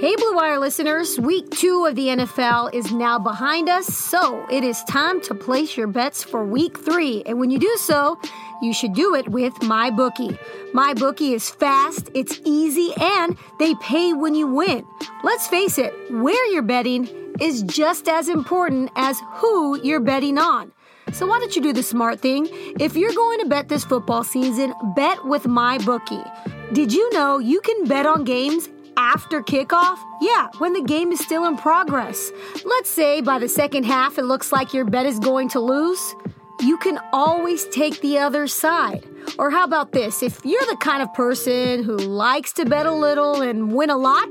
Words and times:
Hey, 0.00 0.16
Blue 0.16 0.34
Wire 0.34 0.58
listeners, 0.58 1.20
week 1.20 1.50
two 1.50 1.84
of 1.84 1.94
the 1.94 2.06
NFL 2.06 2.72
is 2.72 2.90
now 2.90 3.18
behind 3.18 3.68
us, 3.68 3.86
so 3.86 4.46
it 4.50 4.64
is 4.64 4.82
time 4.84 5.20
to 5.20 5.34
place 5.34 5.76
your 5.76 5.88
bets 5.88 6.24
for 6.24 6.42
week 6.42 6.78
three. 6.78 7.22
And 7.26 7.38
when 7.38 7.50
you 7.50 7.58
do 7.58 7.76
so, 7.76 8.18
you 8.62 8.72
should 8.72 8.94
do 8.94 9.14
it 9.14 9.28
with 9.28 9.52
MyBookie. 9.56 10.38
MyBookie 10.72 11.34
is 11.34 11.50
fast, 11.50 12.08
it's 12.14 12.40
easy, 12.46 12.94
and 12.98 13.36
they 13.58 13.74
pay 13.74 14.14
when 14.14 14.34
you 14.34 14.46
win. 14.46 14.86
Let's 15.22 15.46
face 15.48 15.76
it, 15.76 15.92
where 16.10 16.46
you're 16.50 16.62
betting 16.62 17.06
is 17.38 17.60
just 17.64 18.08
as 18.08 18.30
important 18.30 18.90
as 18.96 19.20
who 19.34 19.78
you're 19.82 20.00
betting 20.00 20.38
on. 20.38 20.72
So 21.12 21.26
why 21.26 21.40
don't 21.40 21.54
you 21.54 21.60
do 21.60 21.74
the 21.74 21.82
smart 21.82 22.20
thing? 22.20 22.48
If 22.80 22.96
you're 22.96 23.12
going 23.12 23.40
to 23.40 23.46
bet 23.48 23.68
this 23.68 23.84
football 23.84 24.24
season, 24.24 24.72
bet 24.96 25.26
with 25.26 25.42
MyBookie. 25.42 26.72
Did 26.72 26.90
you 26.90 27.12
know 27.12 27.36
you 27.36 27.60
can 27.60 27.84
bet 27.84 28.06
on 28.06 28.24
games 28.24 28.70
after 29.00 29.40
kickoff? 29.40 29.98
Yeah, 30.20 30.48
when 30.58 30.74
the 30.74 30.82
game 30.82 31.10
is 31.10 31.20
still 31.20 31.46
in 31.46 31.56
progress. 31.56 32.30
Let's 32.66 32.90
say 32.90 33.22
by 33.22 33.38
the 33.38 33.48
second 33.48 33.84
half 33.84 34.18
it 34.18 34.24
looks 34.24 34.52
like 34.52 34.74
your 34.74 34.84
bet 34.84 35.06
is 35.06 35.18
going 35.18 35.48
to 35.50 35.60
lose. 35.60 36.14
You 36.60 36.76
can 36.76 37.00
always 37.10 37.66
take 37.68 37.98
the 38.02 38.18
other 38.18 38.46
side. 38.46 39.08
Or 39.38 39.50
how 39.50 39.64
about 39.64 39.92
this? 39.92 40.22
If 40.22 40.44
you're 40.44 40.66
the 40.66 40.76
kind 40.76 41.02
of 41.02 41.12
person 41.14 41.82
who 41.82 41.96
likes 41.96 42.52
to 42.54 42.66
bet 42.66 42.84
a 42.84 42.92
little 42.92 43.40
and 43.40 43.72
win 43.72 43.88
a 43.88 43.96
lot, 43.96 44.30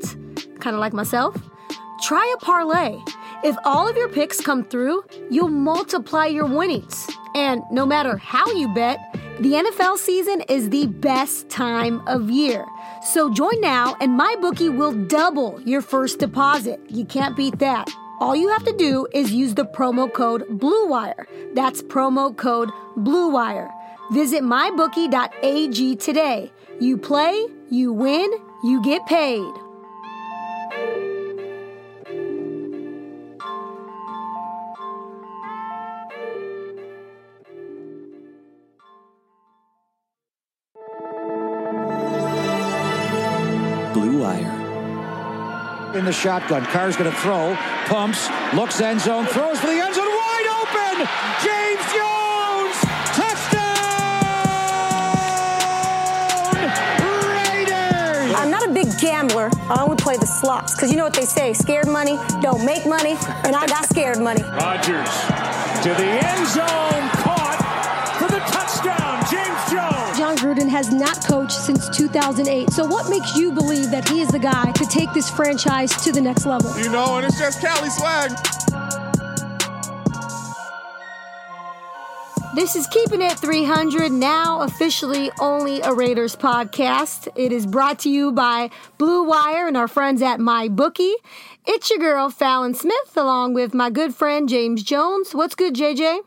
kind 0.59 0.75
of 0.75 0.79
like 0.79 0.93
myself, 0.93 1.35
try 2.03 2.31
a 2.37 2.45
parlay. 2.45 2.95
If 3.43 3.55
all 3.65 3.87
of 3.87 3.97
your 3.97 4.09
picks 4.09 4.39
come 4.39 4.63
through, 4.63 5.03
you'll 5.31 5.47
multiply 5.47 6.27
your 6.27 6.45
winnings. 6.45 7.09
And 7.33 7.63
no 7.71 7.87
matter 7.87 8.17
how 8.17 8.45
you 8.53 8.71
bet, 8.75 8.99
the 9.41 9.53
NFL 9.53 9.97
season 9.97 10.41
is 10.49 10.69
the 10.69 10.87
best 10.87 11.49
time 11.49 12.05
of 12.07 12.29
year. 12.29 12.65
So 13.13 13.33
join 13.33 13.61
now, 13.61 13.95
and 14.01 14.19
MyBookie 14.19 14.75
will 14.75 14.91
double 14.91 15.61
your 15.61 15.81
first 15.81 16.19
deposit. 16.19 16.81
You 16.89 17.05
can't 17.05 17.37
beat 17.37 17.59
that. 17.59 17.89
All 18.19 18.35
you 18.35 18.49
have 18.49 18.65
to 18.65 18.75
do 18.75 19.07
is 19.13 19.31
use 19.31 19.55
the 19.55 19.63
promo 19.63 20.11
code 20.11 20.45
BLUEWIRE. 20.49 21.55
That's 21.55 21.81
promo 21.81 22.35
code 22.35 22.69
BLUEWIRE. 22.97 23.71
Visit 24.11 24.43
mybookie.ag 24.43 25.95
today. 25.95 26.51
You 26.81 26.97
play, 26.97 27.45
you 27.69 27.93
win, 27.93 28.29
you 28.63 28.83
get 28.83 29.05
paid. 29.05 29.53
In 45.99 46.05
the 46.05 46.13
shotgun. 46.13 46.65
Carr's 46.65 46.95
going 46.95 47.11
to 47.11 47.17
throw, 47.17 47.55
pumps, 47.85 48.29
looks 48.53 48.79
end 48.79 49.01
zone, 49.01 49.25
throws 49.25 49.59
for 49.59 49.67
the 49.67 49.73
end 49.73 49.93
zone, 49.93 50.07
wide 50.07 50.47
open! 50.61 51.05
James 51.43 51.83
Jones! 51.91 52.77
Touchdown! 53.19 53.59
Raiders! 57.35 58.33
I'm 58.33 58.49
not 58.49 58.65
a 58.65 58.71
big 58.71 58.87
gambler. 58.99 59.49
I 59.69 59.83
only 59.83 59.97
play 59.97 60.15
the 60.15 60.25
slots 60.25 60.73
because 60.73 60.89
you 60.89 60.95
know 60.95 61.03
what 61.03 61.13
they 61.13 61.25
say: 61.25 61.51
scared 61.53 61.87
money 61.87 62.17
don't 62.41 62.63
make 62.65 62.85
money, 62.85 63.17
and 63.43 63.53
I 63.53 63.67
got 63.67 63.85
scared 63.85 64.19
money. 64.19 64.41
Rodgers 64.41 65.11
to 65.83 65.89
the 65.89 66.09
end 66.23 66.47
zone, 66.47 67.09
caught 67.23 67.48
John 70.69 70.75
has 70.75 70.91
not 70.93 71.25
coached 71.25 71.53
since 71.53 71.89
2008. 71.89 72.69
So, 72.71 72.85
what 72.85 73.09
makes 73.09 73.35
you 73.35 73.51
believe 73.51 73.89
that 73.91 74.07
he 74.07 74.21
is 74.21 74.29
the 74.29 74.39
guy 74.39 74.71
to 74.71 74.85
take 74.85 75.11
this 75.13 75.29
franchise 75.29 75.91
to 76.03 76.11
the 76.11 76.21
next 76.21 76.45
level? 76.45 76.77
You 76.79 76.89
know, 76.89 77.17
and 77.17 77.25
it's 77.25 77.39
just 77.39 77.61
Cali 77.61 77.89
swag. 77.89 78.31
This 82.55 82.75
is 82.75 82.87
Keeping 82.87 83.21
It 83.21 83.39
300, 83.39 84.11
now 84.11 84.61
officially 84.61 85.31
only 85.39 85.81
a 85.81 85.93
Raiders 85.93 86.35
podcast. 86.35 87.27
It 87.35 87.51
is 87.51 87.65
brought 87.65 87.99
to 87.99 88.09
you 88.09 88.31
by 88.31 88.69
Blue 88.97 89.23
Wire 89.23 89.67
and 89.67 89.77
our 89.77 89.87
friends 89.87 90.21
at 90.21 90.39
MyBookie. 90.39 91.13
It's 91.65 91.89
your 91.89 91.99
girl, 91.99 92.29
Fallon 92.29 92.73
Smith, 92.73 93.15
along 93.15 93.53
with 93.53 93.73
my 93.73 93.89
good 93.89 94.13
friend, 94.13 94.49
James 94.49 94.83
Jones. 94.83 95.33
What's 95.33 95.55
good, 95.55 95.73
JJ? 95.73 96.19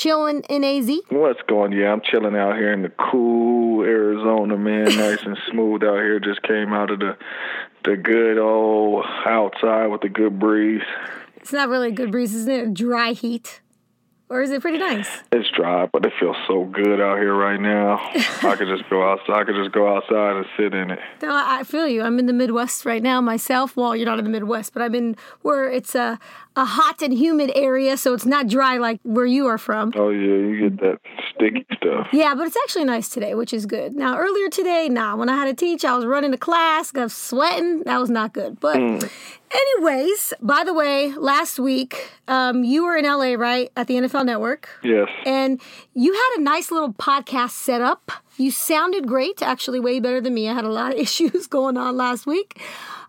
Chilling 0.00 0.40
in 0.48 0.64
AZ? 0.64 0.90
What's 1.10 1.42
going? 1.46 1.72
Yeah, 1.72 1.92
I'm 1.92 2.00
chilling 2.00 2.34
out 2.34 2.56
here 2.56 2.72
in 2.72 2.80
the 2.80 2.88
cool 2.88 3.82
Arizona, 3.82 4.56
man. 4.56 4.84
Nice 4.96 5.22
and 5.26 5.36
smooth 5.50 5.82
out 5.82 5.96
here. 5.96 6.18
Just 6.18 6.42
came 6.42 6.72
out 6.72 6.90
of 6.90 7.00
the 7.00 7.18
the 7.84 7.98
good 7.98 8.38
old 8.38 9.04
outside 9.26 9.88
with 9.88 10.00
the 10.00 10.08
good 10.08 10.38
breeze. 10.38 10.80
It's 11.36 11.52
not 11.52 11.68
really 11.68 11.88
a 11.88 11.92
good 11.92 12.12
breeze, 12.12 12.34
isn't 12.34 12.50
it? 12.50 12.72
Dry 12.72 13.12
heat. 13.12 13.60
Or 14.30 14.40
is 14.40 14.52
it 14.52 14.62
pretty 14.62 14.78
nice? 14.78 15.08
It's 15.32 15.50
dry, 15.50 15.86
but 15.92 16.06
it 16.06 16.12
feels 16.20 16.36
so 16.46 16.64
good 16.64 17.00
out 17.00 17.18
here 17.18 17.34
right 17.34 17.60
now. 17.60 17.98
I 18.42 18.54
could 18.56 18.68
just 18.68 18.88
go 18.88 19.02
outside. 19.10 19.40
I 19.40 19.44
could 19.44 19.56
just 19.56 19.72
go 19.72 19.96
outside 19.96 20.36
and 20.36 20.46
sit 20.56 20.72
in 20.72 20.92
it. 20.92 21.00
No, 21.20 21.34
I 21.34 21.58
I 21.60 21.64
feel 21.64 21.88
you. 21.88 22.02
I'm 22.02 22.18
in 22.20 22.26
the 22.26 22.32
Midwest 22.32 22.86
right 22.86 23.02
now 23.02 23.20
myself. 23.20 23.76
Well, 23.76 23.96
you're 23.96 24.06
not 24.06 24.18
in 24.20 24.24
the 24.24 24.30
Midwest, 24.30 24.72
but 24.72 24.82
I'm 24.82 24.94
in 24.94 25.16
where 25.42 25.68
it's 25.68 25.96
a, 25.96 26.18
a 26.60 26.64
hot 26.66 27.00
and 27.00 27.14
humid 27.14 27.50
area, 27.54 27.96
so 27.96 28.12
it's 28.12 28.26
not 28.26 28.46
dry 28.46 28.76
like 28.76 29.00
where 29.02 29.24
you 29.24 29.46
are 29.46 29.56
from. 29.56 29.92
Oh 29.96 30.10
yeah, 30.10 30.20
you 30.20 30.68
get 30.68 30.80
that 30.80 30.98
sticky 31.34 31.66
stuff. 31.74 32.08
Yeah, 32.12 32.34
but 32.34 32.46
it's 32.46 32.56
actually 32.64 32.84
nice 32.84 33.08
today, 33.08 33.34
which 33.34 33.54
is 33.54 33.64
good. 33.64 33.96
Now, 33.96 34.18
earlier 34.18 34.50
today, 34.50 34.90
nah, 34.90 35.16
when 35.16 35.30
I 35.30 35.36
had 35.36 35.46
to 35.46 35.54
teach, 35.54 35.86
I 35.86 35.96
was 35.96 36.04
running 36.04 36.32
to 36.32 36.36
class, 36.36 36.90
got 36.90 37.10
sweating. 37.12 37.82
That 37.84 37.98
was 37.98 38.10
not 38.10 38.34
good. 38.34 38.60
But, 38.60 38.76
anyways, 38.76 40.34
by 40.42 40.62
the 40.64 40.74
way, 40.74 41.14
last 41.14 41.58
week, 41.58 42.10
um, 42.28 42.62
you 42.62 42.84
were 42.84 42.94
in 42.98 43.06
LA, 43.06 43.36
right, 43.36 43.72
at 43.74 43.86
the 43.86 43.94
NFL 43.94 44.26
Network. 44.26 44.68
Yes. 44.84 45.08
And 45.24 45.62
you 45.94 46.12
had 46.12 46.40
a 46.40 46.42
nice 46.42 46.70
little 46.70 46.92
podcast 46.92 47.52
set 47.52 47.80
up. 47.80 48.12
You 48.36 48.50
sounded 48.50 49.08
great, 49.08 49.40
actually, 49.40 49.80
way 49.80 49.98
better 49.98 50.20
than 50.20 50.34
me. 50.34 50.46
I 50.46 50.52
had 50.52 50.66
a 50.66 50.68
lot 50.68 50.92
of 50.92 50.98
issues 51.06 51.46
going 51.46 51.78
on 51.78 51.96
last 51.96 52.26
week. 52.26 52.60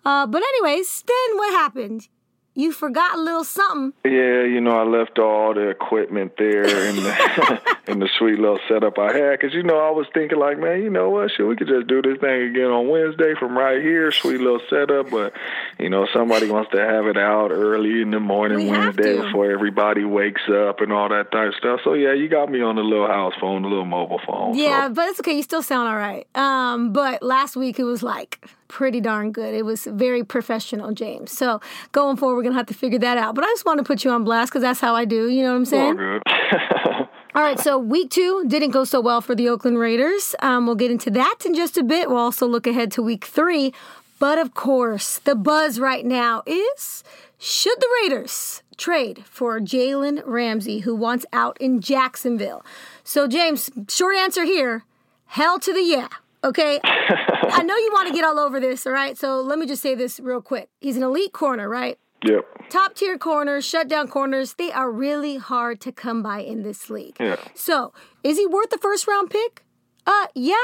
Uh, 0.05 0.25
but, 0.25 0.41
anyways, 0.41 1.03
then 1.05 1.37
what 1.37 1.51
happened? 1.51 2.07
You 2.53 2.73
forgot 2.73 3.15
a 3.17 3.21
little 3.21 3.45
something. 3.45 3.93
Yeah, 4.03 4.43
you 4.43 4.59
know, 4.59 4.71
I 4.71 4.83
left 4.83 5.17
all 5.19 5.53
the 5.53 5.69
equipment 5.69 6.33
there 6.37 6.65
in 6.65 6.97
the 6.97 7.61
in 7.87 7.99
the 7.99 8.09
sweet 8.19 8.39
little 8.39 8.59
setup 8.67 8.99
I 8.99 9.13
had, 9.13 9.39
because 9.39 9.53
you 9.53 9.63
know 9.63 9.77
I 9.79 9.91
was 9.91 10.05
thinking 10.13 10.37
like, 10.37 10.59
man, 10.59 10.81
you 10.83 10.89
know 10.89 11.09
what, 11.09 11.31
shit, 11.31 11.47
we 11.47 11.55
could 11.55 11.67
just 11.69 11.87
do 11.87 12.01
this 12.01 12.17
thing 12.19 12.49
again 12.51 12.65
on 12.67 12.89
Wednesday 12.89 13.35
from 13.39 13.57
right 13.57 13.81
here, 13.81 14.11
sweet 14.11 14.41
little 14.41 14.59
setup. 14.69 15.09
But 15.09 15.33
you 15.79 15.89
know, 15.89 16.07
somebody 16.13 16.49
wants 16.49 16.71
to 16.71 16.79
have 16.79 17.05
it 17.07 17.17
out 17.17 17.51
early 17.51 18.01
in 18.01 18.11
the 18.11 18.19
morning 18.19 18.57
We 18.59 18.69
Wednesday 18.69 19.15
before 19.17 19.49
everybody 19.49 20.03
wakes 20.03 20.41
up 20.49 20.81
and 20.81 20.91
all 20.91 21.07
that 21.07 21.31
type 21.31 21.49
of 21.49 21.55
stuff. 21.55 21.79
So 21.85 21.93
yeah, 21.93 22.13
you 22.13 22.27
got 22.27 22.51
me 22.51 22.61
on 22.61 22.75
the 22.75 22.83
little 22.83 23.07
house 23.07 23.33
phone, 23.39 23.61
the 23.61 23.69
little 23.69 23.85
mobile 23.85 24.19
phone. 24.27 24.55
Yeah, 24.57 24.87
So. 24.89 24.93
but 24.95 25.07
it's 25.07 25.19
okay. 25.21 25.33
You 25.37 25.43
still 25.43 25.63
sound 25.63 25.87
all 25.87 25.95
right. 25.95 26.27
Um, 26.35 26.91
but 26.91 27.23
last 27.23 27.55
week 27.55 27.79
it 27.79 27.85
was 27.85 28.03
like 28.03 28.45
pretty 28.71 29.01
darn 29.01 29.31
good. 29.33 29.53
It 29.53 29.65
was 29.65 29.83
very 29.83 30.23
professional, 30.23 30.93
James. 30.93 31.31
So 31.31 31.59
going 31.91 32.15
forward, 32.15 32.37
we're 32.37 32.43
gonna 32.43 32.55
have 32.55 32.67
to 32.67 32.73
figure 32.73 32.99
that 32.99 33.17
out. 33.17 33.35
But 33.35 33.43
I 33.43 33.47
just 33.47 33.65
want 33.65 33.79
to 33.79 33.83
put 33.83 34.03
you 34.03 34.11
on 34.11 34.23
blast 34.23 34.51
because 34.51 34.61
that's 34.63 34.79
how 34.79 34.95
I 34.95 35.03
do. 35.05 35.27
You 35.27 35.43
know 35.43 35.49
what 35.49 35.55
I'm 35.55 35.61
All 35.61 35.65
saying? 35.65 35.95
good. 35.97 36.21
All 37.35 37.43
right. 37.43 37.59
So 37.59 37.77
week 37.77 38.09
two 38.09 38.45
didn't 38.47 38.71
go 38.71 38.83
so 38.85 39.01
well 39.01 39.21
for 39.21 39.35
the 39.35 39.49
Oakland 39.49 39.77
Raiders. 39.77 40.35
Um, 40.39 40.65
we'll 40.65 40.75
get 40.75 40.89
into 40.89 41.11
that 41.11 41.39
in 41.45 41.53
just 41.53 41.77
a 41.77 41.83
bit. 41.83 42.09
We'll 42.09 42.17
also 42.17 42.47
look 42.47 42.65
ahead 42.65 42.91
to 42.93 43.01
week 43.01 43.25
three. 43.25 43.73
But 44.17 44.37
of 44.37 44.53
course, 44.53 45.19
the 45.19 45.35
buzz 45.35 45.79
right 45.79 46.05
now 46.05 46.43
is 46.45 47.03
should 47.37 47.79
the 47.79 47.87
Raiders 48.01 48.63
trade 48.77 49.25
for 49.25 49.59
Jalen 49.59 50.21
Ramsey, 50.25 50.79
who 50.79 50.95
wants 50.95 51.25
out 51.33 51.57
in 51.59 51.81
Jacksonville? 51.81 52.63
So, 53.03 53.27
James, 53.27 53.69
short 53.89 54.15
answer 54.15 54.45
here 54.45 54.85
hell 55.25 55.59
to 55.59 55.73
the 55.73 55.81
yeah. 55.83 56.09
Okay. 56.43 56.79
I 56.83 57.63
know 57.63 57.75
you 57.75 57.89
want 57.93 58.07
to 58.07 58.13
get 58.13 58.23
all 58.23 58.39
over 58.39 58.59
this, 58.59 58.87
all 58.87 58.93
right? 58.93 59.17
So 59.17 59.41
let 59.41 59.59
me 59.59 59.65
just 59.65 59.81
say 59.81 59.95
this 59.95 60.19
real 60.19 60.41
quick. 60.41 60.69
He's 60.79 60.97
an 60.97 61.03
elite 61.03 61.33
corner, 61.33 61.69
right? 61.69 61.99
Yep. 62.23 62.69
Top 62.69 62.95
tier 62.95 63.17
corners, 63.17 63.65
shutdown 63.65 64.07
corners, 64.07 64.53
they 64.53 64.71
are 64.71 64.91
really 64.91 65.37
hard 65.37 65.81
to 65.81 65.91
come 65.91 66.21
by 66.21 66.39
in 66.39 66.63
this 66.63 66.89
league. 66.89 67.15
Yeah. 67.19 67.37
So, 67.55 67.93
is 68.23 68.37
he 68.37 68.45
worth 68.45 68.69
the 68.69 68.77
first 68.77 69.07
round 69.07 69.31
pick? 69.31 69.65
Uh, 70.05 70.27
yeah, 70.35 70.55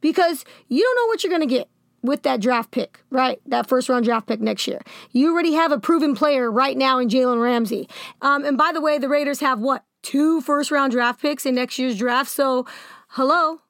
because 0.00 0.44
you 0.68 0.82
don't 0.82 0.96
know 0.96 1.06
what 1.08 1.24
you're 1.24 1.36
going 1.36 1.48
to 1.48 1.52
get 1.52 1.68
with 2.02 2.22
that 2.22 2.40
draft 2.40 2.70
pick, 2.70 3.00
right? 3.10 3.40
That 3.46 3.68
first 3.68 3.88
round 3.88 4.04
draft 4.04 4.28
pick 4.28 4.40
next 4.40 4.68
year. 4.68 4.82
You 5.10 5.32
already 5.32 5.54
have 5.54 5.72
a 5.72 5.80
proven 5.80 6.14
player 6.14 6.50
right 6.50 6.76
now 6.76 6.98
in 6.98 7.08
Jalen 7.08 7.42
Ramsey. 7.42 7.88
Um, 8.22 8.44
and 8.44 8.56
by 8.56 8.70
the 8.72 8.80
way, 8.80 8.98
the 8.98 9.08
Raiders 9.08 9.40
have 9.40 9.58
what? 9.58 9.84
Two 10.02 10.40
first 10.42 10.70
round 10.70 10.92
draft 10.92 11.20
picks 11.20 11.44
in 11.44 11.54
next 11.56 11.78
year's 11.78 11.96
draft. 11.98 12.30
So, 12.30 12.66
hello, 13.08 13.62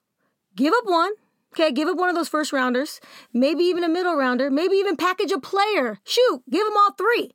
give 0.55 0.73
up 0.73 0.85
one. 0.85 1.13
Okay, 1.57 1.71
give 1.71 1.87
up 1.87 1.95
one 1.95 2.09
of 2.09 2.15
those 2.15 2.27
first 2.27 2.51
rounders, 2.51 2.99
maybe 3.31 3.63
even 3.63 3.85
a 3.85 3.87
middle 3.87 4.17
rounder, 4.17 4.51
maybe 4.51 4.75
even 4.75 4.97
package 4.97 5.31
a 5.31 5.39
player. 5.39 5.99
Shoot, 6.03 6.43
give 6.49 6.65
them 6.65 6.75
all 6.75 6.91
three. 6.91 7.31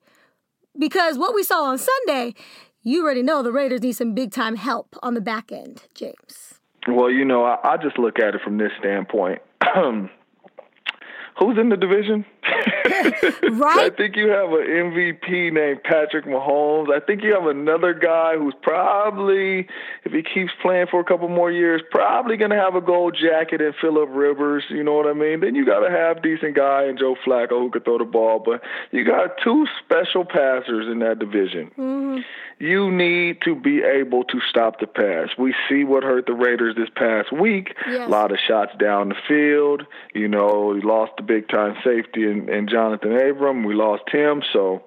Because 0.79 1.17
what 1.17 1.35
we 1.35 1.43
saw 1.43 1.65
on 1.65 1.79
Sunday, 1.79 2.35
you 2.83 3.03
already 3.03 3.23
know 3.23 3.43
the 3.43 3.51
Raiders 3.51 3.81
need 3.81 3.93
some 3.95 4.15
big 4.15 4.31
time 4.31 4.57
help 4.57 4.95
on 5.03 5.15
the 5.15 5.23
back 5.23 5.51
end, 5.51 5.85
James. 5.95 6.61
Well, 6.87 7.11
you 7.11 7.25
know, 7.25 7.45
I, 7.45 7.57
I 7.65 7.77
just 7.79 7.99
look 7.99 8.19
at 8.19 8.35
it 8.35 8.43
from 8.45 8.59
this 8.59 8.73
standpoint. 8.79 9.41
Who's 9.75 11.57
in 11.59 11.71
the 11.71 11.77
division? 11.79 12.27
right? 13.53 13.93
I 13.93 13.97
think 13.97 14.17
you 14.17 14.29
have 14.29 14.51
an 14.51 14.67
MVP 14.67 15.53
named 15.53 15.83
Patrick 15.85 16.25
Mahomes. 16.25 16.93
I 16.93 17.01
think 17.01 17.23
you 17.23 17.35
have 17.35 17.47
another 17.47 17.95
guy 17.95 18.37
who's 18.37 18.55
probably, 18.63 19.67
if 20.05 20.13
he 20.13 20.23
keeps 20.23 20.53
playing 20.63 20.87
for 20.91 21.01
a 21.01 21.05
couple 21.05 21.29
more 21.29 21.51
years, 21.51 21.83
probably 21.91 22.37
going 22.37 22.51
to 22.51 22.57
have 22.57 22.75
a 22.75 22.81
gold 22.81 23.17
jacket 23.21 23.61
and 23.61 23.75
Philip 23.81 24.09
Rivers. 24.13 24.65
You 24.71 24.83
know 24.83 24.95
what 24.95 25.07
I 25.07 25.13
mean? 25.13 25.41
Then 25.41 25.55
you 25.55 25.67
got 25.67 25.81
to 25.81 25.91
have 25.91 26.23
decent 26.23 26.57
guy 26.57 26.85
and 26.85 26.99
Joe 26.99 27.17
Flacco 27.27 27.61
who 27.61 27.71
could 27.71 27.85
throw 27.85 27.99
the 27.99 28.05
ball. 28.05 28.39
But 28.39 28.63
you 28.91 29.05
got 29.05 29.39
two 29.43 29.67
special 29.85 30.25
passers 30.25 30.87
in 30.91 31.01
that 31.01 31.19
division. 31.19 31.71
Mm-hmm. 31.79 32.21
You 32.59 32.91
need 32.91 33.41
to 33.43 33.55
be 33.55 33.83
able 33.83 34.25
to 34.25 34.39
stop 34.49 34.81
the 34.81 34.87
pass. 34.87 35.31
We 35.39 35.55
see 35.67 35.83
what 35.85 36.03
hurt 36.03 36.27
the 36.27 36.35
Raiders 36.35 36.77
this 36.77 36.91
past 36.95 37.33
week. 37.33 37.75
Yes. 37.89 38.07
A 38.07 38.11
lot 38.11 38.33
of 38.33 38.39
shots 38.39 38.73
down 38.79 39.09
the 39.09 39.15
field. 39.27 39.87
You 40.13 40.29
know, 40.29 40.73
we 40.75 40.83
lost 40.83 41.13
the 41.17 41.23
big 41.23 41.49
time 41.49 41.77
safety 41.83 42.30
in, 42.31 42.49
in 42.49 42.67
Johnathan 42.67 43.31
Abram. 43.31 43.65
We 43.65 43.75
lost 43.75 44.05
him. 44.11 44.43
So, 44.53 44.83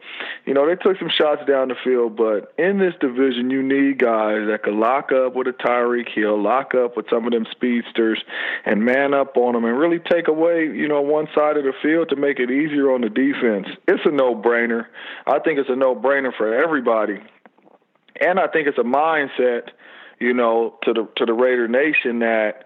you 0.46 0.54
know, 0.54 0.68
they 0.68 0.76
took 0.76 0.98
some 0.98 1.10
shots 1.10 1.42
down 1.48 1.68
the 1.68 1.76
field. 1.84 2.16
But 2.16 2.54
in 2.58 2.80
this 2.80 2.94
division, 3.00 3.50
you 3.50 3.62
need 3.62 4.00
guys 4.00 4.48
that 4.48 4.62
could 4.64 4.74
lock 4.76 5.12
up 5.12 5.36
with 5.36 5.48
a 5.48 5.52
Tyreek 5.52 6.10
Hill, 6.14 6.42
lock 6.42 6.74
up 6.74 6.96
with 6.98 7.06
some 7.10 7.26
of 7.26 7.32
them 7.32 7.46
speedsters, 7.52 8.24
and 8.66 8.84
man 8.84 9.14
up 9.14 9.38
on 9.38 9.54
them 9.54 9.66
and 9.66 9.78
really 9.78 10.00
take 10.00 10.28
away, 10.28 10.66
you 10.66 10.88
know, 10.88 11.02
one 11.02 11.28
side 11.36 11.58
of 11.58 11.64
the 11.64 11.74
field 11.82 12.10
to 12.10 12.16
make 12.16 12.40
it 12.40 12.50
easier 12.50 12.92
on 12.92 13.02
the 13.02 13.10
defense. 13.10 13.68
It's 13.88 14.06
a 14.06 14.12
no 14.12 14.36
brainer. 14.36 14.86
I 15.28 15.40
think 15.40 15.60
it's 15.60 15.70
a 15.70 15.76
no 15.76 15.96
brainer 15.96 16.36
for 16.36 16.54
everybody. 16.54 17.20
And 18.22 18.40
I 18.40 18.48
think 18.48 18.68
it's 18.68 18.78
a 18.78 18.84
mindset, 18.84 19.70
you 20.20 20.34
know, 20.34 20.78
to 20.84 20.94
the 20.94 21.08
to 21.18 21.26
the 21.26 21.34
Raider 21.34 21.68
Nation 21.68 22.20
that 22.20 22.66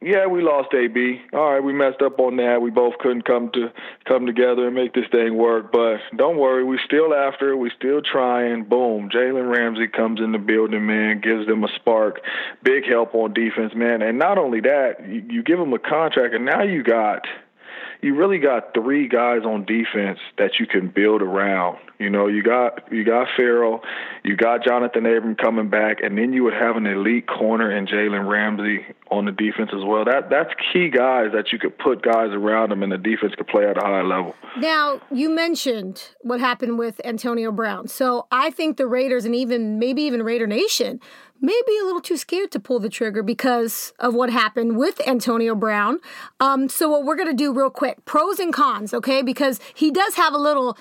yeah, 0.00 0.26
we 0.26 0.42
lost 0.42 0.74
AB. 0.74 1.20
All 1.32 1.52
right, 1.52 1.62
we 1.64 1.72
messed 1.72 2.02
up 2.02 2.20
on 2.20 2.36
that. 2.36 2.60
We 2.60 2.70
both 2.70 2.98
couldn't 2.98 3.24
come 3.24 3.50
to 3.54 3.72
come 4.06 4.26
together 4.26 4.66
and 4.66 4.74
make 4.74 4.92
this 4.92 5.06
thing 5.10 5.36
work. 5.36 5.72
But 5.72 5.98
don't 6.14 6.36
worry, 6.36 6.62
we 6.62 6.78
still 6.84 7.14
after. 7.14 7.56
We 7.56 7.70
still 7.76 8.02
trying. 8.02 8.64
Boom, 8.64 9.08
Jalen 9.08 9.50
Ramsey 9.50 9.88
comes 9.88 10.20
in 10.20 10.32
the 10.32 10.38
building, 10.38 10.86
man, 10.86 11.20
gives 11.22 11.46
them 11.46 11.64
a 11.64 11.68
spark. 11.76 12.20
Big 12.62 12.84
help 12.86 13.14
on 13.14 13.32
defense, 13.32 13.72
man. 13.74 14.02
And 14.02 14.18
not 14.18 14.36
only 14.36 14.60
that, 14.60 14.96
you, 15.08 15.24
you 15.30 15.42
give 15.42 15.58
them 15.58 15.72
a 15.72 15.78
contract, 15.78 16.34
and 16.34 16.44
now 16.44 16.62
you 16.62 16.82
got 16.82 17.26
you 18.04 18.14
really 18.14 18.36
got 18.36 18.74
three 18.74 19.08
guys 19.08 19.44
on 19.46 19.64
defense 19.64 20.18
that 20.36 20.60
you 20.60 20.66
can 20.66 20.88
build 20.88 21.22
around. 21.22 21.78
You 21.98 22.10
know, 22.10 22.26
you 22.26 22.42
got 22.42 22.92
you 22.92 23.02
got 23.02 23.28
Ferrell, 23.34 23.80
you 24.22 24.36
got 24.36 24.60
Johnathan 24.60 25.16
Abram 25.16 25.36
coming 25.36 25.70
back, 25.70 26.02
and 26.02 26.18
then 26.18 26.34
you 26.34 26.44
would 26.44 26.52
have 26.52 26.76
an 26.76 26.86
elite 26.86 27.26
corner 27.26 27.74
in 27.74 27.86
Jalen 27.86 28.28
Ramsey 28.28 28.84
on 29.10 29.24
the 29.24 29.32
defense 29.32 29.70
as 29.72 29.82
well. 29.82 30.04
That 30.04 30.28
that's 30.28 30.50
key 30.70 30.90
guys 30.90 31.28
that 31.32 31.50
you 31.50 31.58
could 31.58 31.78
put 31.78 32.02
guys 32.02 32.28
around 32.32 32.72
them, 32.72 32.82
and 32.82 32.92
the 32.92 32.98
defense 32.98 33.34
could 33.36 33.46
play 33.46 33.66
at 33.66 33.78
a 33.78 33.86
high 33.86 34.02
level. 34.02 34.34
Now, 34.58 35.00
you 35.10 35.30
mentioned 35.30 36.10
what 36.20 36.40
happened 36.40 36.78
with 36.78 37.00
Antonio 37.06 37.50
Brown. 37.52 37.88
So 37.88 38.26
I 38.30 38.50
think 38.50 38.76
the 38.76 38.86
Raiders 38.86 39.24
and 39.24 39.34
even 39.34 39.78
maybe 39.78 40.02
even 40.02 40.22
Raider 40.22 40.46
Nation 40.46 41.00
may 41.44 41.60
be 41.66 41.78
a 41.78 41.84
little 41.84 42.00
too 42.00 42.16
scared 42.16 42.50
to 42.52 42.60
pull 42.60 42.78
the 42.78 42.88
trigger 42.88 43.22
because 43.22 43.92
of 43.98 44.14
what 44.14 44.30
happened 44.30 44.76
with 44.76 45.00
Antonio 45.06 45.54
Brown. 45.54 46.00
Um, 46.40 46.68
so 46.68 46.88
what 46.88 47.04
we're 47.04 47.16
gonna 47.16 47.32
do 47.34 47.52
real 47.52 47.70
quick, 47.70 48.04
pros 48.04 48.38
and 48.38 48.52
cons, 48.52 48.94
okay? 48.94 49.22
Because 49.22 49.60
he 49.74 49.90
does 49.90 50.14
have 50.14 50.32
a 50.34 50.38
little 50.38 50.76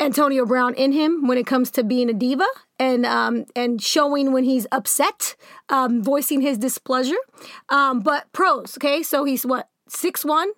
Antonio 0.00 0.46
Brown 0.46 0.74
in 0.74 0.92
him 0.92 1.26
when 1.26 1.38
it 1.38 1.46
comes 1.46 1.70
to 1.72 1.82
being 1.82 2.08
a 2.08 2.12
diva 2.12 2.46
and 2.78 3.04
um, 3.04 3.46
and 3.56 3.82
showing 3.82 4.32
when 4.32 4.44
he's 4.44 4.66
upset, 4.70 5.34
um, 5.68 6.02
voicing 6.02 6.40
his 6.40 6.56
displeasure. 6.56 7.16
Um, 7.68 8.00
but 8.00 8.32
pros, 8.32 8.76
okay? 8.78 9.02
So 9.02 9.24
he's 9.24 9.44
what 9.44 9.68
six 9.88 10.24
one, 10.24 10.48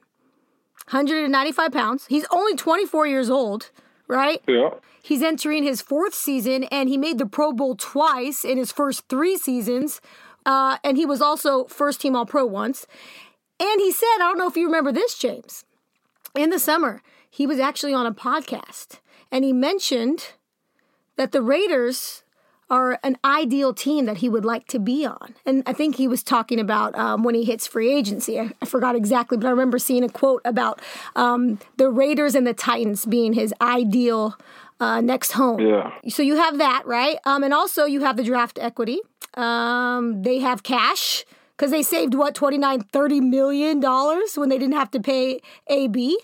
195 0.91 1.73
pounds. 1.73 2.07
He's 2.07 2.27
only 2.31 2.55
24 2.55 3.07
years 3.07 3.31
old, 3.31 3.71
right? 4.11 4.43
Yeah. 4.47 4.71
He's 5.03 5.23
entering 5.23 5.63
his 5.63 5.81
fourth 5.81 6.15
season, 6.15 6.65
and 6.65 6.89
he 6.89 6.99
made 6.99 7.19
the 7.19 7.27
Pro 7.27 7.53
Bowl 7.53 7.75
twice 7.77 8.45
in 8.45 8.59
his 8.59 8.73
first 8.73 9.09
three 9.09 9.37
seasons. 9.37 10.01
Uh, 10.45 10.79
and 10.85 10.97
he 10.97 11.07
was 11.07 11.23
also 11.23 11.65
first 11.65 12.01
team 12.01 12.17
All 12.17 12.27
Pro 12.27 12.45
once. 12.45 12.87
And 13.59 13.81
he 13.81 13.93
said, 13.93 14.07
I 14.17 14.19
don't 14.21 14.39
know 14.39 14.49
if 14.49 14.57
you 14.57 14.67
remember 14.67 14.93
this, 14.93 15.19
James. 15.19 15.65
In 16.35 16.51
the 16.51 16.59
summer, 16.59 17.03
he 17.31 17.47
was 17.47 17.59
actually 17.59 17.95
on 17.95 18.07
a 18.07 18.13
podcast, 18.13 18.99
and 19.31 19.45
he 19.45 19.53
mentioned 19.53 20.33
that 21.17 21.33
the 21.33 21.43
Raiders 21.43 22.23
are 22.71 22.99
an 23.03 23.19
ideal 23.25 23.75
team 23.75 24.07
that 24.07 24.19
he 24.19 24.29
would 24.29 24.45
like 24.45 24.67
to 24.69 24.79
be 24.79 25.05
on. 25.05 25.35
And 25.45 25.63
I 25.67 25.73
think 25.73 25.97
he 25.97 26.07
was 26.07 26.23
talking 26.23 26.61
about 26.61 26.97
um, 26.97 27.25
when 27.25 27.35
he 27.35 27.45
hits 27.45 27.67
free 27.67 27.93
agency. 27.93 28.39
I, 28.39 28.53
I, 28.63 28.67
forgot 28.67 28.95
exactly, 28.95 29.37
but 29.37 29.47
I 29.47 29.51
remember 29.51 29.79
seeing 29.79 30.05
a 30.05 30.09
quote 30.09 30.41
about 30.45 30.81
um, 31.17 31.59
the 31.77 31.91
Raiders 31.91 32.35
and 32.37 32.47
the 32.47 32.55
Titans 32.55 33.05
being 33.07 33.33
his 33.33 33.53
ideal 33.61 34.39
uh, 34.79 35.01
next 35.01 35.33
home. 35.33 35.61
Yeah. 35.61 35.93
So 36.09 36.23
you 36.23 36.37
have 36.37 36.59
that, 36.59 36.85
right? 36.87 37.19
Um, 37.25 37.43
and 37.43 37.53
also 37.53 37.85
you 37.85 38.01
have 38.03 38.17
the 38.17 38.25
draft 38.25 38.59
equity. 38.61 39.01
Um, 39.35 40.23
they 40.23 40.39
have 40.39 40.63
cash 40.63 41.25
because 41.57 41.71
they 41.71 41.83
saved 41.83 42.15
what 42.15 42.35
29 42.35 42.83
30 42.85 43.21
million 43.21 43.81
dollars 43.81 44.37
when 44.37 44.49
they 44.49 44.59
didn't 44.59 44.77
have 44.77 44.91
to 44.93 45.01
pay 45.01 45.41
AB. 45.69 46.19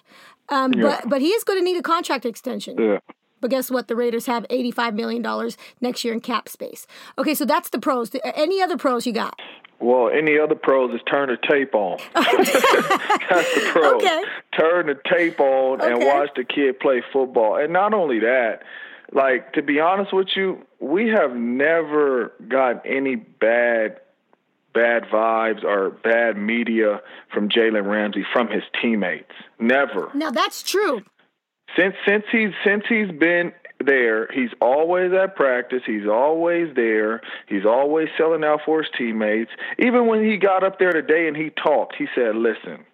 Um, 0.49 0.73
Yeah. 0.73 0.83
But 0.83 1.09
but 1.09 1.21
he 1.21 1.29
is 1.29 1.45
going 1.45 1.59
to 1.59 1.65
need 1.65 1.77
a 1.77 1.83
contract 1.83 2.25
extension. 2.25 2.79
Yeah. 2.79 2.99
But 3.41 3.51
guess 3.51 3.71
what? 3.71 3.89
The 3.89 3.97
Raiders 3.97 4.27
have 4.27 4.45
$85 4.49 4.95
million 4.95 5.51
next 5.81 6.05
year 6.05 6.15
in 6.15 6.21
cap 6.21 6.49
space. 6.49 6.87
Okay, 7.19 7.35
so 7.35 7.45
that's 7.45 7.69
the 7.71 7.79
pros. 7.79 8.11
Any 8.25 8.63
other 8.63 8.77
pros 8.77 9.07
you 9.07 9.13
got? 9.13 9.39
Well, 9.79 10.09
any 10.09 10.39
other 10.39 10.55
pros 10.55 10.95
is 10.95 11.03
turn 11.11 11.29
the 11.29 11.37
tape 11.47 11.75
on. 11.75 11.99
That's 12.15 13.55
the 13.55 13.69
pros. 13.73 13.95
Okay. 14.03 14.23
Turn 14.59 14.87
the 14.87 14.99
tape 15.13 15.39
on 15.39 15.83
and 15.83 15.97
Okay. 15.97 16.07
watch 16.07 16.31
the 16.35 16.45
kid 16.45 16.81
play 16.81 17.03
football. 17.13 17.57
And 17.57 17.75
not 17.75 17.93
only 17.93 18.21
that, 18.21 18.63
like 19.13 19.53
to 19.53 19.63
be 19.63 19.79
honest 19.81 20.15
with 20.15 20.29
you, 20.35 20.65
we 20.81 21.09
have 21.09 21.37
never 21.37 22.33
gotten 22.49 22.81
any 22.87 23.17
bad 23.17 24.01
bad 24.73 25.05
vibes 25.05 25.63
or 25.65 25.91
bad 25.91 26.37
media 26.39 27.01
from 27.33 27.49
Jalen 27.49 27.87
Ramsey 27.87 28.25
from 28.33 28.49
his 28.49 28.63
teammates. 28.81 29.33
Never 29.59 30.11
Now, 30.15 30.31
that's 30.31 30.63
true. 30.63 31.03
Since 31.77 31.95
since 32.07 32.25
he's 32.31 32.51
since 32.65 32.85
he's 32.89 33.11
been 33.11 33.53
there, 33.85 34.29
he's 34.33 34.51
always 34.61 35.13
at 35.13 35.37
practice. 35.37 35.83
He's 35.85 36.07
always 36.07 36.75
there. 36.75 37.21
He's 37.47 37.67
always 37.67 38.09
selling 38.17 38.45
out 38.45 38.61
for 38.65 38.83
his 38.83 38.91
teammates. 38.97 39.51
Even 39.79 40.07
when 40.07 40.25
he 40.25 40.37
got 40.37 40.65
up 40.65 40.79
there 40.79 40.93
today 40.93 41.29
and 41.29 41.37
he 41.37 41.51
talked, 41.51 41.95
he 41.97 42.07
said, 42.15 42.37
"Listen, 42.37 42.85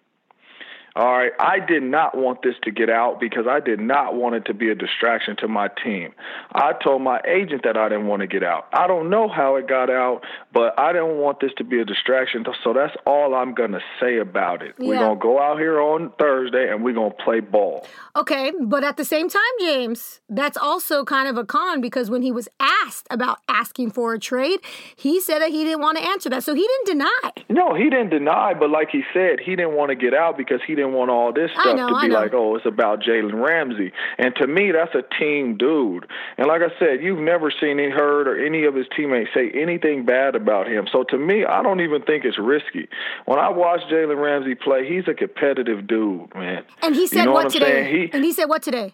all 0.95 1.11
right, 1.11 1.31
I 1.39 1.59
did 1.59 1.81
not 1.81 2.15
want 2.15 2.43
this 2.43 2.53
to 2.63 2.71
get 2.71 2.89
out 2.89 3.19
because 3.19 3.47
I 3.49 3.59
did 3.59 3.79
not 3.79 4.15
want 4.15 4.35
it 4.35 4.45
to 4.45 4.53
be 4.53 4.69
a 4.69 4.75
distraction 4.75 5.35
to 5.37 5.47
my 5.47 5.69
team. 5.83 6.13
I 6.51 6.73
told 6.73 7.01
my 7.01 7.19
agent 7.27 7.63
that 7.63 7.77
I 7.77 7.89
didn't 7.89 8.05
want 8.05 8.21
to 8.21 8.27
get 8.27 8.43
out. 8.43 8.67
I 8.71 8.85
don't 8.85 9.09
know 9.09 9.27
how 9.27 9.55
it 9.55 9.67
got 9.67 9.89
out, 9.89 10.21
but 10.53 10.79
I 10.79 10.93
didn't 10.93 11.17
want 11.17 11.39
this 11.39 11.51
to 11.57 11.63
be 11.63 11.79
a 11.79 11.85
distraction. 11.85 12.45
So 12.63 12.73
that's 12.73 12.95
all 13.07 13.33
I'm 13.33 13.55
going 13.55 13.71
to 13.71 13.81
say 13.99 14.19
about 14.19 14.61
it. 14.61 14.75
We're 14.77 14.99
going 14.99 15.17
to 15.17 15.21
go 15.21 15.41
out 15.41 15.57
here 15.57 15.79
on 15.79 16.11
Thursday 16.19 16.69
and 16.69 16.83
we're 16.83 16.93
going 16.93 17.11
to 17.11 17.23
play 17.23 17.39
ball. 17.39 17.87
Okay, 18.15 18.51
but 18.61 18.83
at 18.83 18.97
the 18.97 19.05
same 19.05 19.29
time, 19.29 19.41
James, 19.59 20.21
that's 20.29 20.57
also 20.57 21.03
kind 21.03 21.27
of 21.27 21.37
a 21.37 21.43
con 21.43 21.81
because 21.81 22.11
when 22.11 22.21
he 22.21 22.31
was 22.31 22.47
asked 22.59 23.07
about 23.09 23.39
asking 23.47 23.89
for 23.89 24.13
a 24.13 24.19
trade, 24.19 24.59
he 24.95 25.19
said 25.19 25.39
that 25.39 25.49
he 25.49 25.63
didn't 25.63 25.81
want 25.81 25.97
to 25.97 26.03
answer 26.03 26.29
that. 26.29 26.43
So 26.43 26.53
he 26.53 26.61
didn't 26.61 26.99
deny. 26.99 27.31
No, 27.49 27.73
he 27.73 27.89
didn't 27.89 28.09
deny, 28.09 28.53
but 28.53 28.69
like 28.69 28.89
he 28.91 29.01
said, 29.11 29.39
he 29.39 29.55
didn't 29.55 29.73
want 29.73 29.89
to 29.89 29.95
get 29.95 30.13
out 30.13 30.37
because 30.37 30.59
he 30.67 30.75
didn't 30.75 30.82
want 30.91 31.09
all 31.11 31.31
this 31.31 31.51
stuff 31.51 31.75
know, 31.77 31.87
to 31.89 32.01
be 32.01 32.09
like, 32.09 32.33
oh, 32.33 32.55
it's 32.55 32.65
about 32.65 33.01
Jalen 33.01 33.41
Ramsey. 33.41 33.91
And 34.17 34.35
to 34.35 34.47
me, 34.47 34.71
that's 34.71 34.93
a 34.95 35.03
team 35.19 35.57
dude. 35.57 36.07
And 36.37 36.47
like 36.47 36.61
I 36.61 36.77
said, 36.79 37.01
you've 37.01 37.19
never 37.19 37.51
seen 37.51 37.79
any 37.79 37.89
heard 37.89 38.27
or 38.27 38.43
any 38.43 38.65
of 38.65 38.75
his 38.75 38.87
teammates 38.95 39.29
say 39.33 39.51
anything 39.51 40.05
bad 40.05 40.35
about 40.35 40.67
him. 40.67 40.87
So 40.91 41.03
to 41.05 41.17
me, 41.17 41.45
I 41.45 41.63
don't 41.63 41.81
even 41.81 42.01
think 42.01 42.25
it's 42.25 42.37
risky. 42.37 42.87
When 43.25 43.39
I 43.39 43.49
watch 43.49 43.81
Jalen 43.91 44.21
Ramsey 44.21 44.55
play, 44.55 44.87
he's 44.87 45.07
a 45.07 45.13
competitive 45.13 45.87
dude, 45.87 46.33
man. 46.35 46.63
And 46.81 46.95
he 46.95 47.01
You 47.01 47.07
said 47.07 47.25
know 47.25 47.31
what, 47.31 47.45
what 47.45 47.53
today? 47.53 47.91
He- 47.91 48.11
and 48.13 48.23
he 48.23 48.33
said 48.33 48.45
what 48.45 48.61
today? 48.63 48.93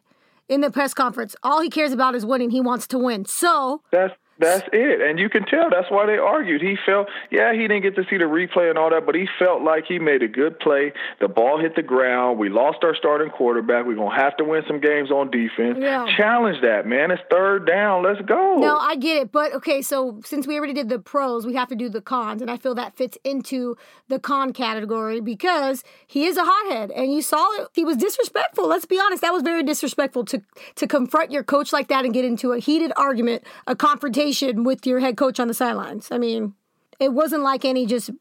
in 0.50 0.62
the 0.62 0.72
press 0.72 0.96
conference. 0.96 1.36
All 1.44 1.62
he 1.62 1.70
cares 1.70 1.94
about 1.94 2.16
is 2.16 2.26
winning. 2.26 2.50
He 2.50 2.60
wants 2.60 2.88
to 2.88 2.98
win. 2.98 3.24
So 3.26 3.82
that's 3.92 4.14
that's 4.40 4.68
it. 4.72 5.02
And 5.02 5.20
you 5.20 5.30
can 5.30 5.46
tell 5.46 5.70
that's 5.70 5.92
why 5.92 6.06
they 6.06 6.18
argued. 6.18 6.62
He 6.62 6.78
felt, 6.86 7.08
yeah, 7.30 7.52
he 7.54 7.60
didn't 7.60 7.82
get 7.82 7.96
to 7.96 8.04
see 8.10 8.18
the 8.18 8.24
replay 8.24 8.70
and 8.70 8.78
all 8.78 8.90
that, 8.90 9.06
but 9.06 9.14
he 9.14 9.28
felt 9.38 9.62
like 9.62 9.86
he 9.86 10.00
made 10.00 10.24
a 10.24 10.28
good 10.28 10.60
play. 10.60 10.94
The 11.20 11.28
ball 11.28 11.60
hit 11.60 11.76
the 11.76 11.84
ground. 11.84 12.40
We 12.40 12.48
lost 12.48 12.80
our 12.84 12.96
starting 12.96 13.30
quarterback. 13.30 13.86
We're 13.86 13.96
going 13.96 14.16
to 14.16 14.22
have 14.22 14.38
to 14.38 14.46
win 14.46 14.64
some 14.66 14.80
games 14.80 15.12
on 15.12 15.30
defense. 15.30 15.78
Yeah. 15.80 16.06
Challenge 16.16 16.62
that, 16.62 16.88
man. 16.88 17.12
It's 17.12 17.22
third 17.30 17.68
down. 17.68 18.04
Let's 18.04 18.22
go. 18.22 18.56
No, 18.60 18.78
I 18.78 18.96
get 18.96 19.18
it. 19.18 19.32
But 19.32 19.54
okay, 19.56 19.82
so 19.82 20.22
since 20.24 20.48
we 20.48 20.58
already 20.58 20.74
did 20.74 20.88
the 20.88 21.00
pros, 21.00 21.46
we 21.46 21.56
have 21.56 21.68
to 21.68 21.76
do 21.76 21.90
the 21.90 22.02
cons. 22.02 22.42
And 22.42 22.50
I 22.50 22.56
feel 22.56 22.76
that 22.76 22.96
fits 22.96 23.18
into 23.26 23.76
the 24.08 24.20
con 24.20 24.54
category 24.54 25.20
because 25.20 25.84
he 26.08 26.26
is 26.26 26.38
a 26.38 26.44
hothead. 26.46 26.92
And 26.92 27.14
you 27.14 27.22
saw 27.22 27.46
it. 27.62 27.68
He 27.74 27.84
was 27.84 27.98
disrespectful. 27.98 28.68
Let's 28.68 28.86
be 28.86 29.00
honest. 29.00 29.22
That 29.22 29.34
was 29.34 29.44
very 29.44 29.64
disrespectful 29.64 30.24
to, 30.26 30.42
to 30.76 30.88
confront 30.88 31.32
your 31.32 31.44
coach 31.44 31.74
like 31.74 31.90
that 31.90 32.06
and 32.06 32.14
get 32.14 32.24
into 32.24 32.54
a 32.54 32.60
heated 32.60 32.94
argument, 32.96 33.44
a 33.68 33.76
confrontation 33.76 34.29
with 34.64 34.86
your 34.86 35.00
head 35.00 35.18
coach 35.18 35.40
on 35.40 35.48
the 35.48 35.54
sidelines. 35.54 36.10
I 36.12 36.18
mean, 36.18 36.54
it 37.00 37.14
wasn't 37.14 37.44
like 37.44 37.66
any 37.66 37.86
just 37.86 38.12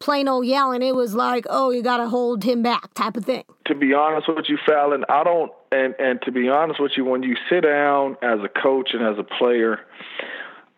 plain 0.00 0.28
old 0.28 0.46
yelling. 0.46 0.82
It 0.82 0.94
was 0.94 1.14
like, 1.14 1.46
oh, 1.48 1.70
you 1.70 1.82
got 1.82 1.98
to 1.98 2.08
hold 2.08 2.42
him 2.42 2.62
back 2.62 2.92
type 2.94 3.16
of 3.16 3.24
thing. 3.24 3.44
To 3.66 3.74
be 3.74 3.94
honest 3.94 4.28
with 4.28 4.46
you, 4.48 4.58
Fallon, 4.66 5.04
I 5.08 5.22
don't, 5.22 5.52
and, 5.70 5.94
and 5.98 6.20
to 6.22 6.32
be 6.32 6.48
honest 6.48 6.80
with 6.80 6.92
you, 6.96 7.04
when 7.04 7.22
you 7.22 7.36
sit 7.48 7.60
down 7.60 8.16
as 8.22 8.40
a 8.40 8.48
coach 8.48 8.90
and 8.92 9.02
as 9.02 9.18
a 9.18 9.22
player, 9.22 9.80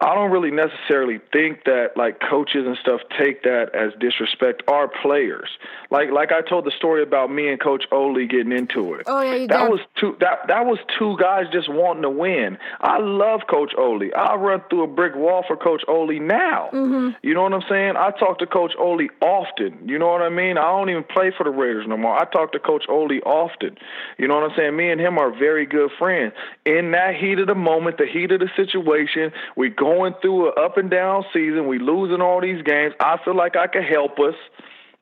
I 0.02 0.14
don't 0.16 0.32
really 0.32 0.50
necessarily 0.50 1.20
think 1.32 1.64
that 1.64 1.96
like 1.96 2.20
coaches 2.20 2.64
and 2.66 2.76
stuff 2.78 3.00
take 3.16 3.44
that 3.44 3.70
as 3.72 3.92
disrespect 4.00 4.62
our 4.66 4.88
players. 4.88 5.48
Like 5.90 6.10
like 6.10 6.32
I 6.32 6.40
told 6.40 6.64
the 6.64 6.72
story 6.76 7.04
about 7.04 7.30
me 7.30 7.48
and 7.48 7.60
Coach 7.60 7.84
Ole 7.92 8.26
getting 8.26 8.50
into 8.50 8.94
it. 8.94 9.04
Oh 9.06 9.22
yeah, 9.22 9.34
you 9.36 9.46
that 9.46 9.70
was 9.70 9.78
two 10.00 10.16
that 10.18 10.48
that 10.48 10.66
was 10.66 10.78
two 10.98 11.16
guys 11.20 11.44
just 11.52 11.68
wanting 11.70 12.02
to 12.02 12.10
win. 12.10 12.58
I 12.80 12.98
love 12.98 13.42
Coach 13.48 13.72
Ole. 13.78 14.10
I 14.16 14.34
run 14.34 14.62
through 14.68 14.82
a 14.82 14.86
brick 14.88 15.14
wall 15.14 15.44
for 15.46 15.56
Coach 15.56 15.82
Ole 15.86 16.18
now. 16.18 16.70
Mm-hmm. 16.72 17.10
You 17.22 17.34
know 17.34 17.42
what 17.42 17.52
I'm 17.52 17.62
saying? 17.68 17.94
I 17.96 18.10
talk 18.10 18.40
to 18.40 18.46
Coach 18.46 18.72
Ole 18.78 19.06
often. 19.20 19.88
You 19.88 20.00
know 20.00 20.08
what 20.08 20.22
I 20.22 20.30
mean? 20.30 20.58
I 20.58 20.62
don't 20.62 20.90
even 20.90 21.04
play 21.04 21.30
for 21.36 21.44
the 21.44 21.50
Raiders 21.50 21.86
no 21.86 21.96
more. 21.96 22.18
I 22.20 22.24
talk 22.24 22.50
to 22.52 22.58
Coach 22.58 22.86
Ole 22.88 23.20
often. 23.24 23.78
You 24.18 24.26
know 24.26 24.34
what 24.34 24.50
I'm 24.50 24.56
saying? 24.56 24.74
Me 24.74 24.90
and 24.90 25.00
him 25.00 25.16
are 25.18 25.30
very 25.30 25.64
good 25.64 25.90
friends. 25.96 26.32
In 26.66 26.90
that 26.90 27.14
heat 27.14 27.38
of 27.38 27.46
the 27.46 27.54
moment, 27.54 27.98
the 27.98 28.06
heat 28.06 28.32
of 28.32 28.40
the 28.40 28.50
situation, 28.56 29.30
we 29.56 29.68
go 29.68 29.91
going 29.92 30.14
through 30.22 30.48
an 30.48 30.52
up 30.64 30.76
and 30.78 30.90
down 30.90 31.24
season. 31.32 31.66
We 31.66 31.78
losing 31.78 32.20
all 32.20 32.40
these 32.40 32.62
games. 32.62 32.94
I 33.00 33.18
feel 33.24 33.36
like 33.36 33.56
I 33.56 33.66
can 33.66 33.82
help 33.82 34.18
us. 34.18 34.34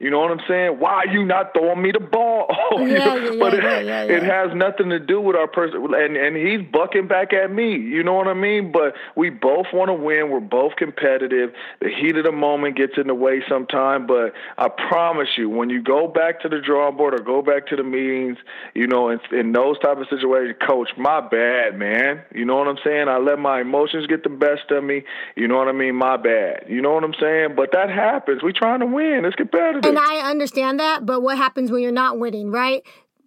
You 0.00 0.08
know 0.08 0.18
what 0.20 0.30
I'm 0.30 0.40
saying? 0.48 0.80
Why 0.80 1.04
are 1.04 1.06
you 1.08 1.26
not 1.26 1.52
throwing 1.52 1.82
me 1.82 1.92
the 1.92 2.00
ball? 2.00 2.48
Oh, 2.72 2.86
yeah, 2.86 3.16
yeah, 3.16 3.30
but 3.40 3.52
it, 3.52 3.64
yeah, 3.64 3.80
yeah, 3.80 4.02
it 4.04 4.22
has 4.22 4.54
nothing 4.54 4.90
to 4.90 5.00
do 5.00 5.20
with 5.20 5.34
our 5.34 5.48
person. 5.48 5.82
And 5.92 6.16
and 6.16 6.36
he's 6.36 6.64
bucking 6.70 7.08
back 7.08 7.32
at 7.32 7.50
me. 7.52 7.72
You 7.76 8.04
know 8.04 8.14
what 8.14 8.28
I 8.28 8.34
mean? 8.34 8.70
But 8.70 8.94
we 9.16 9.28
both 9.28 9.66
want 9.72 9.88
to 9.88 9.94
win. 9.94 10.30
We're 10.30 10.38
both 10.38 10.76
competitive. 10.76 11.50
The 11.80 11.88
heat 11.88 12.16
of 12.16 12.22
the 12.24 12.30
moment 12.30 12.76
gets 12.76 12.92
in 12.96 13.08
the 13.08 13.14
way 13.14 13.42
sometime. 13.48 14.06
But 14.06 14.34
I 14.56 14.68
promise 14.68 15.30
you, 15.36 15.50
when 15.50 15.68
you 15.68 15.82
go 15.82 16.06
back 16.06 16.40
to 16.42 16.48
the 16.48 16.60
drawing 16.64 16.96
board 16.96 17.12
or 17.12 17.24
go 17.24 17.42
back 17.42 17.66
to 17.68 17.76
the 17.76 17.82
meetings, 17.82 18.38
you 18.72 18.86
know, 18.86 19.08
in, 19.10 19.18
in 19.32 19.50
those 19.50 19.76
type 19.80 19.98
of 19.98 20.06
situations, 20.08 20.56
coach, 20.64 20.90
my 20.96 21.20
bad, 21.20 21.76
man. 21.76 22.22
You 22.32 22.44
know 22.44 22.54
what 22.54 22.68
I'm 22.68 22.78
saying? 22.84 23.08
I 23.08 23.18
let 23.18 23.40
my 23.40 23.60
emotions 23.60 24.06
get 24.06 24.22
the 24.22 24.30
best 24.30 24.70
of 24.70 24.84
me. 24.84 25.02
You 25.34 25.48
know 25.48 25.56
what 25.56 25.66
I 25.66 25.72
mean? 25.72 25.96
My 25.96 26.16
bad. 26.16 26.66
You 26.68 26.80
know 26.82 26.92
what 26.92 27.02
I'm 27.02 27.14
saying? 27.20 27.54
But 27.56 27.72
that 27.72 27.90
happens. 27.90 28.44
We're 28.44 28.52
trying 28.52 28.78
to 28.78 28.86
win. 28.86 29.24
It's 29.24 29.34
competitive. 29.34 29.89
And 29.90 29.98
I 29.98 30.30
understand 30.30 30.80
that, 30.80 31.06
but 31.06 31.22
what 31.22 31.36
happens 31.36 31.70
when 31.70 31.82
you're 31.82 31.92
not 31.92 32.18
winning, 32.18 32.50
right? 32.50 32.82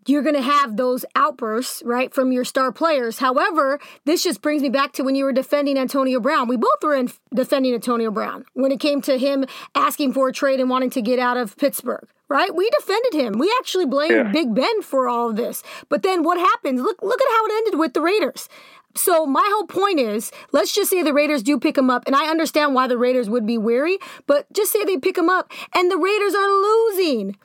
You're 0.05 0.21
going 0.21 0.35
to 0.35 0.41
have 0.41 0.75
those 0.75 1.05
outbursts, 1.15 1.81
right, 1.85 2.13
from 2.13 2.33
your 2.33 2.43
star 2.43 2.73
players. 2.73 3.19
However, 3.19 3.79
this 4.03 4.21
just 4.21 4.41
brings 4.41 4.61
me 4.61 4.67
back 4.67 4.91
to 4.93 5.03
when 5.03 5.15
you 5.15 5.23
were 5.23 5.31
defending 5.31 5.77
Antonio 5.77 6.19
Brown. 6.19 6.49
We 6.49 6.57
both 6.57 6.83
were 6.83 6.95
in 6.95 7.09
defending 7.33 7.73
Antonio 7.73 8.11
Brown 8.11 8.43
when 8.53 8.73
it 8.73 8.81
came 8.81 9.01
to 9.03 9.17
him 9.17 9.45
asking 9.75 10.11
for 10.11 10.27
a 10.27 10.33
trade 10.33 10.59
and 10.59 10.69
wanting 10.69 10.89
to 10.91 11.01
get 11.01 11.19
out 11.19 11.37
of 11.37 11.55
Pittsburgh 11.57 12.07
right? 12.29 12.55
We 12.55 12.67
defended 12.71 13.13
him. 13.13 13.37
We 13.37 13.53
actually 13.59 13.85
blamed 13.85 14.15
Yeah. 14.15 14.31
Big 14.31 14.55
Ben 14.55 14.81
for 14.81 15.07
all 15.07 15.29
of 15.29 15.35
this. 15.35 15.61
But 15.87 16.01
then 16.01 16.23
what 16.23 16.39
happens? 16.39 16.81
Look, 16.81 17.01
look 17.03 17.21
at 17.21 17.27
how 17.29 17.45
it 17.45 17.51
ended 17.57 17.79
with 17.79 17.93
the 17.93 18.01
Raiders. 18.01 18.49
So 18.95 19.25
my 19.25 19.47
whole 19.53 19.65
point 19.65 19.99
is, 19.99 20.31
let's 20.51 20.73
just 20.73 20.89
say 20.89 21.01
the 21.01 21.13
Raiders 21.13 21.41
do 21.41 21.59
pick 21.59 21.77
him 21.77 21.89
up, 21.89 22.03
and 22.05 22.15
I 22.15 22.29
understand 22.29 22.75
why 22.75 22.87
the 22.87 22.97
Raiders 22.97 23.29
would 23.29 23.45
be 23.45 23.57
weary, 23.57 23.97
but 24.27 24.51
just 24.53 24.71
say 24.71 24.83
they 24.83 24.97
pick 24.97 25.17
him 25.17 25.29
up 25.29 25.51
and 25.73 25.89
the 25.89 25.97
Raiders 25.97 26.35
are 26.35 26.47
losing. 26.47 27.35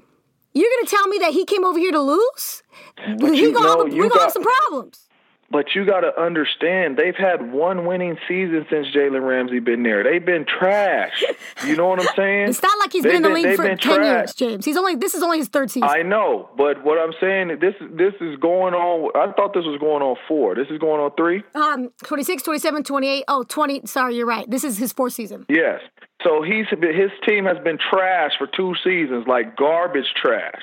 You're 0.52 0.71
gonna 0.76 0.88
tell 0.88 1.07
me 1.09 1.19
that 1.19 1.33
he 1.33 1.45
came 1.45 1.64
over 1.64 1.78
here 1.78 1.93
to 1.93 2.00
lose? 2.00 2.62
he 2.97 3.12
you 3.12 3.52
gonna, 3.52 3.67
know, 3.67 3.85
have, 3.85 3.95
you 3.95 4.02
we 4.02 4.09
gonna 4.09 4.23
have 4.23 4.33
some 4.33 4.43
problems. 4.43 5.08
But 5.50 5.75
you 5.75 5.87
got 5.87 6.00
to 6.00 6.21
understand, 6.21 6.99
they've 6.99 7.17
had 7.17 7.52
one 7.52 7.87
winning 7.87 8.19
season 8.28 8.67
since 8.69 8.87
Jalen 8.88 9.26
Ramsey 9.26 9.61
been 9.61 9.83
there. 9.83 10.05
They've 10.05 10.25
been 10.25 10.45
trash. 10.45 11.25
You 11.67 11.75
know 11.75 11.87
what 11.87 12.00
I'm 12.00 12.14
saying? 12.14 12.49
It's 12.49 12.62
not 12.62 12.78
like 12.78 12.93
he's 12.93 13.02
been 13.02 13.17
in 13.17 13.23
the 13.23 13.31
league 13.31 13.57
for 13.57 13.64
ten 13.67 13.78
trash. 13.78 13.99
years, 13.99 14.35
James. 14.35 14.64
He's 14.67 14.76
only 14.76 14.95
this 14.97 15.14
is 15.14 15.23
only 15.23 15.38
his 15.38 15.49
third 15.49 15.71
season. 15.71 15.88
I 15.88 16.02
know, 16.02 16.50
but 16.57 16.85
what 16.85 16.99
I'm 16.99 17.12
saying, 17.21 17.59
this 17.61 17.75
this 17.81 18.12
is 18.21 18.37
going 18.37 18.75
on. 18.75 19.11
I 19.14 19.33
thought 19.33 19.55
this 19.55 19.64
was 19.64 19.78
going 19.81 20.02
on 20.02 20.17
four. 20.28 20.55
This 20.55 20.69
is 20.71 20.78
going 20.78 21.00
on 21.00 21.12
three. 21.17 21.43
um 21.55 21.90
26, 22.05 22.43
27, 22.43 22.83
28. 22.85 23.25
Oh, 23.28 23.43
20. 23.45 23.83
Sorry, 23.87 24.17
you're 24.17 24.26
right. 24.26 24.49
This 24.50 24.64
is 24.64 24.76
his 24.76 24.93
fourth 24.93 25.14
season. 25.14 25.47
Yes. 25.49 25.81
So 26.23 26.43
he's 26.43 26.67
his 26.69 27.11
team 27.26 27.47
has 27.47 27.59
been 27.64 27.78
trash 27.78 28.33
for 28.37 28.47
two 28.47 28.75
seasons, 28.85 29.26
like 29.26 29.57
garbage 29.57 30.12
trash. 30.21 30.61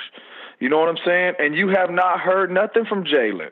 You 0.59 0.69
know 0.69 0.79
what 0.79 0.89
I'm 0.89 0.97
saying? 1.05 1.33
And 1.39 1.55
you 1.55 1.69
have 1.69 1.89
not 1.89 2.19
heard 2.19 2.51
nothing 2.51 2.85
from 2.85 3.03
Jalen. 3.03 3.49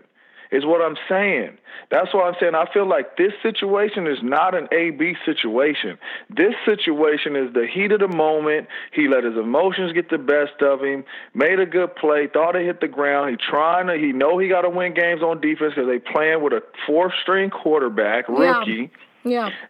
Is 0.54 0.66
what 0.66 0.82
I'm 0.82 0.96
saying. 1.10 1.58
That's 1.90 2.14
why 2.14 2.28
I'm 2.28 2.36
saying 2.40 2.54
I 2.54 2.72
feel 2.72 2.88
like 2.88 3.18
this 3.18 3.34
situation 3.42 4.06
is 4.06 4.20
not 4.22 4.54
an 4.54 4.68
A 4.72 4.92
B 4.92 5.16
situation. 5.26 5.98
This 6.30 6.54
situation 6.64 7.36
is 7.36 7.52
the 7.54 7.66
heat 7.66 7.92
of 7.92 8.00
the 8.00 8.08
moment. 8.08 8.68
He 8.94 9.08
let 9.08 9.24
his 9.24 9.36
emotions 9.36 9.94
get 9.94 10.12
the 10.12 10.20
best 10.20 10.62
of 10.62 10.82
him. 10.82 11.06
Made 11.34 11.60
a 11.60 11.66
good 11.66 11.96
play. 11.96 12.28
Thought 12.32 12.56
it 12.56 12.66
hit 12.68 12.82
the 12.82 12.88
ground. 12.88 13.32
He 13.32 13.38
trying 13.38 13.88
to. 13.88 13.96
He 13.96 14.14
know 14.14 14.38
he 14.38 14.48
got 14.48 14.62
to 14.62 14.70
win 14.70 14.94
games 14.94 15.24
on 15.24 15.42
defense 15.42 15.74
because 15.76 15.90
they 15.90 15.98
playing 15.98 16.44
with 16.44 16.54
a 16.54 16.62
fourth 16.86 17.14
string 17.24 17.50
quarterback 17.50 18.30
rookie. 18.30 18.72
Yeah. 18.72 18.88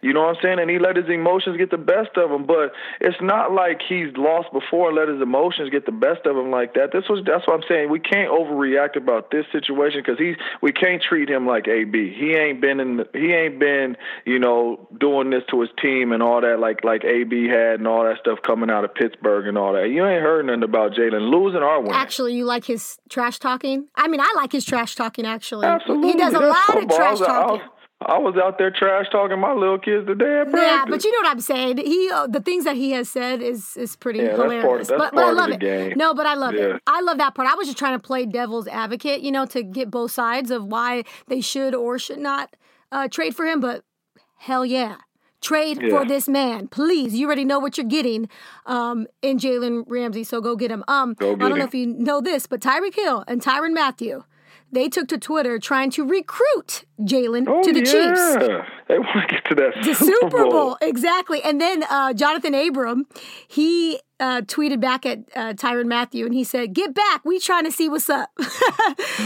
You 0.02 0.12
know 0.12 0.22
what 0.22 0.36
I'm 0.36 0.42
saying? 0.42 0.58
And 0.58 0.70
he 0.70 0.78
let 0.78 0.96
his 0.96 1.08
emotions 1.08 1.56
get 1.56 1.70
the 1.70 1.78
best 1.78 2.16
of 2.16 2.30
him. 2.30 2.46
But 2.46 2.72
it's 3.00 3.16
not 3.20 3.52
like 3.52 3.80
he's 3.86 4.16
lost 4.16 4.52
before 4.52 4.88
and 4.88 4.96
let 4.96 5.08
his 5.08 5.20
emotions 5.20 5.70
get 5.70 5.86
the 5.86 5.92
best 5.92 6.26
of 6.26 6.36
him 6.36 6.50
like 6.50 6.74
that. 6.74 6.92
This 6.92 7.04
was 7.08 7.24
that's 7.26 7.46
what 7.46 7.54
I'm 7.54 7.64
saying. 7.68 7.90
We 7.90 8.00
can't 8.00 8.30
overreact 8.30 8.96
about 8.96 9.30
this 9.30 9.46
situation 9.52 10.02
because 10.04 10.18
he's 10.18 10.36
we 10.62 10.72
can't 10.72 11.02
treat 11.02 11.28
him 11.28 11.46
like 11.46 11.68
AB. 11.68 12.14
He 12.18 12.34
ain't 12.34 12.60
been 12.60 12.80
in 12.80 12.96
the, 12.98 13.08
he 13.12 13.32
ain't 13.32 13.58
been 13.58 13.96
you 14.24 14.38
know 14.38 14.88
doing 14.98 15.30
this 15.30 15.42
to 15.50 15.60
his 15.60 15.70
team 15.80 16.12
and 16.12 16.22
all 16.22 16.40
that 16.40 16.58
like 16.58 16.84
like 16.84 17.04
AB 17.04 17.48
had 17.48 17.78
and 17.78 17.88
all 17.88 18.04
that 18.04 18.18
stuff 18.20 18.40
coming 18.42 18.70
out 18.70 18.84
of 18.84 18.94
Pittsburgh 18.94 19.46
and 19.46 19.56
all 19.58 19.72
that. 19.74 19.88
You 19.90 20.06
ain't 20.06 20.22
heard 20.22 20.46
nothing 20.46 20.62
about 20.62 20.92
Jalen 20.92 21.30
losing 21.30 21.62
or 21.62 21.80
winning. 21.80 21.94
Actually, 21.94 22.34
you 22.34 22.44
like 22.44 22.64
his 22.64 22.98
trash 23.08 23.38
talking? 23.38 23.86
I 23.94 24.08
mean, 24.08 24.20
I 24.20 24.32
like 24.36 24.52
his 24.52 24.64
trash 24.64 24.94
talking, 24.94 25.26
actually. 25.26 25.66
Absolutely, 25.66 26.12
He 26.12 26.18
does 26.18 26.34
a 26.34 26.38
That's 26.38 26.54
lot 26.54 26.68
of 26.68 26.80
football. 26.82 26.96
Trash 26.96 27.18
talking. 27.18 27.68
I 28.06 28.18
was 28.18 28.34
out 28.36 28.58
there 28.58 28.70
trash 28.70 29.06
talking 29.10 29.38
my 29.38 29.52
little 29.52 29.78
kids 29.78 30.06
today 30.06 30.40
at 30.40 30.50
practice. 30.50 30.60
Yeah, 30.62 30.84
but 30.88 31.04
you 31.04 31.12
know 31.12 31.26
what 31.28 31.30
I'm 31.32 31.40
saying. 31.40 31.78
He 31.78 32.10
uh, 32.10 32.26
the 32.26 32.40
things 32.40 32.64
that 32.64 32.76
he 32.76 32.92
has 32.92 33.08
said 33.08 33.40
is 33.42 33.76
is 33.76 33.96
pretty 33.96 34.20
Yeah, 34.20 34.26
that's 34.28 34.38
part- 34.38 34.50
hilarious. 34.52 34.88
that's 34.88 34.98
but, 35.00 35.14
but 35.14 35.24
I 35.24 35.30
of 35.30 35.36
love 35.36 35.48
the 35.48 35.54
it. 35.54 35.60
game. 35.60 35.92
No, 35.96 36.14
but 36.14 36.26
I 36.26 36.34
love 36.34 36.54
Yeah. 36.54 36.76
it. 36.76 36.82
I 36.86 37.00
love 37.00 37.18
that 37.18 37.34
part. 37.34 37.48
I 37.48 37.54
was 37.54 37.66
just 37.66 37.78
trying 37.78 37.98
to 37.98 38.02
play 38.02 38.26
devil's 38.26 38.68
advocate, 38.68 39.20
you 39.22 39.32
know, 39.32 39.46
to 39.46 39.62
get 39.62 39.90
both 39.90 40.10
sides 40.12 40.50
of 40.50 40.64
why 40.66 41.04
they 41.28 41.40
should 41.40 41.74
or 41.74 41.98
should 41.98 42.18
not 42.18 42.54
uh, 42.92 43.08
trade 43.08 43.34
for 43.34 43.44
him. 43.46 43.60
But 43.60 43.84
hell 44.36 44.64
yeah. 44.64 44.96
Trade 45.40 45.78
for 45.90 46.06
this 46.06 46.26
man, 46.26 46.68
please. 46.68 47.14
You 47.14 47.26
already 47.26 47.44
know 47.44 47.58
what 47.58 47.76
you're 47.76 47.84
getting 47.86 48.30
um, 48.64 49.06
in 49.20 49.36
Jalen 49.38 49.84
Ramsey, 49.86 50.24
so 50.24 50.40
go 50.40 50.56
get 50.56 50.70
him. 50.70 50.82
Um, 50.88 51.12
Go 51.12 51.32
I 51.32 51.34
don't 51.34 51.58
know 51.58 51.64
if 51.66 51.74
you 51.74 51.86
know 51.86 52.22
this, 52.22 52.46
but 52.46 52.60
Tyreek 52.60 52.94
Hill 52.94 53.24
and 53.28 53.42
Tyrann 53.42 53.74
Mathieu, 53.74 54.24
they 54.74 54.88
took 54.88 55.08
to 55.08 55.18
Twitter 55.18 55.58
trying 55.58 55.90
to 55.92 56.04
recruit 56.04 56.84
Jalen 57.00 57.46
Oh, 57.48 57.62
to 57.62 57.72
the 57.72 57.80
yeah. 57.80 57.92
Chiefs. 57.92 58.70
They 58.88 58.98
want 58.98 59.28
to 59.28 59.34
get 59.34 59.44
to 59.46 59.54
that 59.56 59.82
The 59.84 59.94
Super 59.94 60.44
Bowl, 60.44 60.76
exactly. 60.80 61.42
And 61.42 61.60
then 61.60 61.82
uh, 61.84 62.12
Johnathan 62.14 62.68
Abram, 62.68 63.06
he 63.48 64.00
uh, 64.20 64.42
tweeted 64.42 64.80
back 64.80 65.04
at 65.04 65.18
uh, 65.34 65.52
Tyrann 65.54 65.86
Mathieu 65.86 66.24
and 66.24 66.34
he 66.34 66.44
said, 66.44 66.72
"Get 66.72 66.94
back, 66.94 67.24
we 67.24 67.38
trying 67.40 67.64
to 67.64 67.72
see 67.72 67.88
what's 67.88 68.08
up." 68.08 68.30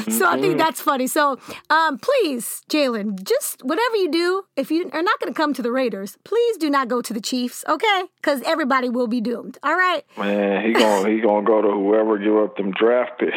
so 0.09 0.27
I 0.27 0.41
think 0.41 0.57
that's 0.59 0.81
funny. 0.81 1.07
So 1.07 1.39
um, 1.71 1.99
please, 1.99 2.63
Jalen, 2.71 3.23
just 3.23 3.63
whatever 3.63 3.97
you 3.97 4.11
do, 4.11 4.45
if 4.57 4.71
you 4.71 4.89
are 4.93 5.03
not 5.03 5.21
going 5.21 5.33
to 5.33 5.37
come 5.37 5.53
to 5.55 5.63
the 5.63 5.71
Raiders, 5.71 6.17
please 6.25 6.57
do 6.57 6.71
not 6.71 6.89
go 6.89 7.03
to 7.03 7.13
the 7.13 7.21
Chiefs, 7.21 7.65
okay? 7.69 8.05
Because 8.17 8.41
everybody 8.47 8.89
will 8.89 9.07
be 9.09 9.21
doomed. 9.21 9.59
All 9.63 9.77
right. 9.77 10.05
Man, 10.17 10.65
he 10.65 10.73
gonna 10.73 11.11
he 11.11 11.21
gonna 11.21 11.47
go 11.47 11.61
to 11.61 11.71
whoever 11.71 12.17
give 12.19 12.37
up 12.37 12.57
them 12.57 12.71
draft 12.73 13.19
picks. 13.21 13.33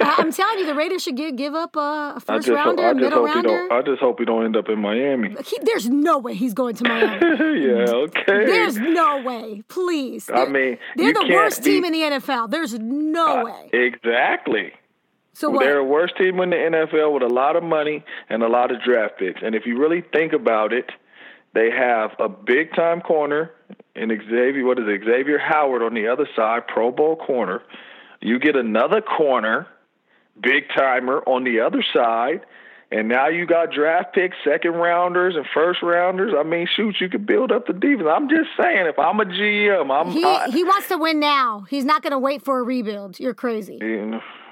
I- 0.00 0.16
I'm 0.18 0.32
telling 0.38 0.58
you, 0.60 0.66
the 0.66 0.74
Raiders 0.74 1.02
should 1.02 1.16
give 1.16 1.36
give 1.36 1.54
up 1.54 1.76
a 1.76 2.18
first 2.24 2.48
hope, 2.48 2.56
rounder, 2.56 2.94
middle 2.94 3.24
rounder. 3.24 3.70
I 3.70 3.82
just 3.82 4.00
hope 4.00 4.18
he 4.18 4.24
don't 4.24 4.44
end 4.44 4.56
up 4.56 4.68
in 4.70 4.80
Miami. 4.80 5.36
He, 5.44 5.58
there's 5.64 5.88
no 5.88 6.18
way 6.18 6.34
he's 6.34 6.54
going 6.54 6.74
to 6.76 6.84
Miami. 6.84 7.20
yeah, 7.66 7.84
okay. 7.90 8.46
There's 8.46 8.76
no 8.78 9.22
way. 9.22 9.62
Please. 9.68 10.28
I 10.30 10.36
They're- 10.44 10.50
mean, 10.50 10.78
they're 10.96 11.12
the 11.12 11.30
worst 11.32 11.62
team 11.64 11.84
in 11.84 11.92
the 11.92 12.00
NFL. 12.00 12.50
There's 12.50 12.78
no 12.78 13.40
Uh, 13.40 13.44
way. 13.44 13.70
Exactly. 13.72 14.72
So 15.32 15.50
what? 15.50 15.60
They're 15.64 15.78
a 15.78 15.84
worse 15.84 16.12
team 16.16 16.38
in 16.40 16.50
the 16.50 16.56
NFL 16.56 17.12
with 17.12 17.22
a 17.22 17.28
lot 17.28 17.56
of 17.56 17.62
money 17.64 18.04
and 18.28 18.42
a 18.42 18.48
lot 18.48 18.70
of 18.70 18.80
draft 18.82 19.18
picks. 19.18 19.40
And 19.42 19.54
if 19.54 19.66
you 19.66 19.78
really 19.78 20.00
think 20.12 20.32
about 20.32 20.72
it, 20.72 20.90
they 21.54 21.70
have 21.70 22.10
a 22.20 22.28
big 22.28 22.72
time 22.74 23.00
corner 23.00 23.50
in 23.96 24.10
Xavier. 24.10 24.64
What 24.64 24.78
is 24.78 24.84
it? 24.86 25.02
Xavier 25.04 25.38
Howard 25.38 25.82
on 25.82 25.94
the 25.94 26.06
other 26.08 26.28
side, 26.36 26.66
Pro 26.68 26.90
Bowl 26.92 27.16
corner. 27.16 27.62
You 28.20 28.38
get 28.38 28.54
another 28.56 29.00
corner, 29.00 29.66
big 30.40 30.64
timer 30.76 31.22
on 31.26 31.44
the 31.44 31.60
other 31.60 31.82
side. 31.92 32.40
And 32.96 33.08
now 33.08 33.26
you 33.28 33.44
got 33.44 33.72
draft 33.72 34.14
picks, 34.14 34.36
second 34.44 34.74
rounders, 34.74 35.34
and 35.34 35.44
first 35.52 35.82
rounders. 35.82 36.32
I 36.38 36.44
mean, 36.44 36.68
shoot, 36.76 36.94
you 37.00 37.08
could 37.08 37.26
build 37.26 37.50
up 37.50 37.66
the 37.66 37.72
defense. 37.72 38.08
I'm 38.08 38.28
just 38.28 38.50
saying, 38.56 38.86
if 38.86 38.98
I'm 39.00 39.18
a 39.18 39.24
GM, 39.24 39.90
I'm 39.90 40.12
he, 40.12 40.22
I, 40.24 40.48
he 40.50 40.62
wants 40.62 40.86
to 40.88 40.98
win 40.98 41.18
now. 41.18 41.66
He's 41.68 41.84
not 41.84 42.02
going 42.02 42.12
to 42.12 42.18
wait 42.20 42.44
for 42.44 42.60
a 42.60 42.62
rebuild. 42.62 43.18
You're 43.18 43.34
crazy. 43.34 43.80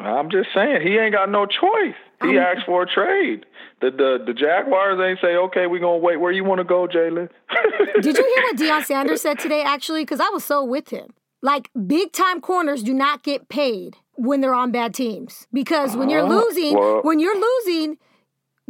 I'm 0.00 0.28
just 0.30 0.48
saying, 0.52 0.82
he 0.82 0.98
ain't 0.98 1.12
got 1.14 1.30
no 1.30 1.46
choice. 1.46 1.94
He 2.22 2.30
Um, 2.30 2.38
asked 2.38 2.66
for 2.66 2.82
a 2.82 2.86
trade. 2.86 3.46
The 3.80 3.90
the 3.90 4.22
the 4.26 4.32
Jaguars 4.32 4.98
ain't 5.00 5.18
say, 5.20 5.34
okay, 5.36 5.66
we're 5.66 5.80
gonna 5.80 5.98
wait. 5.98 6.16
Where 6.18 6.30
you 6.30 6.44
want 6.44 6.58
to 6.60 6.64
go, 6.64 6.86
Jalen? 6.86 7.28
Did 8.00 8.16
you 8.16 8.24
hear 8.34 8.42
what 8.44 8.56
Deion 8.56 8.84
Sanders 8.84 9.20
said 9.22 9.38
today, 9.40 9.62
actually? 9.62 10.02
Because 10.02 10.20
I 10.20 10.28
was 10.30 10.44
so 10.44 10.62
with 10.64 10.90
him. 10.90 11.10
Like, 11.42 11.68
big 11.86 12.12
time 12.12 12.40
corners 12.40 12.82
do 12.84 12.94
not 12.94 13.24
get 13.24 13.48
paid 13.48 13.96
when 14.14 14.40
they're 14.40 14.54
on 14.54 14.70
bad 14.70 14.94
teams. 14.94 15.48
Because 15.52 15.96
when 15.96 16.08
you're 16.10 16.20
Oh, 16.22 16.28
losing, 16.28 16.74
well- 16.78 17.00
when 17.02 17.18
you're 17.18 17.34
losing, 17.38 17.98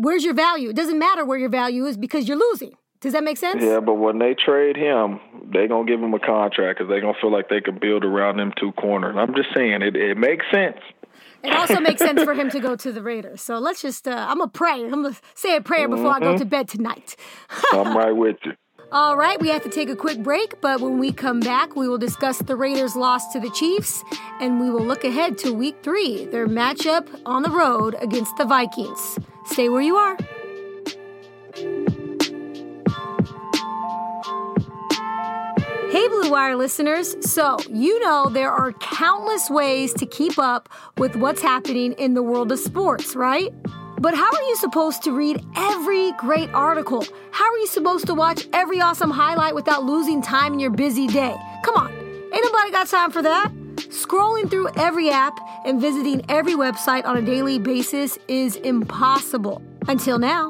where's 0.02 0.24
your 0.24 0.34
value? 0.34 0.70
It 0.70 0.76
doesn't 0.76 0.98
matter 0.98 1.24
where 1.24 1.38
your 1.38 1.48
value 1.48 1.86
is 1.86 1.96
because 1.96 2.28
you're 2.28 2.38
losing. 2.38 2.74
Does 3.00 3.14
that 3.14 3.24
make 3.24 3.36
sense? 3.36 3.62
Yeah, 3.62 3.80
but 3.80 3.94
when 3.94 4.18
they 4.18 4.34
trade 4.34 4.76
him, 4.76 5.18
they 5.52 5.66
gonna 5.66 5.86
give 5.86 6.00
him 6.00 6.14
a 6.14 6.20
contract 6.20 6.78
because 6.78 6.88
they 6.88 7.00
gonna 7.00 7.18
feel 7.20 7.32
like 7.32 7.48
they 7.48 7.60
could 7.60 7.80
build 7.80 8.04
around 8.04 8.36
them 8.36 8.52
two 8.58 8.72
corners. 8.72 9.16
I'm 9.18 9.34
just 9.34 9.48
saying, 9.54 9.82
it 9.82 9.96
it 9.96 10.16
makes 10.16 10.44
sense. 10.52 10.78
It 11.42 11.52
also 11.52 11.80
makes 11.80 12.00
sense 12.00 12.22
for 12.22 12.34
him 12.34 12.50
to 12.50 12.60
go 12.60 12.76
to 12.76 12.92
the 12.92 13.02
Raiders. 13.02 13.42
So 13.42 13.58
let's 13.58 13.82
just, 13.82 14.06
uh, 14.06 14.26
I'm 14.28 14.38
going 14.38 14.48
to 14.48 14.56
pray. 14.56 14.84
I'm 14.84 15.02
going 15.02 15.12
to 15.12 15.20
say 15.34 15.56
a 15.56 15.60
prayer 15.60 15.88
before 15.88 16.12
I 16.12 16.20
go 16.20 16.38
to 16.38 16.44
bed 16.44 16.68
tonight. 16.68 17.16
I'm 17.72 17.96
right 17.96 18.12
with 18.12 18.36
you. 18.44 18.52
All 18.92 19.16
right, 19.16 19.40
we 19.40 19.48
have 19.48 19.62
to 19.62 19.68
take 19.68 19.88
a 19.88 19.96
quick 19.96 20.22
break, 20.22 20.60
but 20.60 20.80
when 20.80 20.98
we 20.98 21.12
come 21.12 21.40
back, 21.40 21.74
we 21.74 21.88
will 21.88 21.98
discuss 21.98 22.38
the 22.38 22.54
Raiders' 22.54 22.94
loss 22.94 23.32
to 23.32 23.40
the 23.40 23.50
Chiefs 23.50 24.04
and 24.38 24.60
we 24.60 24.70
will 24.70 24.84
look 24.84 25.02
ahead 25.02 25.38
to 25.38 25.52
week 25.52 25.76
three, 25.82 26.26
their 26.26 26.46
matchup 26.46 27.08
on 27.24 27.42
the 27.42 27.50
road 27.50 27.96
against 28.00 28.36
the 28.36 28.44
Vikings. 28.44 29.18
Stay 29.46 29.68
where 29.68 29.82
you 29.82 29.96
are. 29.96 30.16
Hey, 35.90 36.08
Blue 36.08 36.30
Wire 36.30 36.56
listeners. 36.56 37.14
So, 37.20 37.58
you 37.68 38.00
know 38.00 38.30
there 38.30 38.50
are 38.50 38.72
countless 38.72 39.50
ways 39.50 39.92
to 39.94 40.06
keep 40.06 40.38
up 40.38 40.70
with 40.96 41.16
what's 41.16 41.42
happening 41.42 41.92
in 41.92 42.14
the 42.14 42.22
world 42.22 42.50
of 42.50 42.58
sports, 42.58 43.14
right? 43.14 43.52
But 44.00 44.14
how 44.14 44.30
are 44.32 44.42
you 44.42 44.56
supposed 44.56 45.02
to 45.04 45.12
read 45.12 45.44
every 45.54 46.12
great 46.12 46.48
article? 46.54 47.04
How 47.30 47.44
are 47.44 47.58
you 47.58 47.66
supposed 47.66 48.06
to 48.06 48.14
watch 48.14 48.48
every 48.52 48.80
awesome 48.80 49.10
highlight 49.10 49.54
without 49.54 49.84
losing 49.84 50.22
time 50.22 50.54
in 50.54 50.60
your 50.60 50.70
busy 50.70 51.06
day? 51.06 51.36
Come 51.62 51.76
on, 51.76 51.92
ain't 51.92 52.44
nobody 52.44 52.70
got 52.70 52.88
time 52.88 53.10
for 53.10 53.22
that. 53.22 53.52
Scrolling 53.92 54.50
through 54.50 54.68
every 54.76 55.10
app 55.10 55.38
and 55.66 55.78
visiting 55.78 56.24
every 56.30 56.54
website 56.54 57.04
on 57.04 57.18
a 57.18 57.22
daily 57.22 57.58
basis 57.58 58.18
is 58.26 58.56
impossible. 58.56 59.60
Until 59.86 60.18
now. 60.18 60.48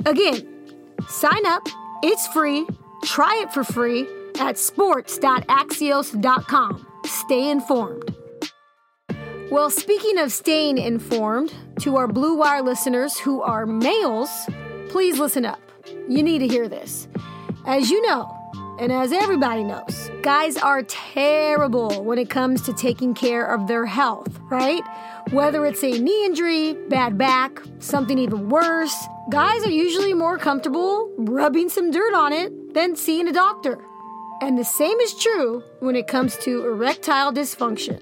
Again, 0.05 0.47
sign 1.07 1.45
up. 1.45 1.67
It's 2.03 2.27
free. 2.27 2.67
Try 3.03 3.41
it 3.43 3.53
for 3.53 3.63
free 3.63 4.07
at 4.39 4.57
sports.axios.com. 4.57 6.88
Stay 7.05 7.49
informed. 7.49 8.15
Well, 9.51 9.69
speaking 9.69 10.17
of 10.19 10.31
staying 10.31 10.77
informed, 10.77 11.53
to 11.79 11.95
our 11.95 12.07
Blue 12.07 12.35
Wire 12.35 12.62
listeners 12.62 13.17
who 13.17 13.41
are 13.41 13.65
males, 13.65 14.29
please 14.89 15.17
listen 15.17 15.45
up. 15.45 15.62
You 16.09 16.21
need 16.21 16.39
to 16.39 16.47
hear 16.47 16.67
this. 16.67 17.07
As 17.65 17.89
you 17.89 18.05
know, 18.05 18.35
and 18.79 18.91
as 18.91 19.13
everybody 19.13 19.63
knows, 19.63 20.12
guys 20.21 20.57
are 20.57 20.83
terrible 20.83 22.03
when 22.03 22.17
it 22.17 22.29
comes 22.29 22.62
to 22.63 22.73
taking 22.73 23.13
care 23.13 23.45
of 23.45 23.67
their 23.67 23.85
health, 23.85 24.39
right? 24.49 24.81
Whether 25.31 25.65
it's 25.65 25.83
a 25.83 25.99
knee 25.99 26.25
injury, 26.25 26.73
bad 26.73 27.17
back, 27.17 27.62
something 27.79 28.17
even 28.17 28.49
worse, 28.49 28.95
guys 29.30 29.63
are 29.63 29.70
usually 29.70 30.13
more 30.13 30.39
comfortable 30.39 31.13
rubbing 31.18 31.70
some 31.70 31.92
dirt 31.92 32.15
on 32.15 32.34
it 32.34 32.74
than 32.74 32.96
seeing 32.96 33.28
a 33.28 33.32
doctor. 33.32 33.78
And 34.42 34.58
the 34.58 34.65
same 34.65 35.00
is 35.00 35.13
true 35.13 35.63
when 35.80 35.96
it 35.96 36.08
comes 36.08 36.36
to 36.39 36.65
erectile 36.65 37.32
dysfunction. 37.32 38.02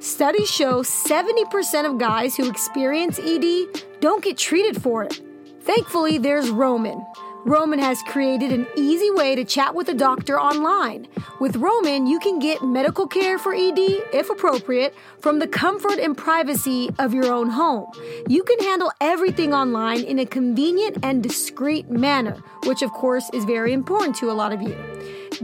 Studies 0.00 0.48
show 0.48 0.82
70% 0.82 1.84
of 1.84 1.98
guys 1.98 2.36
who 2.36 2.48
experience 2.48 3.18
ED 3.18 3.82
don't 4.00 4.22
get 4.22 4.38
treated 4.38 4.80
for 4.80 5.02
it. 5.02 5.20
Thankfully, 5.62 6.18
there's 6.18 6.50
Roman. 6.50 7.04
Roman 7.44 7.78
has 7.78 8.02
created 8.02 8.52
an 8.52 8.66
easy 8.76 9.10
way 9.10 9.34
to 9.34 9.44
chat 9.44 9.74
with 9.74 9.88
a 9.88 9.94
doctor 9.94 10.38
online. 10.38 11.06
With 11.40 11.56
Roman, 11.56 12.06
you 12.06 12.18
can 12.18 12.38
get 12.38 12.62
medical 12.62 13.06
care 13.06 13.38
for 13.38 13.54
ED, 13.54 13.78
if 14.12 14.28
appropriate, 14.28 14.94
from 15.20 15.38
the 15.38 15.46
comfort 15.46 15.98
and 15.98 16.16
privacy 16.16 16.90
of 16.98 17.14
your 17.14 17.32
own 17.32 17.50
home. 17.50 17.86
You 18.28 18.42
can 18.42 18.58
handle 18.60 18.92
everything 19.00 19.54
online 19.54 20.02
in 20.02 20.18
a 20.18 20.26
convenient 20.26 20.98
and 21.02 21.22
discreet 21.22 21.88
manner, 21.90 22.42
which 22.64 22.82
of 22.82 22.90
course 22.90 23.30
is 23.32 23.44
very 23.44 23.72
important 23.72 24.16
to 24.16 24.30
a 24.30 24.34
lot 24.34 24.52
of 24.52 24.60
you. 24.60 24.76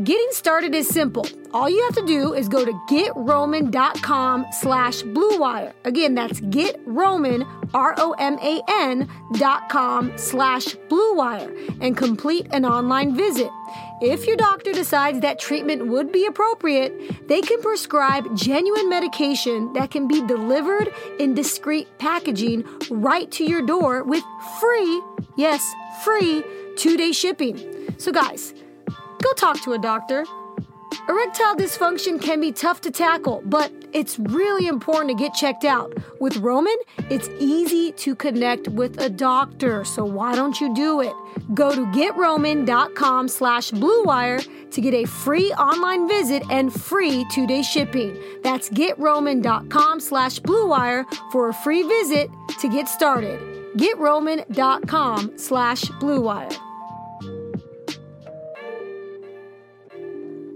Getting 0.02 0.28
started 0.32 0.74
is 0.74 0.88
simple. 0.88 1.24
All 1.52 1.70
you 1.70 1.80
have 1.84 1.94
to 1.94 2.04
do 2.04 2.34
is 2.34 2.48
go 2.48 2.64
to 2.64 2.72
getroman.com 2.90 4.46
slash 4.50 5.02
bluewire. 5.02 5.72
Again, 5.84 6.16
that's 6.16 6.40
getroman, 6.40 7.46
R-O-M-A-N 7.72 9.08
dot 9.34 9.68
com 9.68 10.12
slash 10.16 10.74
bluewire 10.88 11.78
and 11.80 11.96
complete 11.96 12.48
an 12.50 12.64
online 12.64 13.14
visit. 13.14 13.48
If 14.02 14.26
your 14.26 14.36
doctor 14.36 14.72
decides 14.72 15.20
that 15.20 15.38
treatment 15.38 15.86
would 15.86 16.10
be 16.10 16.26
appropriate, 16.26 17.28
they 17.28 17.40
can 17.40 17.62
prescribe 17.62 18.36
genuine 18.36 18.88
medication 18.88 19.72
that 19.74 19.92
can 19.92 20.08
be 20.08 20.26
delivered 20.26 20.92
in 21.20 21.34
discreet 21.34 21.86
packaging 21.98 22.64
right 22.90 23.30
to 23.30 23.44
your 23.44 23.62
door 23.62 24.02
with 24.02 24.24
free, 24.58 25.02
yes, 25.36 25.72
free 26.02 26.42
two 26.76 26.96
day 26.96 27.12
shipping. 27.12 27.94
So, 27.98 28.10
guys, 28.10 28.54
go 29.22 29.32
talk 29.34 29.62
to 29.62 29.72
a 29.72 29.78
doctor. 29.78 30.24
Erectile 31.08 31.56
dysfunction 31.56 32.20
can 32.20 32.40
be 32.40 32.50
tough 32.52 32.80
to 32.82 32.90
tackle, 32.90 33.42
but 33.44 33.70
it's 33.92 34.18
really 34.18 34.66
important 34.66 35.10
to 35.10 35.22
get 35.22 35.34
checked 35.34 35.64
out. 35.64 35.92
With 36.20 36.36
Roman, 36.38 36.76
it's 37.10 37.28
easy 37.38 37.92
to 37.92 38.14
connect 38.14 38.68
with 38.68 38.98
a 39.00 39.10
doctor, 39.10 39.84
so 39.84 40.04
why 40.04 40.34
don't 40.34 40.60
you 40.60 40.74
do 40.74 41.00
it? 41.00 41.12
Go 41.52 41.74
to 41.74 41.84
getroman.com 41.86 43.28
slash 43.28 43.70
bluewire 43.70 44.70
to 44.70 44.80
get 44.80 44.94
a 44.94 45.04
free 45.04 45.52
online 45.52 46.08
visit 46.08 46.42
and 46.50 46.72
free 46.72 47.26
two-day 47.30 47.62
shipping. 47.62 48.16
That's 48.42 48.70
getroman.com 48.70 50.00
slash 50.00 50.40
bluewire 50.40 51.04
for 51.30 51.48
a 51.48 51.52
free 51.54 51.82
visit 51.82 52.30
to 52.60 52.68
get 52.68 52.88
started. 52.88 53.40
getroman.com 53.76 55.36
slash 55.36 55.82
bluewire. 55.84 56.73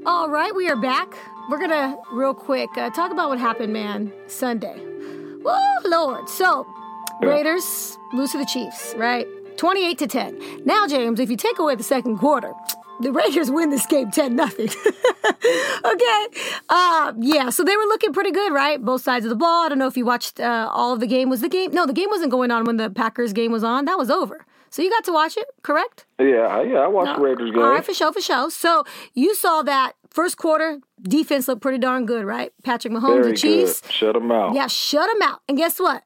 All 0.08 0.30
right, 0.30 0.54
we 0.54 0.66
are 0.70 0.74
back. 0.74 1.18
We're 1.50 1.58
gonna 1.58 1.98
real 2.10 2.32
quick 2.32 2.70
uh, 2.78 2.88
talk 2.88 3.12
about 3.12 3.28
what 3.28 3.38
happened, 3.38 3.74
man, 3.74 4.10
Sunday. 4.26 4.78
Whoa, 5.42 5.58
Lord! 5.84 6.30
So 6.30 6.66
Raiders 7.20 7.98
lose 8.14 8.32
to 8.32 8.38
the 8.38 8.46
Chiefs, 8.46 8.94
right? 8.96 9.26
Twenty-eight 9.58 9.98
to 9.98 10.06
ten. 10.06 10.40
Now, 10.64 10.86
James, 10.88 11.20
if 11.20 11.28
you 11.28 11.36
take 11.36 11.58
away 11.58 11.74
the 11.74 11.82
second 11.82 12.16
quarter, 12.16 12.54
the 13.00 13.12
Raiders 13.12 13.50
win 13.50 13.68
this 13.68 13.84
game 13.84 14.10
10 14.10 14.34
nothing. 14.34 14.68
okay. 15.84 16.26
Uh, 16.70 17.12
yeah, 17.18 17.50
so 17.50 17.62
they 17.62 17.76
were 17.76 17.84
looking 17.84 18.14
pretty 18.14 18.32
good, 18.32 18.50
right? 18.52 18.82
Both 18.82 19.02
sides 19.02 19.26
of 19.26 19.28
the 19.28 19.36
ball. 19.36 19.66
I 19.66 19.68
don't 19.68 19.78
know 19.78 19.86
if 19.86 19.96
you 19.96 20.06
watched 20.06 20.40
uh, 20.40 20.70
all 20.72 20.94
of 20.94 21.00
the 21.00 21.06
game. 21.06 21.28
Was 21.28 21.42
the 21.42 21.50
game? 21.50 21.72
No, 21.72 21.84
the 21.86 21.92
game 21.92 22.08
wasn't 22.08 22.30
going 22.30 22.50
on 22.50 22.64
when 22.64 22.78
the 22.78 22.88
Packers 22.88 23.34
game 23.34 23.52
was 23.52 23.62
on. 23.62 23.84
That 23.84 23.98
was 23.98 24.10
over. 24.10 24.46
So 24.70 24.82
you 24.82 24.90
got 24.90 25.04
to 25.04 25.12
watch 25.12 25.36
it, 25.36 25.46
correct? 25.62 26.06
Yeah, 26.18 26.62
yeah, 26.62 26.78
I 26.80 26.86
watched 26.88 27.16
the 27.16 27.22
Raiders 27.22 27.50
game. 27.50 27.60
All 27.62 27.70
right, 27.70 27.84
for 27.84 27.94
sure, 27.94 28.12
for 28.12 28.20
sure. 28.20 28.50
So 28.50 28.84
you 29.14 29.34
saw 29.34 29.62
that 29.62 29.92
first 30.10 30.36
quarter 30.36 30.80
defense 31.02 31.48
looked 31.48 31.62
pretty 31.62 31.78
darn 31.78 32.06
good, 32.06 32.24
right? 32.24 32.52
Patrick 32.64 32.92
Mahomes, 32.92 33.20
Very 33.22 33.30
the 33.32 33.36
Chiefs. 33.36 33.80
Good. 33.80 33.92
Shut 33.92 34.14
them 34.14 34.30
out. 34.30 34.54
Yeah, 34.54 34.66
shut 34.66 35.08
them 35.12 35.22
out. 35.28 35.40
And 35.48 35.56
guess 35.56 35.78
what? 35.80 36.02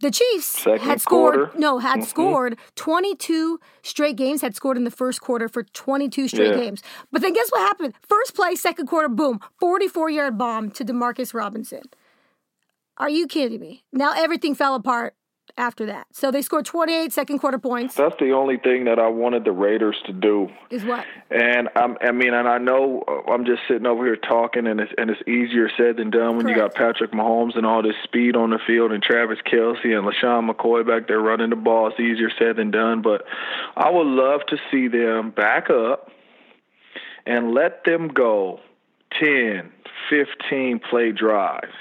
The 0.00 0.10
Chiefs 0.10 0.46
Second 0.46 0.80
had 0.80 1.00
scored 1.00 1.34
quarter. 1.34 1.58
no 1.58 1.78
had 1.78 2.00
Mhm. 2.00 2.06
scored 2.06 2.58
22 2.74 3.60
straight 3.84 4.16
games 4.16 4.42
had 4.42 4.56
scored 4.56 4.76
in 4.76 4.82
the 4.82 4.90
first 4.90 5.20
quarter 5.20 5.48
for 5.48 5.62
22 5.62 6.26
straight 6.26 6.50
Yeah. 6.50 6.56
games. 6.56 6.82
But 7.12 7.22
then 7.22 7.32
guess 7.32 7.50
what 7.50 7.60
happened? 7.60 7.94
First 8.02 8.34
play, 8.34 8.56
second 8.56 8.88
quarter, 8.88 9.08
boom, 9.08 9.38
44-yard 9.60 10.36
bomb 10.36 10.70
to 10.72 10.84
DeMarcus 10.84 11.32
Robinson. 11.34 11.82
Are 12.98 13.08
you 13.08 13.28
kidding 13.28 13.60
me? 13.60 13.84
Now 13.92 14.12
everything 14.16 14.56
fell 14.56 14.74
apart 14.74 15.14
after 15.56 15.86
that. 15.86 16.06
So 16.12 16.30
they 16.30 16.42
scored 16.42 16.64
28 16.64 17.12
second 17.12 17.38
quarter 17.38 17.58
points. 17.58 17.94
That's 17.94 18.16
the 18.18 18.32
only 18.32 18.56
thing 18.58 18.84
that 18.84 18.98
I 18.98 19.08
wanted 19.08 19.44
the 19.44 19.52
Raiders 19.52 19.96
to 20.06 20.12
do. 20.12 20.48
Is 20.70 20.84
what? 20.84 21.04
And 21.30 21.68
I'm, 21.76 21.96
I 22.00 22.12
mean, 22.12 22.34
and 22.34 22.48
I 22.48 22.58
know 22.58 23.02
uh, 23.06 23.30
I'm 23.30 23.44
just 23.44 23.62
sitting 23.68 23.86
over 23.86 24.04
here 24.04 24.16
talking, 24.16 24.66
and 24.66 24.80
it's 24.80 24.92
and 24.98 25.10
it's 25.10 25.22
easier 25.28 25.70
said 25.76 25.96
than 25.96 26.10
done 26.10 26.36
when 26.36 26.48
you 26.48 26.54
got 26.54 26.74
Patrick 26.74 27.12
Mahomes 27.12 27.56
and 27.56 27.66
all 27.66 27.82
this 27.82 27.96
speed 28.04 28.36
on 28.36 28.50
the 28.50 28.58
field, 28.66 28.92
and 28.92 29.02
Travis 29.02 29.38
Kelce 29.46 29.96
and 29.96 30.06
LeSean 30.06 30.50
McCoy 30.50 30.86
back 30.86 31.08
there 31.08 31.20
running 31.20 31.50
the 31.50 31.56
ball. 31.56 31.88
It's 31.88 32.00
easier 32.00 32.30
said 32.38 32.56
than 32.56 32.70
done, 32.70 33.02
but 33.02 33.24
I 33.76 33.90
would 33.90 34.06
love 34.06 34.40
to 34.48 34.56
see 34.70 34.88
them 34.88 35.30
back 35.30 35.70
up 35.70 36.10
and 37.26 37.52
let 37.52 37.84
them 37.84 38.08
go 38.08 38.60
10, 39.20 39.70
15 40.10 40.80
play 40.90 41.12
drives. 41.12 41.72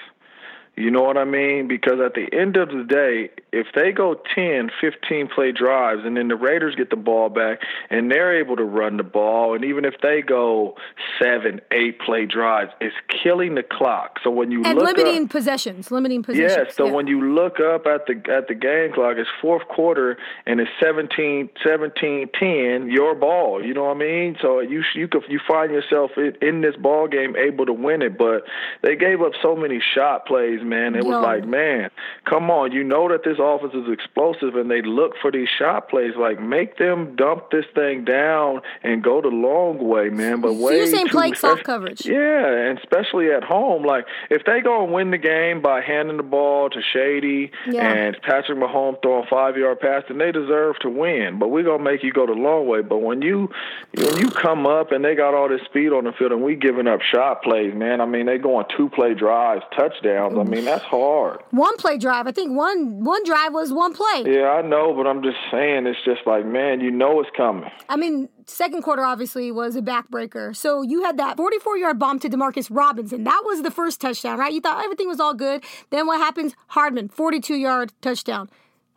You 0.82 0.89
know 0.89 1.04
what 1.04 1.17
I 1.17 1.26
mean? 1.26 1.67
Because 1.67 2.00
at 2.04 2.15
the 2.15 2.28
end 2.36 2.58
of 2.58 2.70
the 2.70 2.84
day, 2.84 3.30
if 3.54 3.67
they 3.76 3.91
go 3.91 4.20
10, 4.34 4.72
15 4.82 5.28
play 5.28 5.52
drives 5.52 6.02
and 6.06 6.17
then 6.17 6.28
the 6.28 6.36
Raiders 6.36 6.74
get 6.76 6.89
the 6.89 6.96
ball 6.96 7.30
back 7.30 7.60
and 7.89 8.10
they're 8.10 8.39
able 8.39 8.56
to 8.56 8.63
run 8.63 8.98
the 8.98 9.04
ball, 9.04 9.54
and 9.54 9.63
even 9.63 9.86
if 9.86 9.96
they 10.02 10.22
go 10.22 10.76
seven, 11.22 11.62
eight 11.72 12.00
play 12.00 12.26
drives, 12.26 12.72
it's 12.80 12.96
killing 13.24 13.56
the 13.56 13.63
clock. 13.63 14.20
So 14.24 14.32
when 14.32 14.50
you 14.52 14.63
And 14.63 14.80
look 14.80 14.98
limiting 14.98 15.26
up, 15.26 15.30
possessions, 15.30 15.91
limiting 15.91 16.24
possessions. 16.24 16.65
Yes, 16.70 16.76
so 16.76 16.86
yeah. 16.86 16.94
when 16.94 17.08
you 17.08 17.34
look 17.34 17.60
up 17.60 17.86
at 17.86 18.08
the 18.08 18.22
at 18.32 18.48
the 18.48 18.56
game 18.56 18.94
clock, 18.94 19.17
it's 19.17 19.30
fourth 19.39 19.67
quarter 19.67 20.17
and 20.46 20.60
it's 20.60 20.72
17 20.82 21.50
17 21.63 22.30
10 22.39 22.89
your 22.89 23.13
ball, 23.13 23.63
you 23.63 23.74
know 23.74 23.86
what 23.86 23.98
I 23.98 24.00
mean? 24.00 24.38
So 24.41 24.62
you 24.62 24.84
you 24.96 25.08
could 25.08 25.24
you 25.30 25.39
find 25.48 25.72
yourself 25.72 26.12
in, 26.17 26.36
in 26.41 26.62
this 26.62 26.76
ball 26.76 27.08
game 27.08 27.36
able 27.36 27.65
to 27.65 27.74
win 27.74 28.02
it, 28.02 28.17
but 28.17 28.44
they 28.82 28.96
gave 28.96 29.22
up 29.22 29.34
so 29.41 29.56
many 29.56 29.80
shot 29.94 30.26
plays, 30.26 30.62
man. 30.71 30.95
It 30.95 31.03
Yo. 31.03 31.10
was 31.12 31.23
like, 31.23 31.45
man, 31.47 31.91
come 32.25 32.49
on, 32.49 32.71
you 32.71 32.84
know 32.84 33.07
that 33.10 33.23
this 33.23 33.38
offense 33.39 33.73
is 33.75 33.91
explosive 33.91 34.55
and 34.55 34.71
they 34.71 34.81
look 34.81 35.13
for 35.21 35.31
these 35.31 35.47
shot 35.60 35.89
plays 35.89 36.13
like 36.17 36.41
make 36.41 36.77
them 36.77 37.15
dump 37.15 37.51
this 37.51 37.65
thing 37.75 38.03
down 38.05 38.62
and 38.81 39.03
go 39.03 39.21
the 39.21 39.27
long 39.27 39.77
way, 39.88 40.10
man, 40.10 40.41
but 40.41 40.53
So 40.53 40.65
way 40.65 40.77
you're 40.77 40.88
saying 40.88 41.07
too- 41.07 41.17
play 41.17 41.34
soft 41.34 41.63
coverage. 41.63 42.05
yeah, 42.05 42.47
and 42.69 42.79
especially 42.79 43.31
at 43.31 43.43
home, 43.43 43.84
like 43.84 44.05
if 44.29 44.43
they 44.45 44.62
go 44.62 44.84
and 44.84 44.91
win 44.93 45.12
the 45.12 45.17
game 45.19 45.62
by 45.62 45.81
handing 45.81 46.17
the 46.17 46.23
ball 46.23 46.69
to 46.71 46.81
Shady 46.81 47.51
Yeah. 47.67 47.88
and 47.91 48.21
Patrick 48.21 48.57
Mahomes 48.57 49.01
throwing 49.03 49.27
five 49.29 49.57
yard 49.57 49.79
pass, 49.79 50.03
then 50.07 50.17
they 50.17 50.31
deserve 50.31 50.79
to 50.79 50.89
win. 50.89 51.38
But 51.39 51.49
we're 51.49 51.63
gonna 51.63 51.84
make 51.84 52.03
you 52.03 52.12
go 52.12 52.25
the 52.25 52.31
long 52.34 52.65
way. 52.67 52.81
But 52.81 52.99
when 52.99 53.21
you 53.21 53.49
when 53.97 54.17
you 54.17 54.29
come 54.29 54.65
up 54.65 54.91
and 54.91 55.03
they 55.03 55.15
got 55.15 55.34
all 55.34 55.49
this 55.49 55.62
speed 55.65 55.91
on 55.91 56.05
the 56.05 56.13
field 56.13 56.31
and 56.31 56.41
we 56.41 56.55
giving 56.55 56.88
up 56.88 57.01
shot 57.01 57.43
plays, 57.43 57.73
man, 57.75 57.99
I 58.01 58.05
mean 58.05 58.25
they 58.25 58.38
going 58.38 58.65
two 58.77 58.89
play 58.89 59.13
drives, 59.13 59.63
touchdowns. 59.77 60.38
I 60.38 60.43
mean 60.43 60.51
that's 60.60 60.84
hard. 60.84 61.40
one 61.52 61.78
play 61.78 61.98
drive. 61.98 62.28
I 62.28 62.32
think 62.32 62.56
one 62.56 63.04
one 63.04 63.24
drive 63.24 63.54
was 63.54 63.72
one 63.72 63.94
play. 63.94 64.24
Yeah, 64.26 64.50
I 64.50 64.62
know, 64.62 64.94
but 64.94 65.08
I'm 65.08 65.24
just 65.24 65.38
saying 65.50 65.88
it's 65.88 66.04
just 66.04 66.22
like, 66.26 66.46
man, 66.46 66.82
you 66.82 66.92
know 66.92 67.22
it's 67.22 67.30
coming. 67.38 67.70
I 67.88 67.96
mean, 67.96 68.28
second 68.46 68.82
quarter 68.82 69.04
obviously 69.04 69.52
was 69.52 69.76
a 69.76 69.82
backbreaker. 69.82 70.56
So 70.56 70.82
you 70.82 71.04
had 71.04 71.18
that 71.18 71.38
44 71.38 71.78
yard 71.78 72.00
bomb 72.00 72.20
to 72.20 72.30
Demarcus 72.30 72.68
Robinson. 72.70 73.24
That 73.24 73.42
was 73.46 73.62
the 73.62 73.72
first 73.72 74.02
touchdown, 74.02 74.38
right? 74.38 74.52
You 74.52 74.62
thought 74.62 74.84
everything 74.84 75.08
was 75.08 75.20
all 75.20 75.34
good. 75.34 75.64
Then 75.90 76.08
what 76.08 76.20
happens? 76.20 76.56
Hardman, 76.68 77.10
42 77.10 77.56
yard 77.56 77.94
touchdown. 78.02 78.50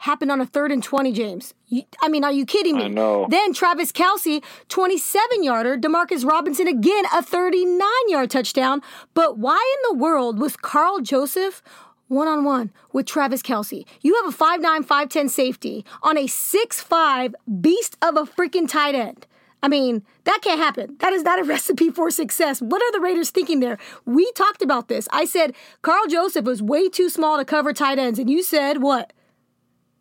Happened 0.05 0.31
on 0.31 0.39
a 0.39 0.45
third 0.45 0.71
and 0.71 0.83
20, 0.83 1.13
James. 1.13 1.55
You, 1.67 1.85
I 2.03 2.11
mean, 2.11 2.25
are 2.25 2.31
you 2.31 2.45
kidding 2.45 2.77
me? 2.77 2.85
I 2.85 2.89
know. 2.89 3.27
Then 3.31 3.55
Travis 3.55 3.91
Kelce, 3.91 4.45
27 4.69 5.43
yarder. 5.43 5.79
Demarcus 5.79 6.27
Robinson 6.27 6.69
again, 6.69 7.07
a 7.11 7.23
39 7.23 7.89
yard 8.09 8.29
touchdown. 8.29 8.83
But 9.15 9.39
why 9.39 9.57
in 9.57 9.97
the 9.97 10.03
world 10.05 10.39
was 10.39 10.59
Karl 10.59 11.01
Joseph 11.01 11.63
one 12.09 12.29
on 12.29 12.45
one 12.45 12.71
with 12.93 13.07
Travis 13.07 13.41
Kelce? 13.41 13.87
You 14.03 14.15
have 14.23 14.35
a 14.35 14.37
5'9, 14.37 14.85
5'10 14.85 15.31
safety 15.31 15.87
on 16.03 16.19
a 16.19 16.27
6'5 16.27 17.33
beast 17.63 17.97
of 18.03 18.19
a 18.19 18.25
freaking 18.25 18.69
tight 18.69 18.95
end. 18.95 19.27
I 19.63 19.69
mean, 19.69 20.03
that 20.25 20.41
can't 20.43 20.61
happen. 20.61 20.99
That 21.01 21.15
is 21.15 21.23
not 21.23 21.41
a 21.41 21.45
recipe 21.55 21.89
for 21.89 22.11
success. 22.11 22.61
What 22.61 22.83
are 22.83 22.93
the 22.93 23.01
Raiders 23.01 23.31
thinking 23.31 23.61
there? 23.61 23.79
We 24.05 24.31
talked 24.33 24.61
about 24.61 24.89
this. 24.89 25.09
I 25.13 25.25
said 25.25 25.55
Karl 25.81 26.07
Joseph 26.09 26.45
was 26.45 26.61
way 26.61 26.91
too 26.91 27.09
small 27.09 27.39
to 27.39 27.45
cover 27.47 27.73
tight 27.73 27.99
ends, 27.99 28.19
and 28.19 28.29
you 28.29 28.43
said 28.43 28.83
what? 28.83 29.15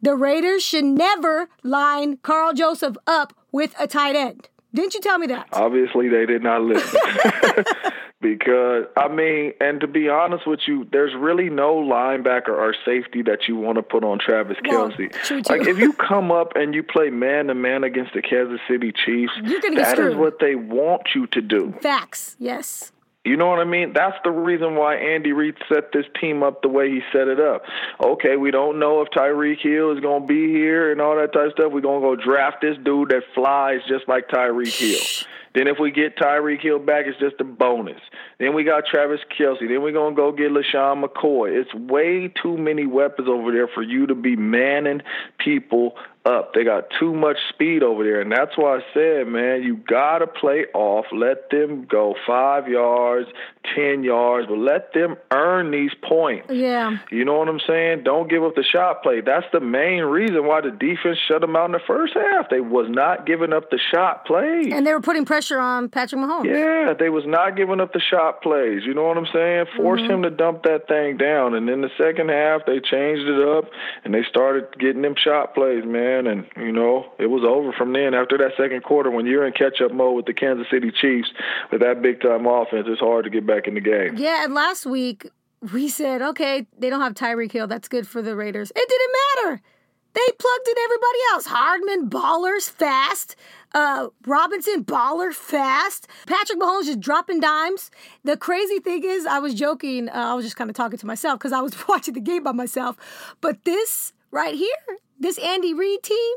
The 0.04 0.16
Raiders 0.18 0.62
should 0.62 0.84
never 0.84 1.48
line 1.64 2.18
Karl 2.18 2.52
Joseph 2.52 2.98
up 3.08 3.34
with 3.54 3.74
a 3.80 3.88
tight 3.88 4.18
end. 4.18 4.50
Didn't 4.74 4.96
you 4.96 5.00
tell 5.00 5.18
me 5.18 5.28
that? 5.28 5.48
Obviously, 5.54 6.10
they 6.10 6.26
did 6.26 6.44
not 6.44 6.62
listen. 6.62 7.00
because, 8.22 8.84
I 8.98 9.08
mean, 9.08 9.54
and 9.62 9.80
to 9.80 9.88
be 9.88 10.10
honest 10.10 10.46
with 10.46 10.60
you, 10.68 10.86
there's 10.92 11.16
really 11.16 11.50
no 11.50 11.76
linebacker 11.76 12.50
or 12.50 12.76
safety 12.84 13.22
that 13.22 13.48
you 13.48 13.56
want 13.56 13.78
to 13.78 13.82
put 13.82 14.04
on 14.04 14.20
Travis 14.20 14.58
Kelce. 14.66 15.50
Like, 15.50 15.68
if 15.68 15.78
you 15.78 15.94
come 15.94 16.34
up 16.34 16.52
and 16.58 16.76
you 16.76 16.84
play 16.84 17.10
man 17.10 17.48
to 17.48 17.56
man 17.56 17.86
against 17.86 18.14
the 18.14 18.22
Kansas 18.22 18.60
City 18.68 18.92
Chiefs, 18.92 19.32
You're 19.42 19.62
gonna 19.62 19.78
get 19.78 19.96
that 19.96 20.00
is 20.00 20.16
what 20.16 20.40
they 20.40 20.56
want 20.56 21.16
you 21.16 21.28
to 21.28 21.42
do. 21.42 21.74
Facts, 21.82 22.36
yes. 22.40 22.92
You 23.26 23.38
know 23.38 23.48
what 23.48 23.60
I 23.60 23.64
mean? 23.64 23.94
That's 23.94 24.18
the 24.26 24.32
reason 24.32 24.76
why 24.76 24.96
Andy 24.96 25.32
Reid 25.32 25.56
set 25.70 25.94
this 25.94 26.06
team 26.20 26.44
up 26.44 26.62
the 26.62 26.68
way 26.68 26.90
he 26.90 27.00
set 27.14 27.30
it 27.30 27.40
up. 27.40 27.64
Okay, 28.04 28.36
we 28.36 28.52
don't 28.52 28.80
know 28.80 29.02
if 29.02 29.08
Tyreek 29.12 29.62
Hill 29.62 29.96
is 29.96 30.02
going 30.02 30.24
to 30.24 30.28
be 30.28 30.52
here 30.52 30.92
and 30.92 31.00
all 31.00 31.16
that 31.16 31.32
type 31.32 31.48
of 31.48 31.52
stuff. 31.54 31.72
We're 31.72 31.80
going 31.80 32.02
to 32.02 32.18
go 32.18 32.22
draft 32.22 32.58
this 32.62 32.76
dude 32.84 33.10
that 33.10 33.24
flies 33.34 33.80
just 33.88 34.10
like 34.10 34.28
Tyreek 34.28 34.78
Hill. 34.78 35.28
Then 35.56 35.68
if 35.68 35.78
we 35.80 35.92
get 35.92 36.18
Tyreek 36.18 36.62
Hill 36.62 36.80
back, 36.80 37.06
it's 37.06 37.20
just 37.20 37.40
a 37.40 37.46
bonus. 37.46 38.02
Then 38.40 38.54
we 38.54 38.64
got 38.64 38.86
Travis 38.86 39.20
Kelce. 39.38 39.60
Then 39.60 39.82
we're 39.82 39.92
going 39.92 40.16
to 40.16 40.16
go 40.16 40.32
get 40.32 40.52
LeSean 40.52 41.04
McCoy. 41.04 41.60
It's 41.60 41.74
way 41.74 42.28
too 42.42 42.58
many 42.58 42.86
weapons 42.86 43.28
over 43.30 43.52
there 43.52 43.68
for 43.68 43.82
you 43.84 44.08
to 44.08 44.16
be 44.16 44.36
manning 44.36 45.02
people 45.38 45.96
up. 46.26 46.54
They 46.54 46.64
got 46.64 46.86
too 47.00 47.14
much 47.14 47.38
speed 47.50 47.84
over 47.84 48.04
there. 48.04 48.22
And 48.22 48.32
that's 48.32 48.58
why 48.58 48.78
I 48.78 48.80
said, 48.94 49.28
man, 49.28 49.64
you 49.64 49.76
got 49.76 50.20
to 50.20 50.28
play 50.28 50.66
off. 50.74 51.06
Let 51.12 51.50
them 51.50 51.86
go 51.86 52.16
five 52.26 52.68
yards, 52.68 53.30
10 53.76 54.04
yards, 54.04 54.48
but 54.48 54.58
let 54.58 54.94
them 54.94 55.18
earn 55.32 55.72
these 55.72 55.92
points. 56.02 56.48
Yeah. 56.50 56.98
You 57.12 57.26
know 57.26 57.38
what 57.38 57.50
I'm 57.50 57.60
saying? 57.68 58.04
Don't 58.04 58.30
give 58.30 58.44
up 58.44 58.56
the 58.56 58.64
shot 58.64 59.04
play. 59.04 59.22
That's 59.22 59.46
the 59.52 59.60
main 59.60 60.04
reason 60.04 60.46
why 60.46 60.62
the 60.62 60.72
defense 60.72 61.18
shut 61.28 61.42
them 61.42 61.56
out 61.56 61.66
in 61.66 61.72
the 61.74 61.82
first 61.86 62.14
half. 62.14 62.50
They 62.50 62.62
was 62.62 62.88
not 62.90 63.26
giving 63.26 63.54
up 63.54 63.70
the 63.70 63.80
shot 63.94 64.26
play. 64.26 64.70
And 64.72 64.88
they 64.88 64.94
were 64.94 65.02
putting 65.02 65.26
pressure 65.26 65.60
on 65.60 65.90
Patrick 65.90 66.22
Mahomes. 66.22 66.46
Yeah, 66.46 66.94
they 66.98 67.10
was 67.10 67.26
not 67.26 67.58
giving 67.58 67.82
up 67.82 67.94
the 67.94 68.00
shot 68.00 68.33
plays. 68.42 68.84
You 68.86 68.94
know 68.94 69.04
what 69.04 69.18
I'm 69.18 69.28
saying? 69.34 69.66
Force 69.76 70.02
Mm-hmm. 70.02 70.12
him 70.12 70.22
to 70.24 70.30
dump 70.30 70.64
that 70.64 70.88
thing 70.88 71.18
down. 71.18 71.54
And 71.56 71.70
in 71.70 71.82
the 71.82 71.90
second 71.98 72.30
half, 72.30 72.62
they 72.66 72.80
changed 72.80 73.28
it 73.28 73.48
up, 73.48 73.66
and 74.06 74.14
and 74.14 74.24
they 74.24 74.28
started 74.30 74.66
getting 74.80 75.02
them 75.02 75.16
shot 75.18 75.56
plays, 75.56 75.84
man. 75.86 76.28
And 76.28 76.46
you 76.56 76.72
know, 76.72 77.12
it 77.18 77.28
was 77.28 77.44
over 77.44 77.72
from 77.74 77.94
then. 77.94 78.14
After 78.14 78.38
that 78.38 78.52
second 78.58 78.84
quarter, 78.84 79.10
when 79.10 79.26
you're 79.26 79.46
in 79.48 79.54
catch-up 79.54 79.92
mode 79.92 80.16
with 80.16 80.26
the 80.26 80.34
Kansas 80.34 80.68
City 80.70 80.92
Chiefs 80.92 81.30
with 81.72 81.82
that 81.82 82.02
big-time 82.04 82.46
offense, 82.46 82.86
it's 82.88 83.00
hard 83.00 83.24
to 83.26 83.32
get 83.32 83.48
back 83.48 83.68
in 83.68 83.74
the 83.74 83.82
game. 83.82 84.16
Yeah, 84.18 84.44
and 84.44 84.54
last 84.54 84.86
week 84.86 85.30
we 85.74 85.88
said, 85.88 86.22
okay, 86.22 86.68
they 86.78 86.90
don't 86.90 87.02
have 87.02 87.14
Tyreek 87.16 87.52
Hill. 87.52 87.66
That's 87.68 87.88
good 87.88 88.08
for 88.08 88.22
the 88.22 88.36
Raiders. 88.36 88.72
It 88.76 88.88
didn't 88.88 89.16
matter. 89.52 89.62
They 90.14 90.22
plugged 90.38 90.68
in 90.68 90.76
everybody 90.84 91.20
else. 91.32 91.46
Hardman, 91.48 92.10
ballers, 92.10 92.70
fast. 92.70 93.36
Uh, 93.74 94.10
Robinson, 94.28 94.84
baller, 94.84 95.34
fast. 95.34 96.08
Patrick 96.28 96.60
Mahomes 96.60 96.86
just 96.86 97.00
dropping 97.00 97.40
dimes. 97.40 97.90
The 98.24 98.38
crazy 98.38 98.80
thing 98.80 99.04
is, 99.04 99.26
I 99.26 99.40
was 99.40 99.56
joking. 99.56 100.10
Uh, 100.10 100.14
I 100.14 100.34
was 100.36 100.46
just 100.46 100.56
kind 100.56 100.70
of 100.70 100.76
talking 100.76 101.00
to 101.00 101.08
myself 101.08 101.40
because 101.40 101.52
I 101.52 101.62
was 101.62 101.76
watching 101.88 102.14
the 102.14 102.20
game 102.20 102.44
by 102.44 102.52
myself. 102.52 102.98
But 103.42 103.64
this 103.66 104.14
right 104.30 104.56
here, 104.56 105.00
this 105.20 105.40
Andy 105.40 105.74
Reid 105.74 106.04
team, 106.04 106.36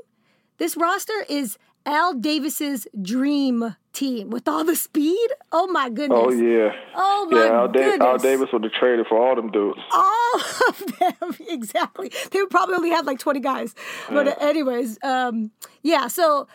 this 0.59 0.77
roster 0.77 1.25
is 1.29 1.59
Al 1.85 2.15
Davis's 2.15 2.89
dream 3.03 3.77
team 3.97 4.31
with 4.31 4.47
all 4.47 4.65
the 4.65 4.77
speed. 4.77 5.29
Oh 5.51 5.67
my 5.67 5.89
goodness! 5.89 6.21
Oh 6.23 6.31
yeah. 6.31 6.73
Oh 6.95 7.29
my 7.31 7.45
yeah, 7.45 7.61
Al, 7.61 7.69
goodness! 7.69 8.01
Al 8.01 8.19
Davis 8.19 8.49
would 8.53 8.63
have 8.65 8.73
traded 8.73 9.07
for 9.09 9.19
all 9.19 9.35
them 9.35 9.51
dudes. 9.51 9.81
All 9.93 10.41
of 10.69 10.99
them, 10.99 11.37
exactly. 11.49 12.13
They 12.31 12.41
would 12.41 12.51
probably 12.51 12.77
only 12.77 12.91
have 12.91 13.07
like 13.07 13.19
twenty 13.19 13.41
guys. 13.41 13.75
But 14.09 14.29
uh, 14.29 14.35
anyways, 14.41 14.99
um, 15.03 15.51
yeah. 15.83 16.09
So 16.09 16.47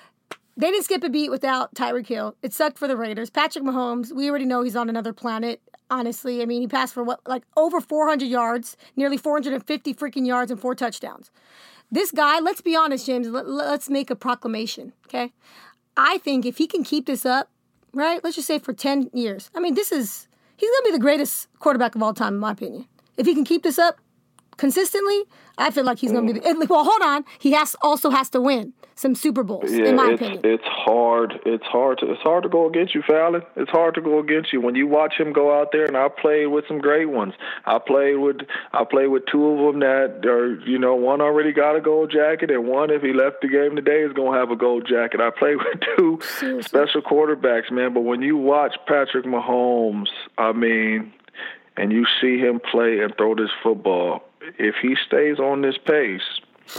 they 0.57 0.69
didn't 0.69 0.85
skip 0.85 1.03
a 1.03 1.09
beat 1.09 1.31
without 1.31 1.73
Tyreek 1.73 2.07
Hill. 2.07 2.35
It 2.41 2.53
sucked 2.53 2.77
for 2.77 2.87
the 2.87 2.97
Raiders. 2.97 3.29
Patrick 3.29 3.63
Mahomes, 3.63 4.13
we 4.13 4.29
already 4.29 4.45
know 4.45 4.61
he's 4.61 4.75
on 4.75 4.89
another 4.89 5.13
planet. 5.13 5.61
Honestly, 5.89 6.41
I 6.41 6.45
mean, 6.45 6.61
he 6.61 6.67
passed 6.67 6.93
for 6.93 7.03
what, 7.03 7.19
like 7.27 7.43
over 7.57 7.81
400 7.81 8.25
yards, 8.25 8.77
nearly 8.95 9.17
450 9.17 9.93
freaking 9.93 10.25
yards, 10.25 10.51
and 10.51 10.59
four 10.59 10.73
touchdowns. 10.75 11.31
This 11.91 12.11
guy, 12.11 12.39
let's 12.39 12.61
be 12.61 12.75
honest, 12.75 13.05
James, 13.05 13.27
let, 13.27 13.47
let's 13.47 13.89
make 13.89 14.09
a 14.09 14.15
proclamation, 14.15 14.93
okay? 15.07 15.33
I 15.97 16.17
think 16.19 16.45
if 16.45 16.57
he 16.57 16.67
can 16.67 16.83
keep 16.83 17.05
this 17.05 17.25
up, 17.25 17.49
right, 17.93 18.23
let's 18.23 18.35
just 18.35 18.47
say 18.47 18.59
for 18.59 18.73
10 18.73 19.09
years, 19.13 19.49
I 19.55 19.59
mean, 19.59 19.73
this 19.75 19.91
is, 19.91 20.27
he's 20.57 20.69
going 20.69 20.83
to 20.83 20.89
be 20.89 20.97
the 20.97 21.01
greatest 21.01 21.47
quarterback 21.59 21.95
of 21.95 22.03
all 22.03 22.13
time, 22.13 22.35
in 22.35 22.39
my 22.39 22.51
opinion. 22.51 22.87
If 23.17 23.25
he 23.25 23.33
can 23.33 23.43
keep 23.43 23.63
this 23.63 23.77
up 23.77 23.99
consistently, 24.57 25.23
I 25.61 25.71
feel 25.71 25.83
like 25.83 25.99
he's 25.99 26.11
going 26.11 26.27
to 26.27 26.33
be. 26.33 26.39
The, 26.39 26.67
well, 26.69 26.83
hold 26.83 27.01
on. 27.01 27.25
He 27.39 27.51
has 27.51 27.75
also 27.81 28.09
has 28.09 28.29
to 28.31 28.41
win 28.41 28.73
some 28.95 29.15
Super 29.15 29.43
Bowls. 29.43 29.71
Yeah, 29.71 29.85
in 29.85 29.95
my 29.95 30.11
it's, 30.11 30.21
opinion, 30.21 30.41
it's 30.43 30.63
hard. 30.65 31.39
It's 31.45 31.63
hard 31.65 31.99
to 31.99 32.11
it's 32.11 32.21
hard 32.21 32.43
to 32.43 32.49
go 32.49 32.67
against 32.67 32.93
you, 32.93 33.01
Fallon. 33.07 33.41
It's 33.55 33.71
hard 33.71 33.95
to 33.95 34.01
go 34.01 34.19
against 34.19 34.53
you 34.53 34.61
when 34.61 34.75
you 34.75 34.87
watch 34.87 35.15
him 35.17 35.33
go 35.33 35.59
out 35.59 35.69
there. 35.71 35.85
And 35.85 35.97
I 35.97 36.07
played 36.09 36.47
with 36.47 36.65
some 36.67 36.79
great 36.79 37.09
ones. 37.09 37.33
I 37.65 37.79
played 37.79 38.15
with 38.15 38.37
I 38.73 38.83
played 38.83 39.07
with 39.07 39.23
two 39.31 39.45
of 39.45 39.73
them 39.73 39.79
that 39.81 40.25
are 40.27 40.59
you 40.67 40.77
know 40.77 40.95
one 40.95 41.21
already 41.21 41.51
got 41.51 41.75
a 41.75 41.81
gold 41.81 42.11
jacket, 42.11 42.51
and 42.51 42.67
one 42.67 42.89
if 42.89 43.01
he 43.01 43.13
left 43.13 43.41
the 43.41 43.47
game 43.47 43.75
today 43.75 44.01
is 44.01 44.13
gonna 44.13 44.37
have 44.37 44.51
a 44.51 44.55
gold 44.55 44.87
jacket. 44.87 45.19
I 45.19 45.29
played 45.31 45.57
with 45.57 45.81
two 45.97 46.19
Seriously. 46.39 46.63
special 46.63 47.01
quarterbacks, 47.01 47.71
man. 47.71 47.93
But 47.93 48.01
when 48.01 48.21
you 48.21 48.37
watch 48.37 48.75
Patrick 48.87 49.25
Mahomes, 49.25 50.09
I 50.37 50.51
mean, 50.51 51.13
and 51.77 51.91
you 51.91 52.05
see 52.19 52.37
him 52.37 52.59
play 52.59 52.99
and 52.99 53.15
throw 53.17 53.35
this 53.35 53.49
football, 53.63 54.23
if 54.57 54.75
he 54.81 54.95
stays 55.07 55.39
on 55.39 55.61
this 55.61 55.77
pace, 55.85 56.21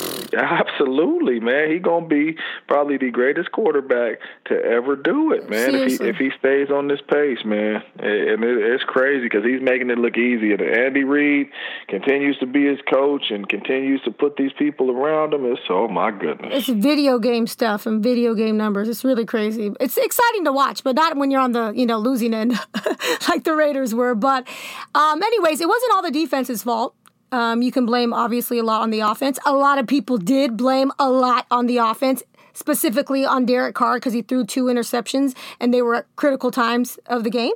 absolutely, 0.36 1.38
man, 1.40 1.70
he 1.70 1.78
gonna 1.78 2.06
be 2.06 2.36
probably 2.66 2.96
the 2.96 3.10
greatest 3.10 3.52
quarterback 3.52 4.20
to 4.46 4.54
ever 4.54 4.96
do 4.96 5.32
it, 5.32 5.50
man. 5.50 5.74
If 5.74 6.00
he 6.00 6.08
if 6.08 6.16
he 6.16 6.30
stays 6.38 6.70
on 6.70 6.88
this 6.88 7.00
pace, 7.10 7.44
man, 7.44 7.82
and 7.98 8.42
it, 8.42 8.58
it's 8.58 8.84
crazy 8.84 9.24
because 9.24 9.44
he's 9.44 9.60
making 9.60 9.90
it 9.90 9.98
look 9.98 10.16
easy. 10.16 10.52
And 10.52 10.62
Andy 10.62 11.04
Reid 11.04 11.48
continues 11.88 12.38
to 12.38 12.46
be 12.46 12.66
his 12.66 12.78
coach 12.90 13.30
and 13.30 13.46
continues 13.48 14.00
to 14.02 14.10
put 14.10 14.36
these 14.36 14.52
people 14.58 14.90
around 14.90 15.34
him. 15.34 15.44
It's 15.44 15.60
oh 15.68 15.88
my 15.88 16.10
goodness. 16.10 16.68
it's 16.68 16.68
video 16.68 17.18
game 17.18 17.46
stuff 17.46 17.84
and 17.84 18.02
video 18.02 18.34
game 18.34 18.56
numbers. 18.56 18.88
It's 18.88 19.04
really 19.04 19.26
crazy. 19.26 19.72
It's 19.78 19.98
exciting 19.98 20.44
to 20.44 20.52
watch, 20.52 20.84
but 20.84 20.96
not 20.96 21.16
when 21.16 21.30
you're 21.30 21.40
on 21.40 21.52
the 21.52 21.72
you 21.76 21.84
know 21.84 21.98
losing 21.98 22.32
end 22.32 22.58
like 23.28 23.44
the 23.44 23.54
Raiders 23.54 23.94
were. 23.94 24.14
But 24.14 24.48
um, 24.94 25.22
anyways, 25.22 25.60
it 25.60 25.68
wasn't 25.68 25.92
all 25.92 26.02
the 26.02 26.10
defense's 26.10 26.62
fault. 26.62 26.94
Um, 27.32 27.62
you 27.62 27.72
can 27.72 27.86
blame 27.86 28.12
obviously 28.12 28.58
a 28.58 28.62
lot 28.62 28.82
on 28.82 28.90
the 28.90 29.00
offense. 29.00 29.38
A 29.44 29.54
lot 29.54 29.78
of 29.78 29.86
people 29.86 30.18
did 30.18 30.56
blame 30.56 30.92
a 30.98 31.10
lot 31.10 31.46
on 31.50 31.66
the 31.66 31.78
offense, 31.78 32.22
specifically 32.52 33.24
on 33.24 33.46
Derek 33.46 33.74
Carr 33.74 33.96
because 33.96 34.12
he 34.12 34.22
threw 34.22 34.44
two 34.44 34.64
interceptions 34.64 35.34
and 35.58 35.72
they 35.72 35.82
were 35.82 35.94
at 35.96 36.16
critical 36.16 36.50
times 36.50 36.98
of 37.06 37.24
the 37.24 37.30
game 37.30 37.52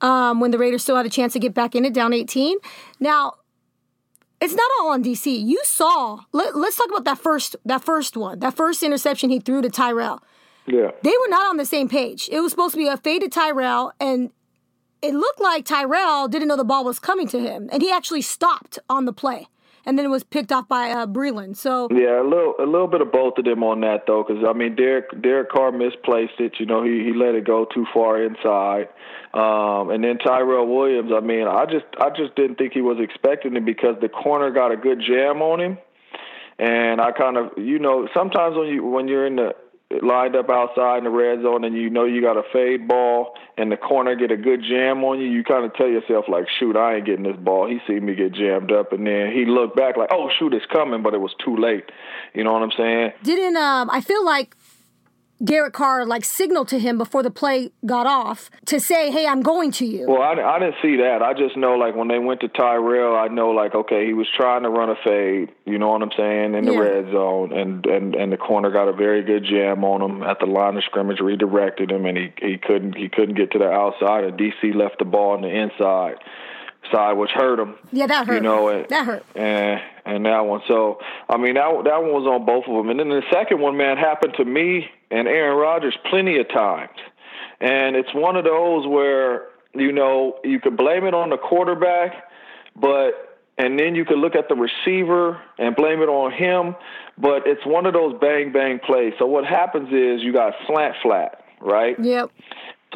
um, 0.00 0.40
when 0.40 0.52
the 0.52 0.58
Raiders 0.58 0.82
still 0.82 0.96
had 0.96 1.04
a 1.04 1.10
chance 1.10 1.32
to 1.32 1.38
get 1.38 1.52
back 1.52 1.74
in 1.74 1.84
it, 1.84 1.92
down 1.92 2.12
18. 2.12 2.56
Now, 3.00 3.34
it's 4.40 4.54
not 4.54 4.70
all 4.80 4.90
on 4.90 5.02
DC. 5.02 5.44
You 5.44 5.60
saw. 5.64 6.20
Let, 6.32 6.54
us 6.54 6.76
talk 6.76 6.88
about 6.88 7.04
that 7.04 7.18
first 7.18 7.56
that 7.64 7.82
first 7.82 8.16
one, 8.16 8.38
that 8.38 8.54
first 8.54 8.82
interception 8.82 9.30
he 9.30 9.40
threw 9.40 9.62
to 9.62 9.68
Tyrell. 9.68 10.22
Yeah. 10.66 10.90
They 11.02 11.10
were 11.10 11.28
not 11.28 11.46
on 11.48 11.56
the 11.56 11.64
same 11.64 11.88
page. 11.88 12.28
It 12.30 12.40
was 12.40 12.52
supposed 12.52 12.74
to 12.74 12.78
be 12.78 12.86
a 12.86 12.96
fade 12.96 13.22
to 13.22 13.28
Tyrell, 13.28 13.92
and 13.98 14.30
it 15.02 15.14
looked 15.14 15.40
like 15.40 15.64
Tyrell 15.64 16.28
didn't 16.28 16.48
know 16.48 16.56
the 16.56 16.64
ball 16.64 16.84
was 16.84 16.98
coming 16.98 17.28
to 17.28 17.40
him, 17.40 17.68
and 17.72 17.82
he 17.82 17.90
actually 17.90 18.22
stopped 18.22 18.78
on 18.88 19.04
the 19.04 19.12
play, 19.12 19.46
and 19.84 19.98
then 19.98 20.04
it 20.04 20.08
was 20.08 20.24
picked 20.24 20.50
off 20.50 20.68
by 20.68 20.90
uh, 20.90 21.06
Breeland. 21.06 21.56
So 21.56 21.88
Yeah, 21.90 22.20
a 22.20 22.24
little 22.24 22.54
a 22.58 22.66
little 22.66 22.88
bit 22.88 23.00
of 23.00 23.12
both 23.12 23.38
of 23.38 23.44
them 23.44 23.62
on 23.62 23.80
that 23.82 24.04
though, 24.06 24.24
because 24.26 24.44
I 24.46 24.52
mean 24.52 24.74
Derek 24.74 25.22
Derek 25.22 25.50
Carr 25.50 25.72
misplaced 25.72 26.40
it. 26.40 26.54
You 26.58 26.66
know, 26.66 26.82
he 26.82 27.04
he 27.04 27.12
let 27.14 27.34
it 27.34 27.46
go 27.46 27.66
too 27.72 27.86
far 27.94 28.22
inside, 28.22 28.88
um, 29.34 29.90
and 29.90 30.02
then 30.02 30.18
Tyrell 30.18 30.66
Williams. 30.66 31.12
I 31.14 31.20
mean, 31.20 31.46
I 31.46 31.64
just 31.64 31.86
I 32.00 32.10
just 32.10 32.34
didn't 32.34 32.56
think 32.56 32.72
he 32.72 32.80
was 32.80 32.98
expecting 33.00 33.56
it 33.56 33.64
because 33.64 33.96
the 34.00 34.08
corner 34.08 34.50
got 34.50 34.72
a 34.72 34.76
good 34.76 35.00
jam 35.06 35.42
on 35.42 35.60
him, 35.60 35.78
and 36.58 37.00
I 37.00 37.12
kind 37.12 37.36
of 37.36 37.56
you 37.56 37.78
know 37.78 38.08
sometimes 38.14 38.56
when 38.56 38.68
you 38.68 38.84
when 38.84 39.06
you're 39.06 39.26
in 39.26 39.36
the 39.36 39.54
lined 40.02 40.36
up 40.36 40.50
outside 40.50 40.98
in 40.98 41.04
the 41.04 41.10
red 41.10 41.40
zone 41.42 41.64
and 41.64 41.74
you 41.74 41.88
know 41.88 42.04
you 42.04 42.20
got 42.20 42.36
a 42.36 42.42
fade 42.52 42.86
ball 42.86 43.34
and 43.56 43.72
the 43.72 43.76
corner 43.76 44.14
get 44.14 44.30
a 44.30 44.36
good 44.36 44.62
jam 44.62 45.02
on 45.02 45.18
you, 45.18 45.26
you 45.26 45.42
kind 45.42 45.64
of 45.64 45.72
tell 45.74 45.88
yourself 45.88 46.26
like, 46.28 46.46
shoot, 46.58 46.76
I 46.76 46.96
ain't 46.96 47.06
getting 47.06 47.24
this 47.24 47.36
ball. 47.36 47.66
He 47.66 47.78
see 47.86 47.98
me 47.98 48.14
get 48.14 48.32
jammed 48.32 48.70
up 48.70 48.92
and 48.92 49.06
then 49.06 49.32
he 49.32 49.46
looked 49.46 49.76
back 49.76 49.96
like, 49.96 50.10
oh 50.12 50.28
shoot, 50.38 50.52
it's 50.52 50.66
coming, 50.66 51.02
but 51.02 51.14
it 51.14 51.20
was 51.20 51.34
too 51.42 51.56
late. 51.56 51.84
You 52.34 52.44
know 52.44 52.52
what 52.52 52.62
I'm 52.62 52.72
saying? 52.76 53.12
didn't 53.22 53.56
um, 53.56 53.88
I 53.90 54.02
feel 54.02 54.24
like 54.24 54.56
Derek 55.42 55.72
Carr 55.72 56.04
like 56.04 56.24
signaled 56.24 56.68
to 56.68 56.78
him 56.78 56.98
before 56.98 57.22
the 57.22 57.30
play 57.30 57.70
got 57.86 58.06
off 58.06 58.50
to 58.66 58.80
say, 58.80 59.10
"Hey, 59.10 59.26
I'm 59.26 59.42
going 59.42 59.70
to 59.72 59.86
you." 59.86 60.06
Well, 60.08 60.22
I, 60.22 60.32
I 60.32 60.58
didn't 60.58 60.76
see 60.82 60.96
that. 60.96 61.22
I 61.22 61.32
just 61.34 61.56
know 61.56 61.74
like 61.74 61.94
when 61.94 62.08
they 62.08 62.18
went 62.18 62.40
to 62.40 62.48
Tyrell, 62.48 63.14
I 63.16 63.28
know 63.28 63.50
like 63.50 63.74
okay, 63.74 64.06
he 64.06 64.14
was 64.14 64.26
trying 64.36 64.64
to 64.64 64.68
run 64.70 64.90
a 64.90 64.96
fade. 65.04 65.50
You 65.64 65.78
know 65.78 65.88
what 65.90 66.02
I'm 66.02 66.10
saying 66.16 66.54
in 66.54 66.64
the 66.64 66.72
Yeah. 66.72 66.78
red 66.80 67.12
zone, 67.12 67.52
and 67.52 67.86
and 67.86 68.14
and 68.14 68.32
the 68.32 68.36
corner 68.36 68.70
got 68.70 68.88
a 68.88 68.92
very 68.92 69.22
good 69.22 69.44
jam 69.44 69.84
on 69.84 70.02
him 70.02 70.22
at 70.22 70.40
the 70.40 70.46
line 70.46 70.76
of 70.76 70.84
scrimmage, 70.84 71.20
redirected 71.20 71.90
him, 71.92 72.04
and 72.06 72.18
he 72.18 72.32
he 72.40 72.58
couldn't 72.58 72.96
he 72.96 73.08
couldn't 73.08 73.36
get 73.36 73.52
to 73.52 73.58
the 73.58 73.70
outside, 73.70 74.24
and 74.24 74.38
DC 74.38 74.74
left 74.74 74.98
the 74.98 75.04
ball 75.04 75.32
on 75.32 75.42
the 75.42 75.48
inside 75.48 76.16
side, 76.92 77.12
which 77.12 77.30
hurt 77.30 77.58
him. 77.58 77.74
yeah, 77.92 78.06
that 78.06 78.26
hurt. 78.26 78.34
You 78.34 78.40
know 78.40 78.68
it. 78.68 78.88
that 78.88 79.04
hurt. 79.06 79.24
And 79.34 79.80
and 80.04 80.24
that 80.26 80.40
one. 80.40 80.62
So 80.66 81.00
I 81.28 81.36
mean 81.36 81.54
that 81.54 81.82
that 81.84 82.02
one 82.02 82.12
was 82.12 82.26
on 82.26 82.46
both 82.46 82.64
of 82.66 82.74
them. 82.74 82.90
And 82.90 82.98
then 82.98 83.08
the 83.08 83.22
second 83.32 83.60
one, 83.60 83.76
man, 83.76 83.96
happened 83.96 84.34
to 84.36 84.44
me 84.44 84.88
and 85.10 85.28
Aaron 85.28 85.56
Rodgers 85.58 85.96
plenty 86.08 86.38
of 86.38 86.48
times. 86.48 86.96
And 87.60 87.96
it's 87.96 88.12
one 88.14 88.36
of 88.36 88.44
those 88.44 88.86
where 88.86 89.48
you 89.74 89.92
know 89.92 90.38
you 90.44 90.60
could 90.60 90.76
blame 90.76 91.04
it 91.04 91.14
on 91.14 91.30
the 91.30 91.36
quarterback, 91.36 92.30
but 92.76 93.40
and 93.58 93.78
then 93.78 93.94
you 93.96 94.04
could 94.04 94.18
look 94.18 94.36
at 94.36 94.48
the 94.48 94.54
receiver 94.54 95.42
and 95.58 95.74
blame 95.74 96.00
it 96.00 96.08
on 96.08 96.32
him. 96.32 96.76
But 97.18 97.46
it's 97.46 97.66
one 97.66 97.86
of 97.86 97.92
those 97.92 98.14
bang 98.20 98.52
bang 98.52 98.78
plays. 98.78 99.12
So 99.18 99.26
what 99.26 99.44
happens 99.44 99.88
is 99.88 100.22
you 100.22 100.32
got 100.32 100.54
slant 100.66 100.94
flat, 101.02 101.44
right? 101.60 101.98
Yep. 101.98 102.30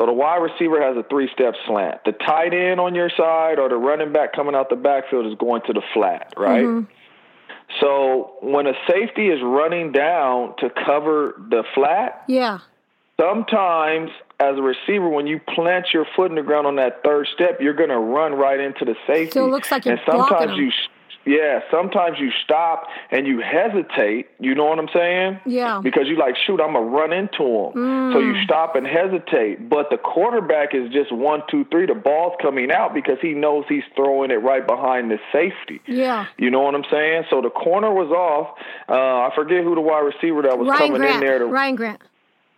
So 0.03 0.07
the 0.07 0.12
wide 0.12 0.38
receiver 0.38 0.83
has 0.83 0.97
a 0.97 1.05
three 1.09 1.29
step 1.33 1.55
slant. 1.65 2.01
The 2.05 2.11
tight 2.11 2.53
end 2.53 2.81
on 2.81 2.93
your 2.93 3.09
side 3.09 3.61
or 3.61 3.69
the 3.69 3.77
running 3.77 4.12
back 4.12 4.33
coming 4.33 4.53
out 4.53 4.69
the 4.69 4.75
backfield 4.75 5.27
is 5.27 5.38
going 5.38 5.62
to 5.69 5.73
the 5.73 5.83
flat, 5.95 6.35
right? 6.37 6.65
Mm-hmm. 6.65 6.91
So 7.81 8.35
when 8.43 8.67
a 8.67 8.73
safety 8.91 9.29
is 9.29 9.38
running 9.41 9.93
down 9.93 10.57
to 10.59 10.71
cover 10.71 11.41
the 11.49 11.62
flat, 11.73 12.25
Yeah. 12.27 12.59
sometimes 13.21 14.11
as 14.41 14.59
a 14.59 14.62
receiver, 14.62 15.09
when 15.09 15.29
you 15.29 15.38
plant 15.55 15.87
your 15.95 16.05
foot 16.17 16.31
in 16.31 16.35
the 16.35 16.43
ground 16.43 16.67
on 16.67 16.75
that 16.77 17.05
third 17.05 17.29
step, 17.33 17.61
you're 17.61 17.73
going 17.73 17.91
to 17.91 17.99
run 17.99 18.35
right 18.35 18.59
into 18.59 18.85
the 18.85 18.97
safety. 19.07 19.31
So 19.38 19.47
it 19.47 19.51
looks 19.53 19.71
like 19.71 19.85
you're 19.85 19.95
and 19.95 20.03
sometimes 20.05 20.29
blocking 20.31 20.51
'em. 20.51 20.57
you, 20.57 20.73
yeah, 21.25 21.61
sometimes 21.71 22.19
you 22.19 22.31
stop 22.45 22.87
and 23.11 23.27
you 23.27 23.41
hesitate. 23.41 24.29
You 24.41 24.55
know 24.55 24.67
what 24.67 24.79
I'm 24.79 24.89
saying? 24.93 25.41
Yeah. 25.47 25.81
Because 25.83 26.09
you 26.09 26.17
like, 26.17 26.37
shoot, 26.37 26.61
I'm 26.61 26.73
gonna 26.75 26.87
run 26.87 27.13
into 27.13 27.43
him. 27.43 28.13
So 28.13 28.19
you 28.19 28.43
stop 28.45 28.77
and 28.77 28.87
hesitate. 28.87 29.69
But 29.69 29.91
the 29.91 29.99
quarterback 29.99 30.75
is 30.75 30.91
just 30.93 31.13
one, 31.13 31.43
two, 31.51 31.65
three. 31.71 31.87
The 31.87 31.95
ball's 31.95 32.35
coming 32.43 32.73
out 32.73 32.95
because 32.95 33.19
he 33.21 33.33
knows 33.33 33.65
he's 33.69 33.85
throwing 33.95 34.31
it 34.31 34.43
right 34.43 34.67
behind 34.67 35.11
the 35.11 35.19
safety. 35.33 35.81
Yeah. 35.87 36.27
You 36.39 36.51
know 36.51 36.61
what 36.61 36.75
I'm 36.75 36.85
saying? 36.91 37.25
So 37.31 37.41
the 37.41 37.51
corner 37.51 37.93
was 37.93 38.11
off. 38.11 38.59
Uh, 38.89 39.29
I 39.29 39.31
forget 39.35 39.63
who 39.63 39.75
the 39.75 39.81
wide 39.81 40.01
receiver 40.01 40.43
that 40.43 40.59
was 40.59 40.69
Ryan 40.69 40.79
coming 40.79 41.01
Grant. 41.01 41.15
in 41.17 41.21
there 41.21 41.39
to 41.39 41.47
Ryan 41.47 41.77
Grant. 41.77 42.03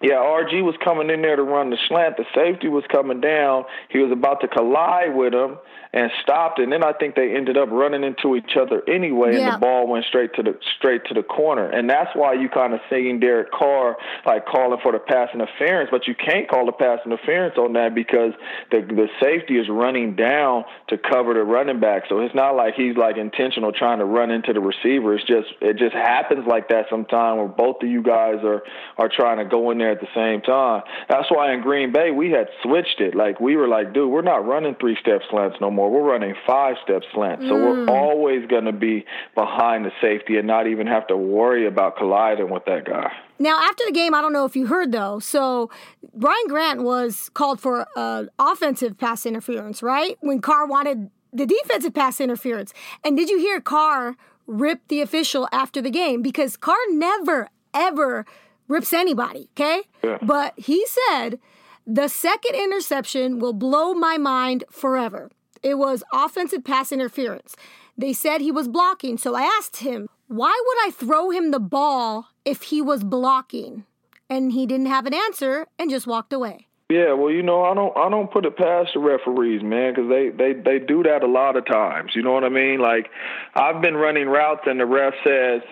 Yeah, 0.02 0.16
RG 0.16 0.62
was 0.62 0.74
coming 0.84 1.08
in 1.08 1.22
there 1.22 1.36
to 1.36 1.42
run 1.42 1.70
the 1.70 1.78
slant. 1.88 2.18
The 2.18 2.26
safety 2.34 2.68
was 2.68 2.84
coming 2.92 3.22
down. 3.22 3.64
He 3.88 3.98
was 3.98 4.12
about 4.12 4.42
to 4.42 4.48
collide 4.48 5.14
with 5.14 5.32
him 5.32 5.56
and 5.94 6.10
stopped. 6.22 6.58
And 6.58 6.72
then 6.72 6.82
I 6.82 6.92
think 6.92 7.14
they 7.14 7.34
ended 7.36 7.56
up 7.56 7.68
running 7.70 8.02
into 8.02 8.34
each 8.34 8.56
other 8.60 8.82
anyway, 8.88 9.36
Yeah. 9.38 9.46
and 9.46 9.54
the 9.54 9.58
ball 9.58 9.86
went 9.86 10.04
straight 10.06 10.34
to 10.34 10.42
the 10.42 10.58
straight 10.76 11.04
to 11.06 11.14
the 11.14 11.22
corner. 11.22 11.70
And 11.70 11.88
that's 11.88 12.10
why 12.14 12.34
you 12.34 12.48
kind 12.48 12.74
of 12.74 12.80
seeing 12.90 13.20
Derek 13.20 13.52
Carr 13.52 13.96
like 14.26 14.44
calling 14.44 14.80
for 14.82 14.90
the 14.92 14.98
pass 14.98 15.28
interference, 15.32 15.88
but 15.90 16.08
you 16.08 16.14
can't 16.16 16.48
call 16.48 16.66
the 16.66 16.72
pass 16.72 16.98
interference 17.06 17.56
on 17.56 17.74
that 17.74 17.94
because 17.94 18.32
the 18.72 18.80
the 18.80 19.06
safety 19.22 19.56
is 19.56 19.68
running 19.70 20.16
down 20.16 20.64
to 20.88 20.98
cover 20.98 21.32
the 21.34 21.44
running 21.44 21.78
back. 21.78 22.02
So 22.08 22.18
it's 22.20 22.34
not 22.34 22.56
like 22.56 22.74
he's 22.74 22.96
like 22.96 23.16
intentional 23.16 23.70
trying 23.72 24.00
to 24.00 24.04
run 24.04 24.32
into 24.32 24.52
the 24.52 24.60
receiver. 24.60 25.14
It's 25.14 25.24
just 25.24 25.48
it 25.60 25.76
just 25.78 25.94
happens 25.94 26.44
like 26.46 26.68
that 26.70 26.86
sometime 26.90 27.36
where 27.38 27.46
both 27.48 27.82
of 27.82 27.88
you 27.88 28.02
guys 28.02 28.42
are 28.42 28.64
are 28.98 29.08
trying 29.08 29.38
to 29.38 29.44
go 29.44 29.70
in 29.70 29.78
there 29.78 29.92
at 29.92 30.00
the 30.00 30.08
same 30.12 30.40
time. 30.40 30.82
That's 31.08 31.30
why 31.30 31.52
in 31.54 31.60
Green 31.62 31.92
Bay 31.92 32.10
we 32.10 32.32
had 32.32 32.48
switched 32.64 33.00
it. 33.00 33.14
Like 33.14 33.38
we 33.38 33.54
were 33.54 33.68
like, 33.68 33.94
dude, 33.94 34.10
we're 34.10 34.22
not 34.22 34.44
running 34.44 34.74
three 34.80 34.96
step 35.00 35.20
slants 35.30 35.56
no 35.60 35.70
more. 35.70 35.83
We're 35.90 36.02
running 36.02 36.34
five 36.46 36.76
step 36.82 37.02
slants. 37.12 37.44
So 37.46 37.54
we're 37.54 37.86
always 37.86 38.46
going 38.46 38.64
to 38.64 38.72
be 38.72 39.04
behind 39.34 39.84
the 39.84 39.92
safety 40.00 40.36
and 40.36 40.46
not 40.46 40.66
even 40.66 40.86
have 40.86 41.06
to 41.08 41.16
worry 41.16 41.66
about 41.66 41.96
colliding 41.96 42.50
with 42.50 42.64
that 42.66 42.84
guy. 42.84 43.12
Now, 43.38 43.58
after 43.62 43.84
the 43.86 43.92
game, 43.92 44.14
I 44.14 44.20
don't 44.20 44.32
know 44.32 44.44
if 44.44 44.54
you 44.56 44.66
heard 44.66 44.92
though. 44.92 45.18
So, 45.18 45.70
Ryan 46.14 46.46
Grant 46.48 46.82
was 46.82 47.30
called 47.34 47.60
for 47.60 47.86
uh, 47.96 48.24
offensive 48.38 48.96
pass 48.96 49.26
interference, 49.26 49.82
right? 49.82 50.16
When 50.20 50.40
Carr 50.40 50.66
wanted 50.66 51.10
the 51.34 51.46
defensive 51.46 51.92
pass 51.92 52.20
interference. 52.20 52.72
And 53.02 53.16
did 53.16 53.28
you 53.28 53.38
hear 53.38 53.60
Carr 53.60 54.16
rip 54.46 54.86
the 54.88 55.00
official 55.00 55.48
after 55.52 55.82
the 55.82 55.90
game? 55.90 56.22
Because 56.22 56.56
Carr 56.56 56.76
never, 56.90 57.48
ever 57.74 58.24
rips 58.68 58.92
anybody, 58.92 59.48
okay? 59.58 59.82
Yeah. 60.02 60.18
But 60.22 60.54
he 60.56 60.86
said, 60.86 61.40
the 61.86 62.08
second 62.08 62.54
interception 62.54 63.40
will 63.40 63.52
blow 63.52 63.92
my 63.92 64.16
mind 64.16 64.64
forever. 64.70 65.30
It 65.64 65.78
was 65.78 66.04
offensive 66.12 66.62
pass 66.62 66.92
interference. 66.92 67.56
They 67.96 68.12
said 68.12 68.42
he 68.42 68.52
was 68.52 68.68
blocking, 68.68 69.16
so 69.16 69.34
I 69.34 69.42
asked 69.42 69.78
him, 69.78 70.08
why 70.28 70.52
would 70.66 70.86
I 70.86 70.90
throw 70.90 71.30
him 71.30 71.52
the 71.52 71.58
ball 71.58 72.28
if 72.44 72.64
he 72.64 72.82
was 72.82 73.02
blocking? 73.02 73.84
And 74.28 74.52
he 74.52 74.66
didn't 74.66 74.86
have 74.86 75.06
an 75.06 75.14
answer 75.14 75.66
and 75.78 75.90
just 75.90 76.06
walked 76.06 76.34
away. 76.34 76.66
Yeah, 76.90 77.14
well, 77.14 77.30
you 77.30 77.42
know, 77.42 77.64
I 77.64 77.74
don't, 77.74 77.96
I 77.96 78.10
don't 78.10 78.30
put 78.30 78.44
it 78.44 78.58
past 78.58 78.90
the 78.92 79.00
referees, 79.00 79.62
man, 79.62 79.94
because 79.94 80.10
they, 80.10 80.28
they, 80.28 80.52
they 80.52 80.84
do 80.84 81.02
that 81.04 81.22
a 81.22 81.26
lot 81.26 81.56
of 81.56 81.64
times. 81.64 82.12
You 82.14 82.22
know 82.22 82.32
what 82.32 82.44
I 82.44 82.50
mean? 82.50 82.78
Like, 82.78 83.08
I've 83.54 83.80
been 83.80 83.94
running 83.94 84.28
routes 84.28 84.62
and 84.66 84.78
the 84.78 84.84
ref 84.84 85.14
says, 85.24 85.62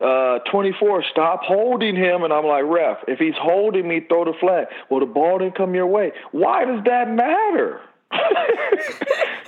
uh, 0.00 0.38
24, 0.50 1.04
stop 1.10 1.40
holding 1.42 1.96
him, 1.96 2.24
and 2.24 2.32
I'm 2.32 2.46
like, 2.46 2.64
ref, 2.64 2.98
if 3.08 3.18
he's 3.18 3.36
holding 3.38 3.86
me, 3.86 4.00
throw 4.08 4.24
the 4.24 4.32
flag. 4.40 4.66
Well, 4.90 5.00
the 5.00 5.06
ball 5.06 5.38
didn't 5.38 5.56
come 5.56 5.74
your 5.74 5.86
way. 5.86 6.12
Why 6.32 6.64
does 6.64 6.82
that 6.86 7.10
matter? 7.10 7.82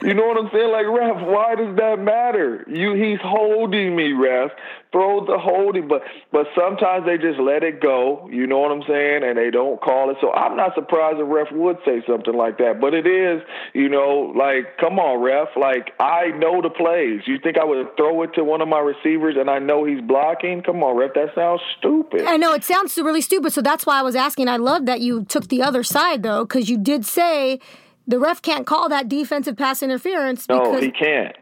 You 0.03 0.15
know 0.15 0.27
what 0.27 0.39
I'm 0.39 0.51
saying? 0.53 0.71
Like, 0.71 0.87
ref, 0.87 1.27
why 1.27 1.55
does 1.55 1.77
that 1.77 1.99
matter? 1.99 2.65
You, 2.69 2.95
he's 2.95 3.21
holding 3.23 3.95
me, 3.95 4.13
ref. 4.13 4.51
Throw 4.93 5.27
the 5.27 5.37
holding, 5.39 5.89
but 5.89 6.03
but 6.33 6.47
sometimes 6.57 7.05
they 7.05 7.19
just 7.19 7.39
let 7.39 7.63
it 7.63 7.83
go. 7.83 8.29
You 8.33 8.47
know 8.47 8.61
what 8.61 8.73
I'm 8.73 8.83
saying? 8.89 9.25
And 9.25 9.37
they 9.37 9.51
don't 9.51 9.81
call 9.81 10.11
it. 10.11 10.17
So 10.21 10.33
I'm 10.33 10.57
not 10.57 10.75
surprised 10.75 11.19
the 11.19 11.25
ref 11.25 11.49
would 11.53 11.77
say 11.85 12.03
something 12.09 12.35
like 12.35 12.59
that. 12.59 12.81
But 12.81 12.95
it 12.95 13.07
is, 13.07 13.43
you 13.75 13.89
know, 13.89 14.33
like, 14.35 14.79
come 14.79 14.99
on, 14.99 15.23
ref. 15.23 15.49
Like, 15.57 15.93
I 16.01 16.29
know 16.39 16.63
the 16.63 16.71
plays. 16.71 17.23
You 17.27 17.39
think 17.43 17.59
I 17.59 17.65
would 17.65 17.97
throw 17.97 18.23
it 18.23 18.33
to 18.35 18.45
one 18.45 18.63
of 18.63 18.69
my 18.69 18.79
receivers 18.79 19.37
and 19.39 19.51
I 19.51 19.59
know 19.59 19.85
he's 19.85 20.01
blocking? 20.01 20.63
Come 20.63 20.83
on, 20.83 20.97
ref. 20.97 21.13
That 21.15 21.35
sounds 21.35 21.61
stupid. 21.79 22.23
I 22.23 22.37
know 22.37 22.55
it 22.55 22.65
sounds 22.65 22.97
really 22.97 23.21
stupid, 23.21 23.53
so 23.53 23.61
that's 23.61 23.85
why 23.85 23.99
I 23.99 24.03
was 24.03 24.17
asking. 24.17 24.49
I 24.49 24.57
love 24.57 24.87
that 24.87 25.01
you 25.01 25.25
took 25.25 25.49
the 25.49 25.63
other 25.63 25.83
side 25.83 26.23
though, 26.23 26.45
because 26.45 26.71
you 26.71 26.79
did 26.79 27.05
say 27.05 27.61
the 28.07 28.19
ref 28.19 28.43
can't 28.43 28.67
call 28.67 28.89
that 28.89 29.09
defensive 29.09 29.57
pass 29.57 29.83
interference. 29.83 30.49
No, 30.49 30.79
he 30.79 30.91
can't. 30.91 31.37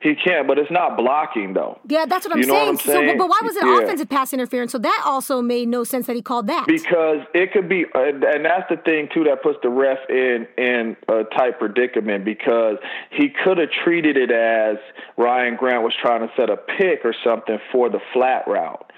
He 0.00 0.14
can't, 0.14 0.46
but 0.46 0.58
it's 0.60 0.70
not 0.70 0.96
blocking 0.96 1.54
though. 1.54 1.80
Yeah, 1.88 2.06
that's 2.06 2.24
what 2.24 2.36
I'm 2.36 2.44
saying. 2.44 2.54
what 2.54 2.68
I'm 2.68 2.76
saying? 2.76 3.08
So, 3.08 3.18
but 3.18 3.28
why 3.28 3.40
was 3.42 3.56
it 3.56 3.64
Yeah. 3.66 3.80
offensive 3.82 4.08
pass 4.08 4.32
interference? 4.32 4.70
So 4.70 4.78
that 4.78 5.02
also 5.04 5.42
made 5.42 5.66
no 5.66 5.82
sense 5.82 6.06
that 6.06 6.14
he 6.14 6.22
called 6.22 6.46
that. 6.46 6.66
Because 6.68 7.18
it 7.34 7.52
could 7.52 7.68
be, 7.68 7.84
and 7.94 8.22
that's 8.44 8.68
the 8.70 8.76
thing 8.76 9.08
too 9.12 9.24
that 9.24 9.42
puts 9.42 9.58
the 9.60 9.68
ref 9.70 9.98
in 10.08 10.46
in 10.56 10.96
a 11.08 11.24
tight 11.24 11.58
predicament 11.58 12.24
because 12.24 12.76
he 13.10 13.28
could 13.28 13.58
have 13.58 13.70
treated 13.82 14.16
it 14.16 14.30
as 14.30 14.76
Ryan 15.16 15.56
Grant 15.56 15.82
was 15.82 15.94
trying 16.00 16.20
to 16.20 16.32
set 16.36 16.48
a 16.48 16.56
pick 16.56 17.04
or 17.04 17.14
something 17.24 17.58
for 17.72 17.88
the 17.88 17.98
flat 18.12 18.46
route. 18.46 18.92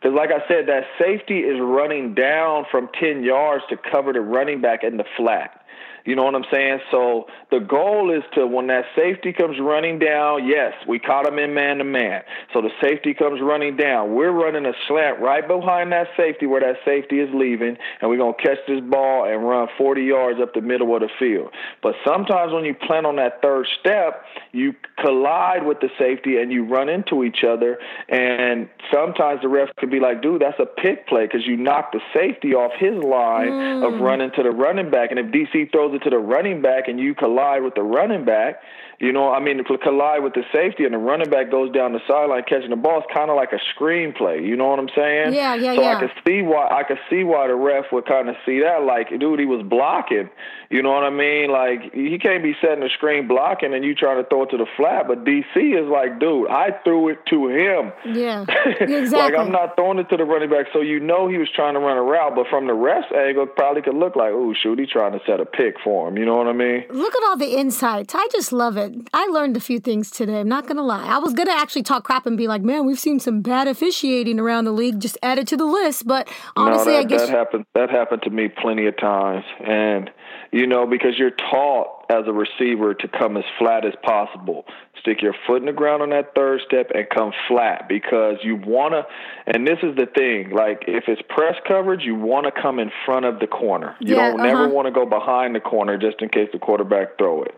Because, 0.00 0.14
like 0.14 0.30
I 0.30 0.46
said, 0.48 0.68
that 0.68 0.84
safety 0.98 1.40
is 1.40 1.58
running 1.60 2.14
down 2.14 2.64
from 2.70 2.88
10 2.98 3.22
yards 3.24 3.64
to 3.70 3.76
cover 3.76 4.12
the 4.12 4.20
running 4.20 4.60
back 4.62 4.84
in 4.84 4.96
the 4.98 5.04
flat. 5.18 5.62
You 6.04 6.14
know 6.14 6.24
what 6.24 6.34
I'm 6.34 6.44
saying? 6.52 6.78
So 6.90 7.26
the 7.50 7.58
goal 7.58 8.14
is 8.16 8.22
to, 8.34 8.46
when 8.46 8.68
that 8.68 8.84
safety 8.94 9.32
comes 9.32 9.58
running 9.60 9.98
down, 9.98 10.46
yes, 10.46 10.72
we 10.88 10.98
caught 10.98 11.26
him 11.26 11.38
in 11.38 11.52
man 11.52 11.78
to 11.78 11.84
man. 11.84 12.22
So 12.52 12.62
the 12.62 12.70
safety 12.80 13.12
comes 13.12 13.40
running 13.42 13.76
down. 13.76 14.14
We're 14.14 14.30
running 14.30 14.66
a 14.66 14.72
slant 14.86 15.20
right 15.20 15.46
behind 15.46 15.92
that 15.92 16.06
safety 16.16 16.46
where 16.46 16.60
that 16.60 16.76
safety 16.84 17.18
is 17.18 17.28
leaving, 17.34 17.76
and 18.00 18.10
we're 18.10 18.18
going 18.18 18.34
to 18.34 18.42
catch 18.42 18.58
this 18.68 18.80
ball 18.80 19.26
and 19.26 19.46
run 19.46 19.68
40 19.76 20.02
yards 20.02 20.40
up 20.40 20.54
the 20.54 20.60
middle 20.60 20.94
of 20.94 21.02
the 21.02 21.08
field. 21.18 21.50
But 21.82 21.94
sometimes 22.06 22.52
when 22.52 22.64
you 22.64 22.74
plan 22.74 23.04
on 23.04 23.16
that 23.16 23.42
third 23.42 23.66
step, 23.80 24.24
you 24.52 24.74
collide 24.98 25.66
with 25.66 25.80
the 25.80 25.88
safety 25.98 26.36
and 26.38 26.52
you 26.52 26.64
run 26.64 26.88
into 26.88 27.24
each 27.24 27.44
other. 27.46 27.78
And 28.08 28.68
sometimes 28.92 29.42
the 29.42 29.48
ref 29.48 29.68
could 29.76 29.90
be 29.90 30.00
like, 30.00 30.22
dude, 30.22 30.42
that's 30.42 30.58
a 30.58 30.66
pick 30.66 31.06
play 31.06 31.26
because 31.26 31.46
you 31.46 31.56
knocked 31.56 31.92
the 31.92 32.00
safety 32.14 32.54
off 32.54 32.72
his 32.78 32.94
line 33.02 33.82
of 33.82 33.94
mm. 33.94 34.00
running 34.00 34.30
to 34.36 34.42
the 34.42 34.50
running 34.50 34.90
back. 34.90 35.10
And 35.10 35.18
if 35.18 35.26
DC 35.26 35.65
throws 35.70 35.94
it 35.94 36.02
to 36.04 36.10
the 36.10 36.18
running 36.18 36.62
back 36.62 36.88
and 36.88 36.98
you 36.98 37.14
collide 37.14 37.62
with 37.62 37.74
the 37.74 37.82
running 37.82 38.24
back, 38.24 38.56
you 38.98 39.12
know, 39.12 39.30
I 39.30 39.40
mean, 39.40 39.62
to 39.62 39.78
collide 39.78 40.22
with 40.22 40.32
the 40.32 40.42
safety 40.52 40.84
and 40.84 40.94
the 40.94 40.98
running 40.98 41.28
back 41.28 41.50
goes 41.50 41.70
down 41.70 41.92
the 41.92 42.00
sideline 42.08 42.44
catching 42.48 42.70
the 42.70 42.76
ball, 42.76 42.98
it's 42.98 43.12
kind 43.12 43.30
of 43.30 43.36
like 43.36 43.52
a 43.52 43.60
screenplay. 43.74 44.46
You 44.46 44.56
know 44.56 44.68
what 44.68 44.78
I'm 44.78 44.88
saying? 44.96 45.34
Yeah, 45.34 45.54
yeah, 45.54 45.74
so 45.74 45.82
yeah. 45.82 45.96
I 45.96 46.00
could 46.00 46.12
see 46.26 46.40
why 46.40 46.68
I 46.68 46.82
could 46.82 46.98
see 47.10 47.22
why 47.22 47.46
the 47.48 47.54
ref 47.54 47.92
would 47.92 48.06
kind 48.06 48.28
of 48.28 48.36
see 48.46 48.60
that. 48.60 48.84
Like, 48.84 49.10
dude, 49.10 49.38
he 49.38 49.44
was 49.44 49.62
blocking. 49.62 50.30
You 50.70 50.82
know 50.82 50.90
what 50.90 51.04
I 51.04 51.10
mean? 51.10 51.50
Like, 51.50 51.94
he 51.94 52.18
can't 52.18 52.42
be 52.42 52.56
setting 52.60 52.80
the 52.80 52.88
screen 52.88 53.28
blocking 53.28 53.72
and 53.72 53.84
you 53.84 53.94
trying 53.94 54.22
to 54.22 54.28
throw 54.28 54.44
it 54.44 54.50
to 54.50 54.56
the 54.56 54.66
flat. 54.76 55.06
But 55.06 55.24
DC 55.24 55.54
is 55.54 55.88
like, 55.88 56.18
dude, 56.18 56.50
I 56.50 56.70
threw 56.82 57.10
it 57.10 57.18
to 57.26 57.48
him. 57.48 57.92
Yeah, 58.04 58.46
exactly. 58.80 59.06
like. 59.18 59.34
I'm 59.36 59.52
not 59.52 59.76
throwing 59.76 59.98
it 59.98 60.08
to 60.08 60.16
the 60.16 60.24
running 60.24 60.50
back, 60.50 60.66
so 60.72 60.80
you 60.80 60.98
know 61.00 61.28
he 61.28 61.36
was 61.36 61.48
trying 61.54 61.74
to 61.74 61.80
run 61.80 61.96
a 61.96 62.02
route, 62.02 62.34
but 62.34 62.46
from 62.48 62.66
the 62.66 62.74
ref's 62.74 63.12
angle, 63.14 63.44
it 63.44 63.54
probably 63.56 63.82
could 63.82 63.94
look 63.94 64.16
like, 64.16 64.30
oh 64.32 64.54
shoot, 64.54 64.78
he's 64.78 64.88
trying 64.88 65.12
to 65.12 65.20
set 65.26 65.38
a 65.38 65.46
pick 65.46 65.76
for 65.84 66.08
him. 66.08 66.16
You 66.16 66.24
know 66.24 66.36
what 66.36 66.48
I 66.48 66.52
mean? 66.52 66.84
Look 66.90 67.14
at 67.14 67.22
all 67.28 67.36
the 67.36 67.56
insights. 67.56 68.14
I 68.14 68.26
just 68.32 68.52
love 68.52 68.76
it. 68.76 68.85
I 69.12 69.26
learned 69.26 69.56
a 69.56 69.60
few 69.60 69.78
things 69.78 70.10
today. 70.10 70.40
I'm 70.40 70.48
not 70.48 70.64
going 70.64 70.76
to 70.76 70.82
lie. 70.82 71.04
I 71.04 71.18
was 71.18 71.34
going 71.34 71.46
to 71.46 71.52
actually 71.52 71.82
talk 71.82 72.04
crap 72.04 72.26
and 72.26 72.36
be 72.36 72.48
like, 72.48 72.62
man, 72.62 72.86
we've 72.86 72.98
seen 72.98 73.20
some 73.20 73.40
bad 73.40 73.68
officiating 73.68 74.38
around 74.40 74.64
the 74.64 74.72
league. 74.72 75.00
Just 75.00 75.18
add 75.22 75.38
it 75.38 75.46
to 75.48 75.56
the 75.56 75.64
list. 75.64 76.06
But 76.06 76.28
honestly, 76.56 76.92
no, 76.92 76.98
I 76.98 77.04
guess. 77.04 77.22
that 77.22 77.30
happened. 77.30 77.66
That 77.74 77.90
happened 77.90 78.22
to 78.22 78.30
me 78.30 78.48
plenty 78.48 78.86
of 78.86 78.96
times, 78.96 79.44
and 79.64 80.10
you 80.52 80.66
know 80.66 80.86
because 80.86 81.18
you're 81.18 81.30
taught 81.30 82.06
as 82.10 82.24
a 82.26 82.32
receiver 82.32 82.94
to 82.94 83.08
come 83.08 83.36
as 83.36 83.44
flat 83.58 83.84
as 83.84 83.94
possible. 84.02 84.64
Stick 85.06 85.22
your 85.22 85.36
foot 85.46 85.62
in 85.62 85.66
the 85.66 85.72
ground 85.72 86.02
on 86.02 86.10
that 86.10 86.34
third 86.34 86.60
step 86.66 86.90
and 86.92 87.08
come 87.08 87.30
flat 87.46 87.88
because 87.88 88.38
you 88.42 88.56
want 88.56 88.92
to. 88.92 89.06
And 89.46 89.64
this 89.64 89.78
is 89.84 89.94
the 89.94 90.06
thing: 90.06 90.50
like 90.50 90.82
if 90.88 91.04
it's 91.06 91.22
press 91.28 91.54
coverage, 91.66 92.02
you 92.02 92.16
want 92.16 92.46
to 92.46 92.60
come 92.60 92.80
in 92.80 92.90
front 93.04 93.24
of 93.24 93.38
the 93.38 93.46
corner. 93.46 93.94
You 94.00 94.16
Yeah, 94.16 94.30
don't 94.30 94.42
never 94.42 94.64
uh-huh. 94.64 94.74
want 94.74 94.86
to 94.86 94.92
go 94.92 95.06
behind 95.06 95.54
the 95.54 95.60
corner 95.60 95.96
just 95.96 96.20
in 96.22 96.28
case 96.28 96.48
the 96.52 96.58
quarterback 96.58 97.18
throw 97.18 97.44
it. 97.44 97.54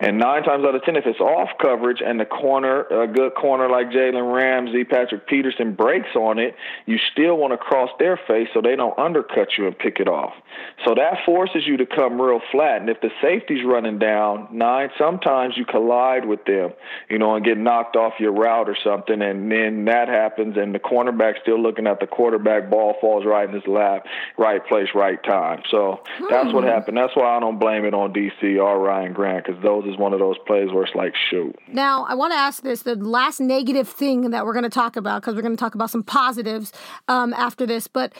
And 0.00 0.18
nine 0.18 0.42
times 0.42 0.64
out 0.64 0.74
of 0.74 0.82
ten, 0.82 0.96
if 0.96 1.06
it's 1.06 1.20
off 1.20 1.50
coverage 1.62 2.02
and 2.04 2.18
the 2.18 2.24
corner, 2.24 2.82
a 2.82 3.06
good 3.06 3.34
corner 3.36 3.68
like 3.68 3.90
Jalen 3.90 4.34
Ramsey, 4.34 4.82
Patrick 4.82 5.28
Peterson 5.28 5.74
breaks 5.74 6.16
on 6.16 6.40
it, 6.40 6.56
you 6.86 6.98
still 7.12 7.36
want 7.36 7.52
to 7.52 7.58
cross 7.58 7.90
their 8.00 8.18
face 8.26 8.48
so 8.52 8.60
they 8.60 8.74
don't 8.74 8.98
undercut 8.98 9.50
you 9.56 9.66
and 9.68 9.78
pick 9.78 10.00
it 10.00 10.08
off. 10.08 10.34
So 10.84 10.94
that 10.94 11.18
forces 11.24 11.62
you 11.64 11.76
to 11.76 11.86
come 11.86 12.20
real 12.20 12.40
flat. 12.50 12.80
And 12.80 12.90
if 12.90 13.00
the 13.00 13.10
safety's 13.22 13.64
running 13.64 13.98
down, 13.98 14.48
nine 14.50 14.90
sometimes 14.98 15.54
you 15.56 15.64
collide 15.64 16.24
with 16.24 16.44
them, 16.44 16.72
you 17.08 17.18
know, 17.18 17.34
and 17.34 17.44
get 17.44 17.58
knocked 17.58 17.96
off 17.96 18.14
your 18.18 18.32
route 18.32 18.68
or 18.68 18.76
something, 18.82 19.20
and 19.20 19.50
then 19.50 19.84
that 19.86 20.08
happens, 20.08 20.56
and 20.56 20.74
the 20.74 20.78
cornerback's 20.78 21.40
still 21.42 21.60
looking 21.60 21.86
at 21.86 22.00
the 22.00 22.06
quarterback, 22.06 22.70
ball 22.70 22.96
falls 23.00 23.24
right 23.24 23.48
in 23.48 23.54
his 23.54 23.66
lap, 23.66 24.06
right 24.36 24.64
place, 24.66 24.88
right 24.94 25.22
time. 25.24 25.62
So 25.70 26.00
that's 26.30 26.52
what 26.52 26.64
happened. 26.64 26.96
That's 26.96 27.14
why 27.16 27.36
I 27.36 27.40
don't 27.40 27.58
blame 27.58 27.84
it 27.84 27.94
on 27.94 28.12
DC 28.12 28.62
or 28.62 28.78
Ryan 28.78 29.12
Grant 29.12 29.46
because 29.46 29.62
those 29.62 29.84
is 29.86 29.96
one 29.96 30.12
of 30.12 30.18
those 30.18 30.36
plays 30.46 30.72
where 30.72 30.84
it's 30.84 30.94
like, 30.94 31.14
shoot. 31.30 31.54
Now, 31.68 32.04
I 32.08 32.14
want 32.14 32.32
to 32.32 32.38
ask 32.38 32.62
this 32.62 32.82
the 32.82 32.96
last 32.96 33.40
negative 33.40 33.88
thing 33.88 34.30
that 34.30 34.44
we're 34.44 34.52
going 34.52 34.64
to 34.64 34.70
talk 34.70 34.96
about, 34.96 35.22
because 35.22 35.34
we're 35.34 35.42
going 35.42 35.56
to 35.56 35.60
talk 35.60 35.74
about 35.74 35.90
some 35.90 36.02
positives 36.02 36.72
um, 37.08 37.32
after 37.34 37.66
this. 37.66 37.86
But, 37.86 38.14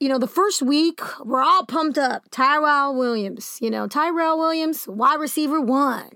you 0.00 0.08
know, 0.08 0.18
the 0.18 0.26
first 0.26 0.62
week, 0.62 1.00
we're 1.24 1.42
all 1.42 1.64
pumped 1.64 1.98
up. 1.98 2.24
Tyrell 2.30 2.94
Williams, 2.94 3.58
you 3.60 3.70
know, 3.70 3.86
Tyrell 3.86 4.38
Williams, 4.38 4.86
wide 4.86 5.20
receiver 5.20 5.60
one. 5.60 6.10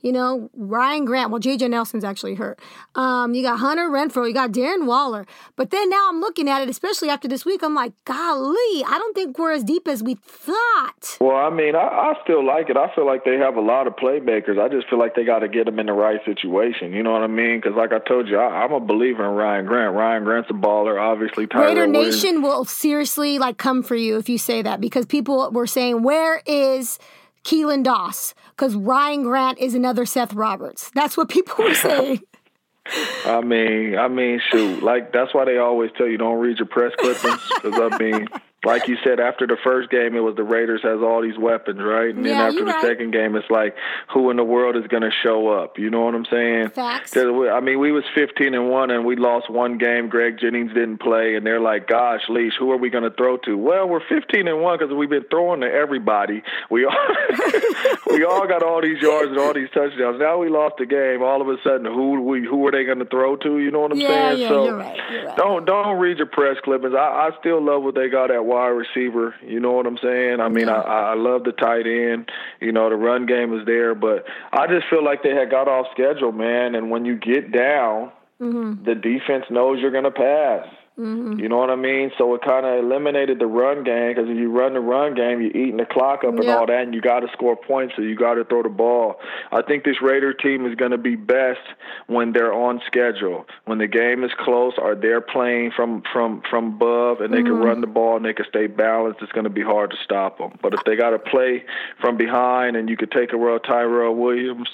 You 0.00 0.12
know, 0.12 0.50
Ryan 0.54 1.04
Grant. 1.04 1.30
Well, 1.30 1.40
JJ 1.40 1.70
Nelson's 1.70 2.04
actually 2.04 2.34
hurt. 2.34 2.58
Um, 2.94 3.34
you 3.34 3.42
got 3.42 3.58
Hunter 3.58 3.88
Renfrow. 3.88 4.26
You 4.26 4.34
got 4.34 4.52
Darren 4.52 4.86
Waller. 4.86 5.26
But 5.56 5.70
then 5.70 5.90
now 5.90 6.08
I'm 6.08 6.20
looking 6.20 6.48
at 6.48 6.62
it, 6.62 6.68
especially 6.68 7.08
after 7.08 7.28
this 7.28 7.44
week. 7.44 7.62
I'm 7.62 7.74
like, 7.74 7.92
golly, 8.04 8.84
I 8.84 8.96
don't 8.98 9.14
think 9.14 9.38
we're 9.38 9.52
as 9.52 9.64
deep 9.64 9.88
as 9.88 10.02
we 10.02 10.14
thought. 10.14 11.16
Well, 11.20 11.36
I 11.36 11.50
mean, 11.50 11.74
I, 11.74 11.86
I 11.86 12.14
still 12.22 12.44
like 12.44 12.70
it. 12.70 12.76
I 12.76 12.94
feel 12.94 13.06
like 13.06 13.24
they 13.24 13.36
have 13.36 13.56
a 13.56 13.60
lot 13.60 13.86
of 13.86 13.96
playmakers. 13.96 14.60
I 14.60 14.68
just 14.68 14.88
feel 14.88 14.98
like 14.98 15.14
they 15.14 15.24
got 15.24 15.40
to 15.40 15.48
get 15.48 15.66
them 15.66 15.78
in 15.78 15.86
the 15.86 15.92
right 15.92 16.20
situation. 16.24 16.92
You 16.92 17.02
know 17.02 17.12
what 17.12 17.22
I 17.22 17.26
mean? 17.26 17.58
Because, 17.58 17.76
like 17.76 17.92
I 17.92 17.98
told 17.98 18.28
you, 18.28 18.38
I, 18.38 18.64
I'm 18.64 18.72
a 18.72 18.80
believer 18.80 19.24
in 19.24 19.34
Ryan 19.34 19.66
Grant. 19.66 19.94
Ryan 19.94 20.24
Grant's 20.24 20.50
a 20.50 20.54
baller. 20.54 21.00
Obviously, 21.00 21.46
Tyler 21.46 21.66
Raider 21.66 21.86
Williams. 21.86 22.22
Nation 22.22 22.42
will 22.42 22.64
seriously 22.64 23.38
like 23.38 23.58
come 23.58 23.82
for 23.82 23.96
you 23.96 24.16
if 24.16 24.28
you 24.28 24.38
say 24.38 24.62
that 24.62 24.80
because 24.80 25.06
people 25.06 25.50
were 25.50 25.66
saying, 25.66 26.02
"Where 26.02 26.42
is 26.46 26.98
Keelan 27.46 27.82
Doss?" 27.82 28.34
Because 28.50 28.74
Ryan 28.74 29.22
Grant 29.22 29.58
is 29.58 29.74
another 29.74 30.04
Seth 30.04 30.34
Roberts. 30.34 30.90
That's 30.94 31.16
what 31.16 31.28
people 31.28 31.64
were 31.64 31.74
saying. 31.74 32.20
I 33.26 33.40
mean, 33.40 33.96
I 33.96 34.08
mean, 34.08 34.40
shoot, 34.50 34.82
like 34.82 35.12
that's 35.12 35.34
why 35.34 35.44
they 35.44 35.58
always 35.58 35.90
tell 35.96 36.06
you 36.06 36.18
don't 36.18 36.38
read 36.38 36.58
your 36.58 36.66
press 36.66 36.92
clippings 36.98 37.40
because 37.54 37.92
I 37.92 37.98
mean, 37.98 38.28
like 38.66 38.88
you 38.88 38.96
said, 39.04 39.20
after 39.20 39.46
the 39.46 39.56
first 39.64 39.90
game, 39.90 40.14
it 40.16 40.20
was 40.20 40.34
the 40.36 40.42
Raiders 40.44 40.80
has 40.82 41.00
all 41.00 41.22
these 41.22 41.38
weapons, 41.38 41.80
right? 41.82 42.14
And 42.14 42.24
Yeah, 42.24 42.32
then 42.34 42.40
after 42.40 42.60
the 42.60 42.72
right. 42.72 42.82
second 42.84 43.12
game, 43.12 43.36
it's 43.36 43.48
like, 43.50 43.74
who 44.12 44.30
in 44.30 44.36
the 44.36 44.44
world 44.44 44.76
is 44.76 44.86
going 44.88 45.02
to 45.02 45.10
show 45.22 45.48
up? 45.48 45.78
You 45.78 45.88
know 45.90 46.02
what 46.02 46.14
I'm 46.14 46.26
saying? 46.30 46.70
Facts. 46.70 47.16
I 47.16 47.60
mean, 47.60 47.78
we 47.78 47.92
was 47.92 48.04
15 48.14 48.54
and 48.54 48.68
one, 48.68 48.90
and 48.90 49.04
we 49.04 49.16
lost 49.16 49.48
one 49.50 49.78
game. 49.78 50.08
Greg 50.08 50.38
Jennings 50.40 50.72
didn't 50.74 50.98
play, 50.98 51.34
and 51.36 51.46
they're 51.46 51.60
like, 51.60 51.86
"Gosh, 51.88 52.22
Leash, 52.28 52.54
who 52.58 52.70
are 52.72 52.76
we 52.76 52.90
going 52.90 53.04
to 53.04 53.10
throw 53.10 53.36
to?" 53.38 53.56
Well, 53.56 53.88
we're 53.88 54.00
15 54.08 54.48
and 54.48 54.60
one 54.60 54.78
because 54.78 54.92
we've 54.94 55.08
been 55.10 55.24
throwing 55.30 55.60
to 55.62 55.66
everybody. 55.72 56.42
We 56.70 56.84
all 56.84 56.94
we 58.10 58.24
all 58.24 58.46
got 58.46 58.62
all 58.62 58.80
these 58.82 59.00
yards 59.00 59.30
and 59.30 59.38
all 59.38 59.54
these 59.54 59.70
touchdowns. 59.72 60.18
Now 60.20 60.38
we 60.38 60.48
lost 60.48 60.76
the 60.78 60.86
game. 60.86 61.22
All 61.22 61.40
of 61.40 61.48
a 61.48 61.56
sudden, 61.62 61.86
who 61.86 62.20
we 62.22 62.44
who 62.44 62.66
are 62.66 62.72
they 62.72 62.84
going 62.84 62.98
to 62.98 63.04
throw 63.06 63.36
to? 63.36 63.58
You 63.58 63.70
know 63.70 63.80
what 63.80 63.92
I'm 63.92 64.00
Yeah, 64.00 64.08
saying? 64.08 64.38
yeah, 64.40 64.48
so 64.48 64.64
you're 64.64 64.76
right, 64.76 65.00
you're 65.10 65.26
right. 65.26 65.36
don't 65.36 65.64
don't 65.64 65.98
read 65.98 66.18
your 66.18 66.26
press 66.26 66.56
clippings. 66.64 66.94
I, 66.94 67.28
I 67.28 67.30
still 67.40 67.62
love 67.64 67.82
what 67.82 67.94
they 67.94 68.08
got 68.08 68.30
at 68.30 68.44
wide 68.56 68.68
receiver. 68.68 69.34
You 69.46 69.60
know 69.60 69.72
what 69.72 69.86
I'm 69.86 69.98
saying? 70.02 70.40
I 70.40 70.48
mean, 70.48 70.68
I, 70.68 70.80
I 70.80 71.14
love 71.14 71.44
the 71.44 71.52
tight 71.52 71.86
end. 71.86 72.30
You 72.60 72.72
know, 72.72 72.88
the 72.88 72.96
run 72.96 73.26
game 73.26 73.58
is 73.58 73.66
there, 73.66 73.94
but 73.94 74.24
I 74.52 74.66
just 74.66 74.86
feel 74.88 75.04
like 75.04 75.22
they 75.22 75.34
had 75.34 75.50
got 75.50 75.68
off 75.68 75.86
schedule, 75.92 76.32
man. 76.32 76.74
And 76.74 76.90
when 76.90 77.04
you 77.04 77.16
get 77.16 77.52
down, 77.52 78.12
Mm-hmm. 78.38 78.84
the 78.84 78.94
defense 78.94 79.46
knows 79.50 79.80
you're 79.80 79.90
going 79.90 80.04
to 80.04 80.10
pass. 80.10 80.66
Mm-hmm. 80.98 81.38
You 81.40 81.50
know 81.50 81.58
what 81.58 81.68
I 81.68 81.76
mean? 81.76 82.10
So 82.16 82.34
it 82.34 82.40
kind 82.40 82.64
of 82.64 82.82
eliminated 82.82 83.38
the 83.38 83.46
run 83.46 83.84
game 83.84 84.14
because 84.14 84.30
if 84.30 84.36
you 84.38 84.50
run 84.50 84.72
the 84.72 84.80
run 84.80 85.14
game, 85.14 85.42
you're 85.42 85.50
eating 85.50 85.76
the 85.76 85.84
clock 85.84 86.24
up 86.24 86.34
and 86.34 86.44
Yeah. 86.44 86.56
all 86.56 86.66
that, 86.66 86.84
and 86.84 86.94
you 86.94 87.02
got 87.02 87.20
to 87.20 87.28
score 87.32 87.54
points, 87.54 87.94
so 87.96 88.02
you 88.02 88.14
got 88.14 88.34
to 88.34 88.44
throw 88.44 88.62
the 88.62 88.70
ball. 88.70 89.20
I 89.52 89.60
think 89.60 89.84
this 89.84 90.00
Raider 90.00 90.32
team 90.32 90.64
is 90.64 90.74
going 90.74 90.92
to 90.92 90.98
be 90.98 91.14
best 91.14 91.60
when 92.06 92.32
they're 92.32 92.52
on 92.52 92.80
schedule, 92.86 93.46
when 93.66 93.76
the 93.76 93.86
game 93.86 94.24
is 94.24 94.30
close, 94.38 94.72
or 94.78 94.94
they're 94.94 95.20
playing 95.20 95.72
from 95.72 96.02
from 96.12 96.40
from 96.48 96.68
above, 96.76 97.20
and 97.20 97.32
they 97.32 97.42
can 97.42 97.52
mm-hmm. 97.52 97.64
run 97.64 97.80
the 97.82 97.86
ball 97.86 98.16
and 98.16 98.24
they 98.24 98.32
can 98.32 98.46
stay 98.48 98.66
balanced. 98.66 99.20
It's 99.20 99.32
going 99.32 99.44
to 99.44 99.50
be 99.50 99.62
hard 99.62 99.90
to 99.90 99.96
stop 100.02 100.38
them. 100.38 100.58
But 100.62 100.72
if 100.72 100.80
they 100.84 100.96
got 100.96 101.10
to 101.10 101.18
play 101.18 101.64
from 102.00 102.16
behind, 102.16 102.74
and 102.76 102.88
you 102.88 102.96
could 102.96 103.10
take 103.10 103.34
a 103.34 103.36
row 103.36 103.58
Tyrell 103.58 104.14
Williams 104.14 104.68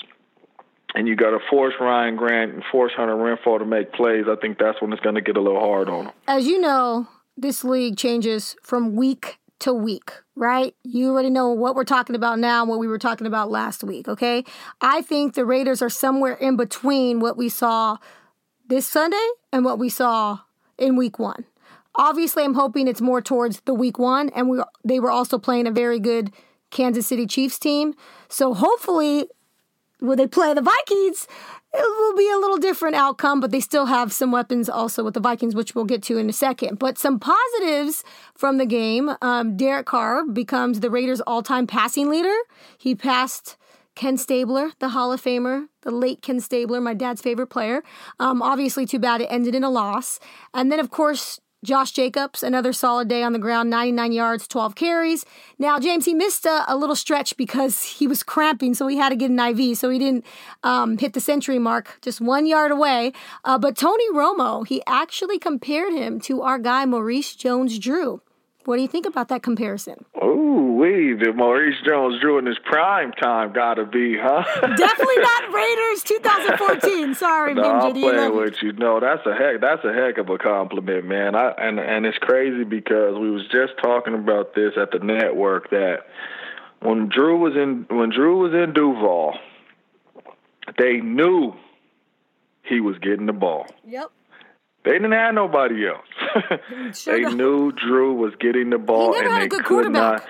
and 0.95 1.09
you 1.09 1.17
got 1.17 1.31
to 1.31 1.39
force 1.51 1.75
Ryan 1.81 2.17
Grant 2.17 2.53
and 2.53 2.63
force 2.71 2.93
Hunter 2.97 3.15
Renfrow 3.15 3.59
to 3.59 3.65
make 3.65 3.93
plays, 3.93 4.25
I 4.29 4.37
think 4.37 4.59
that's 4.59 4.81
when 4.81 4.93
it's 4.93 5.03
going 5.03 5.15
to 5.15 5.21
get 5.21 5.37
a 5.37 5.41
little 5.41 5.61
hard 5.61 5.89
on 5.89 6.07
them. 6.07 6.15
As 6.29 6.47
you 6.47 6.61
know, 6.61 7.09
this 7.37 7.65
league 7.65 7.97
changes 7.97 8.57
from 8.63 8.95
week 8.95 9.39
to 9.61 9.73
week, 9.73 10.13
right? 10.35 10.75
You 10.83 11.11
already 11.11 11.31
know 11.31 11.51
what 11.51 11.75
we're 11.75 11.85
talking 11.85 12.17
about 12.17 12.39
now 12.39 12.63
and 12.63 12.69
what 12.69 12.79
we 12.79 12.89
were 12.89 12.99
talking 12.99 13.27
about 13.27 13.51
last 13.51 13.85
week, 13.85 14.09
okay? 14.09 14.45
I 14.81 15.03
think 15.03 15.35
the 15.35 15.47
Raiders 15.47 15.81
are 15.81 15.89
somewhere 15.89 16.35
in 16.35 16.57
between 16.57 17.21
what 17.21 17.37
we 17.37 17.49
saw 17.49 17.99
this 18.69 18.87
Sunday 18.87 19.27
and 19.53 19.65
what 19.65 19.79
we 19.79 19.89
saw 19.89 20.41
in 20.79 20.97
week 20.97 21.19
one. 21.19 21.45
Obviously, 21.95 22.43
I'm 22.43 22.55
hoping 22.55 22.89
it's 22.89 23.01
more 23.01 23.21
towards 23.21 23.61
the 23.61 23.75
week 23.75 23.99
one, 23.99 24.31
and 24.31 24.49
we 24.49 24.63
they 24.83 24.99
were 24.99 25.11
also 25.11 25.39
playing 25.39 25.67
a 25.67 25.71
very 25.71 26.01
good 26.01 26.33
Kansas 26.71 27.07
City 27.07 27.27
Chiefs 27.27 27.59
team. 27.59 27.95
So 28.29 28.55
hopefully, 28.55 29.29
when 30.03 30.19
they 30.19 30.27
play 30.27 30.53
the 30.53 30.61
Vikings, 30.61 31.29
it 31.73 31.81
will 31.81 32.17
be 32.17 32.29
a 32.31 32.37
little 32.37 32.59
different 32.59 32.97
outcome, 32.97 33.41
but 33.41 33.51
they 33.51 33.61
still 33.61 33.87
have 33.87 34.13
some 34.13 34.33
weapons 34.33 34.69
also 34.69 35.03
with 35.03 35.15
the 35.15 35.21
Vikings, 35.21 35.55
which 35.55 35.75
we'll 35.75 35.85
get 35.85 36.03
to 36.05 36.19
in 36.19 36.29
a 36.29 36.33
second. 36.33 36.79
But 36.79 36.99
some 36.99 37.19
positives 37.19 38.05
from 38.35 38.59
the 38.59 38.67
game 38.67 39.13
um, 39.23 39.57
Derek 39.57 39.87
Carr 39.87 40.27
becomes 40.27 40.81
the 40.81 40.91
Raiders' 40.91 41.23
all 41.23 41.43
time 41.43 41.67
passing 41.67 42.11
leader. 42.11 42.35
He 42.77 42.95
passed. 42.95 43.57
Ken 43.95 44.17
Stabler, 44.17 44.71
the 44.79 44.89
Hall 44.89 45.13
of 45.13 45.23
Famer, 45.23 45.67
the 45.83 45.91
late 45.91 46.23
Ken 46.23 46.41
Stabler, 46.41 46.81
my 46.81 46.95
dad's 46.95 47.21
favorite 47.21 47.49
player. 47.49 47.83
Um, 48.19 48.41
obviously, 48.41 48.87
too 48.87 48.99
bad 48.99 49.21
it 49.21 49.27
ended 49.27 49.55
in 49.55 49.65
a 49.65 49.69
loss. 49.69 50.19
And 50.55 50.73
then, 50.73 50.81
of 50.81 50.89
course, 50.89 51.41
Josh 51.65 51.93
Jacobs, 51.93 52.43
another 52.43 52.73
solid 52.73 53.07
day 53.07 53.23
on 53.23 53.33
the 53.33 53.39
ground, 53.39 53.71
99 53.71 54.11
yards, 54.11 54.49
12 54.49 54.75
carries. 54.75 55.25
Now, 55.59 55.79
James, 55.79 56.07
he 56.07 56.13
missed 56.13 56.45
a, 56.45 56.65
a 56.67 56.77
little 56.77 56.97
stretch 56.97 57.37
because 57.37 57.83
he 57.99 58.07
was 58.09 58.23
cramping, 58.23 58.75
so 58.75 58.89
he 58.89 58.97
had 58.97 59.11
to 59.11 59.17
get 59.17 59.31
an 59.31 59.39
IV, 59.39 59.79
so 59.79 59.89
he 59.89 59.99
didn't 59.99 60.25
um, 60.65 60.99
hit 60.99 61.13
the 61.13 61.21
century 61.21 61.61
mark, 61.61 61.99
just 62.03 62.21
one 62.21 62.47
yard 62.47 62.73
away. 62.73 63.13
Uh, 63.45 63.59
but 63.59 63.77
Tony 63.77 64.11
Romo, 64.13 64.67
he 64.67 64.83
actually 64.87 65.39
compared 65.39 65.93
him 65.93 66.21
to 66.23 66.43
our 66.43 66.59
guy, 66.59 66.85
Maurice 66.85 67.37
Jones 67.37 67.79
Drew. 67.79 68.21
What 68.65 68.77
do 68.77 68.83
you 68.83 68.89
think 68.89 69.07
about 69.07 69.29
that 69.29 69.43
comparison? 69.43 70.05
Oh, 70.21 70.73
we 70.75 71.15
the 71.15 71.33
Maurice 71.33 71.77
Jones-Drew 71.87 72.39
in 72.39 72.47
his 72.47 72.59
prime 72.65 73.13
time 73.13 73.53
got 73.53 73.75
to 73.75 73.85
be, 73.87 74.17
huh? 74.21 74.45
Definitely 74.77 75.19
not 75.19 75.53
Raiders 75.53 76.03
2014. 76.05 77.15
Sorry, 77.15 77.55
No, 77.55 77.63
I'm 77.63 77.93
Benji. 77.95 78.01
playing 78.03 78.37
with 78.37 78.55
you. 78.63 78.73
No, 78.75 79.01
that's 79.01 79.27
a 79.27 79.35
heck. 79.35 79.61
That's 79.61 79.85
a 79.85 79.93
heck 79.93 80.19
of 80.19 80.29
a 80.29 80.39
compliment, 80.39 81.05
man. 81.07 81.35
I 81.35 81.51
and 81.59 81.81
and 81.81 82.07
it's 82.07 82.19
crazy 82.19 82.65
because 82.65 83.19
we 83.19 83.31
was 83.31 83.43
just 83.51 83.73
talking 83.83 84.15
about 84.15 84.55
this 84.55 84.73
at 84.81 84.91
the 84.93 84.99
network 85.05 85.71
that 85.71 86.07
when 86.81 87.09
Drew 87.09 87.39
was 87.39 87.55
in 87.57 87.87
when 87.91 88.11
Drew 88.11 88.39
was 88.39 88.53
in 88.55 88.73
Duval, 88.73 89.35
they 90.79 90.99
knew 90.99 91.55
he 92.65 92.81
was 92.81 92.97
getting 92.99 93.27
the 93.27 93.33
ball. 93.33 93.67
Yep. 93.87 94.11
They 94.85 94.93
didn't 94.93 95.13
have 95.13 95.35
nobody 95.35 95.87
else. 95.87 96.07
Sure 96.95 97.15
they 97.15 97.23
don't. 97.23 97.37
knew 97.37 97.73
Drew 97.73 98.15
was 98.15 98.35
getting 98.41 98.71
the 98.71 98.79
ball, 98.79 99.15
and 99.15 99.51
they 99.51 99.59
could 99.59 99.91
not. 99.91 100.25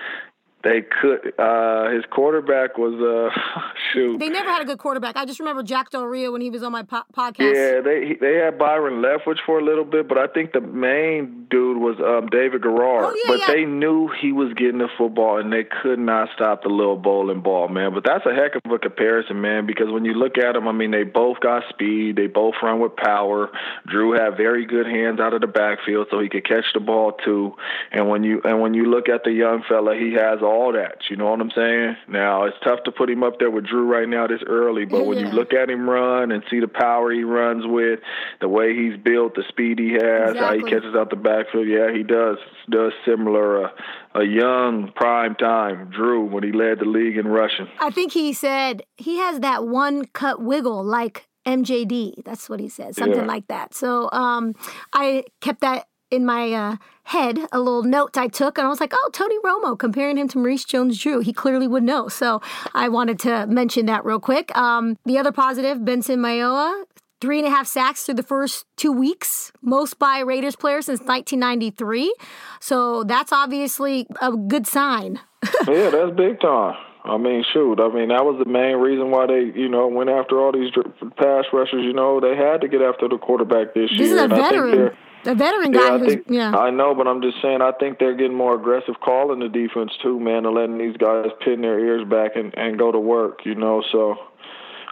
They 0.63 0.81
could. 0.81 1.33
Uh, 1.37 1.89
his 1.89 2.05
quarterback 2.09 2.77
was 2.77 2.93
uh, 2.93 3.61
shoot. 3.93 4.19
They 4.19 4.29
never 4.29 4.49
had 4.49 4.61
a 4.61 4.65
good 4.65 4.79
quarterback. 4.79 5.15
I 5.15 5.25
just 5.25 5.39
remember 5.39 5.63
Jack 5.63 5.89
Del 5.91 6.03
Rio 6.05 6.31
when 6.31 6.41
he 6.41 6.49
was 6.49 6.63
on 6.63 6.71
my 6.71 6.83
po- 6.83 7.03
podcast. 7.15 7.53
Yeah, 7.53 7.81
they 7.81 8.17
they 8.19 8.35
had 8.37 8.57
Byron 8.57 9.01
Leftwich 9.01 9.39
for 9.45 9.59
a 9.59 9.63
little 9.63 9.85
bit, 9.85 10.07
but 10.07 10.17
I 10.17 10.27
think 10.27 10.53
the 10.53 10.61
main 10.61 11.47
dude 11.49 11.77
was 11.77 11.97
um, 11.99 12.27
David 12.29 12.63
Garrard. 12.63 13.05
Oh, 13.05 13.15
yeah, 13.15 13.31
but 13.31 13.39
yeah. 13.39 13.47
they 13.47 13.65
knew 13.65 14.09
he 14.21 14.31
was 14.31 14.53
getting 14.53 14.79
the 14.79 14.89
football, 14.97 15.39
and 15.39 15.51
they 15.51 15.63
could 15.63 15.99
not 15.99 16.29
stop 16.35 16.63
the 16.63 16.69
little 16.69 16.97
bowling 16.97 17.41
ball, 17.41 17.67
man. 17.67 17.93
But 17.93 18.03
that's 18.03 18.25
a 18.25 18.33
heck 18.33 18.55
of 18.55 18.71
a 18.71 18.79
comparison, 18.79 19.41
man, 19.41 19.65
because 19.65 19.91
when 19.91 20.05
you 20.05 20.13
look 20.13 20.37
at 20.37 20.53
them, 20.53 20.67
I 20.67 20.71
mean, 20.71 20.91
they 20.91 21.03
both 21.03 21.39
got 21.39 21.63
speed, 21.69 22.15
they 22.15 22.27
both 22.27 22.55
run 22.61 22.79
with 22.79 22.95
power. 22.95 23.49
Drew 23.87 24.13
had 24.13 24.37
very 24.37 24.65
good 24.65 24.87
hands 24.87 25.19
out 25.19 25.33
of 25.33 25.41
the 25.41 25.47
backfield, 25.47 26.07
so 26.09 26.19
he 26.19 26.29
could 26.29 26.45
catch 26.45 26.65
the 26.73 26.79
ball 26.79 27.13
too. 27.23 27.53
And 27.91 28.09
when 28.09 28.23
you 28.23 28.41
and 28.43 28.61
when 28.61 28.73
you 28.73 28.85
look 28.85 29.09
at 29.09 29.23
the 29.23 29.31
young 29.31 29.63
fella, 29.67 29.95
he 29.95 30.13
has 30.13 30.41
all 30.41 30.73
that. 30.73 31.09
You 31.09 31.17
know 31.17 31.29
what 31.29 31.41
I'm 31.41 31.51
saying? 31.51 31.97
Now 32.07 32.45
it's 32.45 32.57
tough 32.63 32.83
to 32.85 32.91
put 32.91 33.09
him 33.09 33.23
up 33.23 33.39
there 33.39 33.51
with 33.51 33.65
Drew 33.65 33.82
right 33.83 34.07
now 34.07 34.27
this 34.27 34.41
early, 34.47 34.85
but 34.85 35.05
when 35.05 35.17
you 35.19 35.27
look 35.27 35.53
at 35.53 35.69
him 35.69 35.89
run 35.89 36.31
and 36.31 36.43
see 36.49 36.59
the 36.59 36.67
power 36.67 37.11
he 37.11 37.23
runs 37.23 37.63
with, 37.65 37.99
the 38.41 38.47
way 38.49 38.75
he's 38.75 38.97
built, 38.97 39.35
the 39.35 39.43
speed 39.49 39.79
he 39.79 39.93
has, 39.93 40.35
how 40.37 40.53
he 40.53 40.63
catches 40.63 40.95
out 40.95 41.09
the 41.09 41.15
backfield, 41.15 41.67
yeah, 41.67 41.91
he 41.95 42.03
does 42.03 42.37
does 42.69 42.93
similar 43.05 43.65
uh, 43.65 43.69
a 44.15 44.23
young 44.23 44.91
prime 44.95 45.35
time 45.35 45.89
Drew 45.89 46.25
when 46.25 46.43
he 46.43 46.51
led 46.51 46.79
the 46.79 46.85
league 46.85 47.17
in 47.17 47.27
rushing. 47.27 47.67
I 47.79 47.89
think 47.89 48.11
he 48.13 48.33
said 48.33 48.83
he 48.97 49.17
has 49.17 49.39
that 49.41 49.67
one 49.67 50.05
cut 50.05 50.41
wiggle 50.41 50.83
like 50.83 51.27
MJD. 51.45 52.23
That's 52.23 52.49
what 52.49 52.59
he 52.59 52.69
said, 52.69 52.95
something 52.95 53.19
Yeah. 53.19 53.25
like 53.25 53.47
that. 53.47 53.73
So 53.73 54.09
um, 54.11 54.53
I 54.93 55.23
kept 55.41 55.61
that 55.61 55.85
in 56.13 56.25
my 56.25 56.53
uh, 56.53 56.75
head, 57.05 57.39
a 57.51 57.59
little 57.59 57.83
note 57.83 58.17
I 58.17 58.27
took, 58.27 58.57
and 58.57 58.65
I 58.65 58.69
was 58.69 58.79
like, 58.79 58.93
oh, 58.95 59.09
Tony 59.11 59.35
Romo, 59.43 59.77
comparing 59.77 60.17
him 60.17 60.27
to 60.29 60.37
Maurice 60.37 60.63
Jones 60.63 60.99
Drew. 60.99 61.19
He 61.19 61.33
clearly 61.33 61.67
would 61.67 61.83
know. 61.83 62.07
So 62.07 62.41
I 62.73 62.87
wanted 62.87 63.19
to 63.19 63.47
mention 63.47 63.87
that 63.87 64.05
real 64.05 64.19
quick. 64.19 64.55
Um, 64.55 64.97
the 65.05 65.17
other 65.17 65.31
positive, 65.31 65.83
Benson 65.83 66.19
Mayowa. 66.19 66.83
Three 67.19 67.39
and 67.39 67.47
a 67.47 67.49
half 67.49 67.67
sacks 67.67 68.03
through 68.03 68.15
the 68.15 68.23
first 68.23 68.65
two 68.75 68.91
weeks, 68.91 69.53
most 69.61 69.97
by 69.97 70.19
Raiders 70.19 70.57
players 70.57 70.87
since 70.87 70.99
1993. 70.99 72.13
So 72.59 73.05
that's 73.05 73.31
obviously 73.31 74.07
a 74.21 74.33
good 74.33 74.67
sign. 74.67 75.21
yeah, 75.67 75.89
that's 75.89 76.11
big 76.17 76.41
time. 76.41 76.75
I 77.05 77.17
mean, 77.17 77.45
shoot. 77.53 77.79
I 77.79 77.87
mean, 77.87 78.09
that 78.09 78.25
was 78.25 78.43
the 78.43 78.49
main 78.49 78.75
reason 78.75 79.09
why 79.09 79.27
they, 79.27 79.57
you 79.57 79.69
know, 79.69 79.87
went 79.87 80.09
after 80.09 80.39
all 80.39 80.51
these 80.51 80.71
pass 81.15 81.45
rushers. 81.53 81.83
You 81.83 81.93
know, 81.93 82.19
they 82.19 82.35
had 82.35 82.59
to 82.61 82.67
get 82.67 82.81
after 82.81 83.07
the 83.07 83.17
quarterback 83.17 83.73
this, 83.73 83.89
This 83.89 83.99
year. 83.99 84.07
This 84.07 84.11
is 84.11 84.19
a 84.19 84.23
and 84.23 84.33
I 84.33 84.35
think 84.35 84.51
veteran, 84.51 84.97
a 85.25 85.35
veteran 85.35 85.71
guy 85.71 85.87
Yeah, 85.87 85.93
I 85.93 86.05
think 86.05 86.25
yeah. 86.29 86.55
I 86.55 86.69
know, 86.69 86.93
but 86.95 87.07
I'm 87.07 87.21
just 87.21 87.41
saying. 87.41 87.61
I 87.61 87.71
think 87.79 87.99
they're 87.99 88.15
getting 88.15 88.35
more 88.35 88.55
aggressive 88.55 88.95
calling 89.03 89.39
the 89.39 89.49
defense 89.49 89.91
too, 90.01 90.19
man, 90.19 90.45
and 90.45 90.55
letting 90.55 90.77
these 90.77 90.97
guys 90.97 91.27
pin 91.43 91.61
their 91.61 91.79
ears 91.79 92.07
back 92.07 92.35
and 92.35 92.57
and 92.57 92.77
go 92.77 92.91
to 92.91 92.99
work. 92.99 93.45
You 93.45 93.55
know, 93.55 93.83
so 93.91 94.17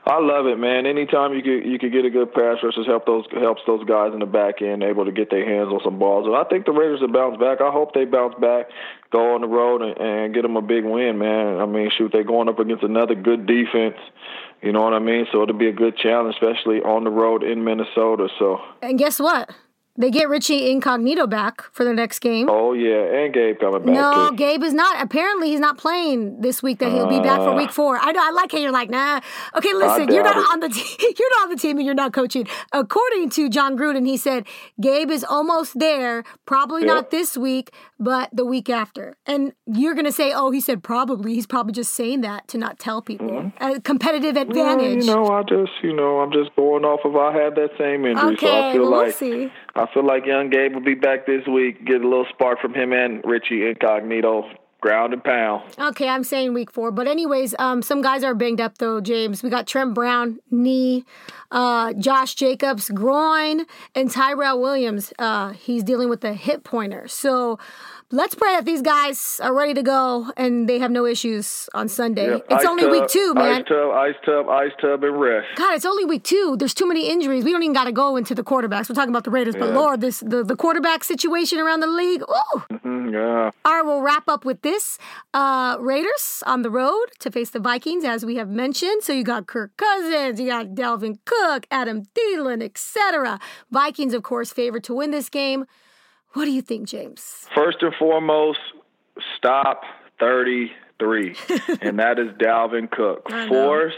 I 0.06 0.20
love 0.20 0.48
it, 0.48 0.58
man. 0.58 0.88
Anytime 0.88 1.34
you 1.34 1.44
could 1.44 1.64
you 1.64 1.78
could 1.78 1.92
get 1.92 2.06
a 2.06 2.10
good 2.10 2.34
pass 2.34 2.58
rush, 2.64 2.74
just 2.74 2.88
help 2.88 3.06
those 3.06 3.26
helps 3.34 3.62
those 3.68 3.84
guys 3.86 4.14
in 4.14 4.20
the 4.20 4.26
back 4.26 4.62
end 4.62 4.82
able 4.82 5.06
to 5.06 5.12
get 5.12 5.30
their 5.30 5.46
hands 5.46 5.70
on 5.72 5.80
some 5.84 6.00
balls. 6.00 6.26
And 6.26 6.36
I 6.36 6.44
think 6.46 6.66
the 6.66 6.72
Raiders 6.72 7.02
will 7.02 7.14
bounce 7.14 7.38
back. 7.38 7.62
I 7.62 7.70
hope 7.70 7.94
they 7.94 8.06
bounce 8.06 8.34
back, 8.42 8.66
go 9.12 9.36
on 9.36 9.42
the 9.42 9.48
road 9.48 9.84
and, 9.84 9.98
and 10.00 10.34
get 10.34 10.42
them 10.42 10.58
a 10.58 10.62
big 10.62 10.86
win, 10.86 11.20
man. 11.20 11.60
I 11.60 11.68
mean, 11.68 11.92
shoot, 11.96 12.12
they're 12.12 12.24
going 12.24 12.50
up 12.50 12.58
against 12.58 12.84
another 12.84 13.14
good 13.14 13.46
defense. 13.46 13.98
You 14.64 14.72
know 14.72 14.82
what 14.82 14.94
I 14.94 15.00
mean? 15.00 15.28
So 15.32 15.44
it'll 15.44 15.58
be 15.58 15.70
a 15.70 15.74
good 15.74 15.98
challenge, 15.98 16.36
especially 16.36 16.82
on 16.82 17.04
the 17.04 17.12
road 17.12 17.44
in 17.44 17.64
Minnesota. 17.64 18.28
So. 18.40 18.60
And 18.82 18.98
guess 18.98 19.20
what? 19.20 19.52
They 20.02 20.10
get 20.10 20.30
Richie 20.30 20.72
Incognito 20.72 21.28
back 21.28 21.62
for 21.74 21.84
the 21.84 21.94
next 21.94 22.20
game. 22.20 22.50
Oh 22.50 22.74
yeah, 22.74 23.04
and 23.04 23.32
Gabe 23.32 23.60
coming 23.60 23.86
back. 23.86 23.94
No, 23.94 24.30
too. 24.30 24.36
Gabe 24.36 24.64
is 24.64 24.74
not. 24.74 25.02
Apparently, 25.02 25.50
he's 25.50 25.60
not 25.60 25.78
playing 25.78 26.42
this 26.42 26.64
week. 26.64 26.80
That 26.80 26.92
he'll 26.92 27.08
be 27.08 27.20
back 27.20 27.38
for 27.38 27.54
week 27.56 27.72
four. 27.72 27.98
I 27.98 28.12
know. 28.12 28.20
I 28.22 28.32
like 28.32 28.52
how 28.52 28.58
you're 28.58 28.72
like, 28.72 28.90
nah. 28.90 29.20
Okay, 29.56 29.74
listen, 29.74 30.12
you're 30.12 30.24
not 30.24 30.38
it. 30.38 30.46
on 30.52 30.60
the 30.60 30.70
team. 30.70 30.98
You're 31.22 31.30
not 31.38 31.44
on 31.44 31.50
the 31.50 31.56
team, 31.58 31.78
and 31.78 31.86
you're 31.86 31.94
not 31.94 32.14
coaching. 32.14 32.48
According 32.72 33.30
to 33.32 33.48
Jon 33.50 33.78
Gruden, 33.78 34.08
he 34.08 34.18
said 34.18 34.48
Gabe 34.80 35.12
is 35.12 35.24
almost 35.24 35.78
there. 35.78 36.24
Probably 36.46 36.84
not 36.84 37.12
this 37.12 37.38
week, 37.38 37.72
but 38.00 38.30
the 38.34 38.46
week 38.46 38.70
after. 38.70 39.18
And 39.28 39.54
you're 39.68 39.94
gonna 39.94 40.12
say, 40.12 40.34
oh, 40.34 40.50
he 40.50 40.62
said 40.62 40.82
probably. 40.84 41.36
He's 41.36 41.46
probably 41.46 41.74
just 41.74 41.94
saying 41.94 42.22
that 42.22 42.48
to 42.50 42.58
not 42.58 42.80
tell 42.80 43.02
people. 43.02 43.52
A 43.60 43.80
competitive 43.82 44.36
advantage. 44.36 45.04
Mm-hmm. 45.04 45.10
you 45.10 45.16
know, 45.16 45.28
I 45.28 45.44
just, 45.44 45.72
you 45.84 45.94
know, 45.94 46.20
I'm 46.22 46.32
just 46.32 46.56
going 46.56 46.86
off 46.86 47.02
of 47.06 47.16
I 47.16 47.32
had 47.34 47.56
that 47.56 47.70
same 47.78 48.06
injury, 48.06 48.38
so 48.40 48.48
I 48.48 48.60
Okay, 48.62 48.74
feel 48.74 48.82
well, 48.82 48.92
we'll 48.92 49.06
like 49.08 49.16
see. 49.16 49.52
I 49.76 49.86
feel 49.94 50.06
like 50.06 50.26
young 50.26 50.50
Gabe 50.50 50.74
will 50.74 50.82
be 50.82 50.96
back 50.96 51.26
this 51.26 51.46
week. 51.48 51.86
Get 51.86 52.02
a 52.02 52.08
little 52.08 52.26
spark 52.30 52.60
from 52.60 52.74
him 52.74 52.92
and 52.92 53.22
Richie 53.24 53.68
Incognito, 53.68 54.50
ground 54.82 55.14
and 55.14 55.24
pound. 55.24 55.64
Okay, 55.80 56.10
I'm 56.10 56.24
saying 56.24 56.54
week 56.54 56.72
four. 56.72 56.92
But 56.92 57.08
anyways, 57.08 57.56
um, 57.58 57.82
some 57.82 58.02
guys 58.02 58.24
are 58.24 58.34
banged 58.34 58.60
up 58.60 58.80
though, 58.80 59.00
James. 59.00 59.44
We 59.44 59.50
got 59.50 59.68
Trent 59.68 59.94
Brown, 59.94 60.40
knee, 60.50 61.06
uh, 61.52 61.94
Josh 61.94 62.36
Jacobs, 62.36 62.90
groin, 62.90 63.66
and 63.96 64.12
Tyrell 64.12 64.60
Williams. 64.60 65.14
Uh, 65.18 65.52
he's 65.52 65.84
dealing 65.84 66.10
with 66.10 66.24
a 66.26 66.34
hip 66.34 66.64
pointer. 66.64 67.08
So 67.08 67.58
let's 68.12 68.36
pray 68.36 68.54
that 68.56 68.66
these 68.66 68.82
guys 68.82 69.40
are 69.42 69.54
ready 69.54 69.74
to 69.74 69.84
go 69.84 70.32
and 70.38 70.68
they 70.68 70.80
have 70.80 70.92
no 70.92 71.06
issues 71.06 71.70
on 71.74 71.88
Sunday. 71.88 72.28
Yeah, 72.30 72.40
It's 72.50 72.66
only 72.66 72.84
tub, 72.84 72.92
week 72.92 73.08
two, 73.08 73.34
man. 73.34 73.62
Ice 73.62 73.68
tub, 73.68 73.92
ice 73.92 74.16
tub, 74.26 74.50
ice 74.50 74.72
tub, 74.82 75.04
and 75.04 75.20
rest. 75.20 75.48
God, 75.56 75.76
it's 75.76 75.86
only 75.86 76.06
week 76.06 76.24
two. 76.24 76.56
There's 76.58 76.74
too 76.74 76.88
many 76.88 77.10
injuries. 77.10 77.44
We 77.44 77.52
don't 77.52 77.64
even 77.64 77.74
got 77.74 77.86
to 77.86 77.92
go 77.92 78.16
into 78.18 78.36
the 78.36 78.44
quarterbacks. 78.44 78.90
We're 78.90 78.96
talking 78.96 79.10
about 79.10 79.24
the 79.24 79.32
Raiders, 79.32 79.56
but 79.56 79.74
Lord, 79.74 80.02
this 80.02 80.20
the, 80.20 80.44
the 80.44 80.56
quarterback 80.56 81.04
situation 81.04 81.60
around 81.60 81.80
the 81.80 81.88
league. 81.88 82.22
Ooh. 82.22 82.62
Mm, 82.72 83.14
yeah. 83.14 83.52
All 83.66 83.74
right, 83.76 83.86
we'll 83.86 84.02
wrap 84.02 84.28
up 84.28 84.46
with 84.46 84.62
this. 84.62 84.98
Uh, 85.34 85.78
Raiders 85.80 86.44
on 86.46 86.62
the 86.62 86.70
road 86.70 87.06
to 87.20 87.32
face 87.32 87.50
the 87.52 87.60
Vikings, 87.60 88.04
as 88.04 88.26
we 88.26 88.36
have 88.36 88.50
mentioned. 88.50 89.04
So 89.04 89.14
you 89.14 89.24
got 89.24 89.48
Kirk 89.48 89.76
Cousins, 89.78 90.40
you 90.40 90.48
got 90.48 90.68
Dalvin 90.68 91.18
Cook, 91.26 91.66
Adam 91.72 92.04
Thielen, 92.04 92.62
etc. 92.64 93.40
Vikings, 93.72 94.14
of 94.14 94.24
course, 94.24 94.52
favored 94.52 94.84
to 94.86 94.94
win 94.94 95.12
this 95.12 95.30
game. 95.30 95.66
What 96.34 96.46
do 96.46 96.52
you 96.52 96.62
think, 96.62 96.88
James? 96.88 97.48
First 97.54 97.78
and 97.82 97.94
foremost, 97.96 98.60
stop 99.38 99.84
33, 100.20 101.36
and 101.82 102.00
that 102.00 102.20
is 102.20 102.30
Dalvin 102.40 102.90
Cook. 102.90 103.30
Force, 103.50 103.94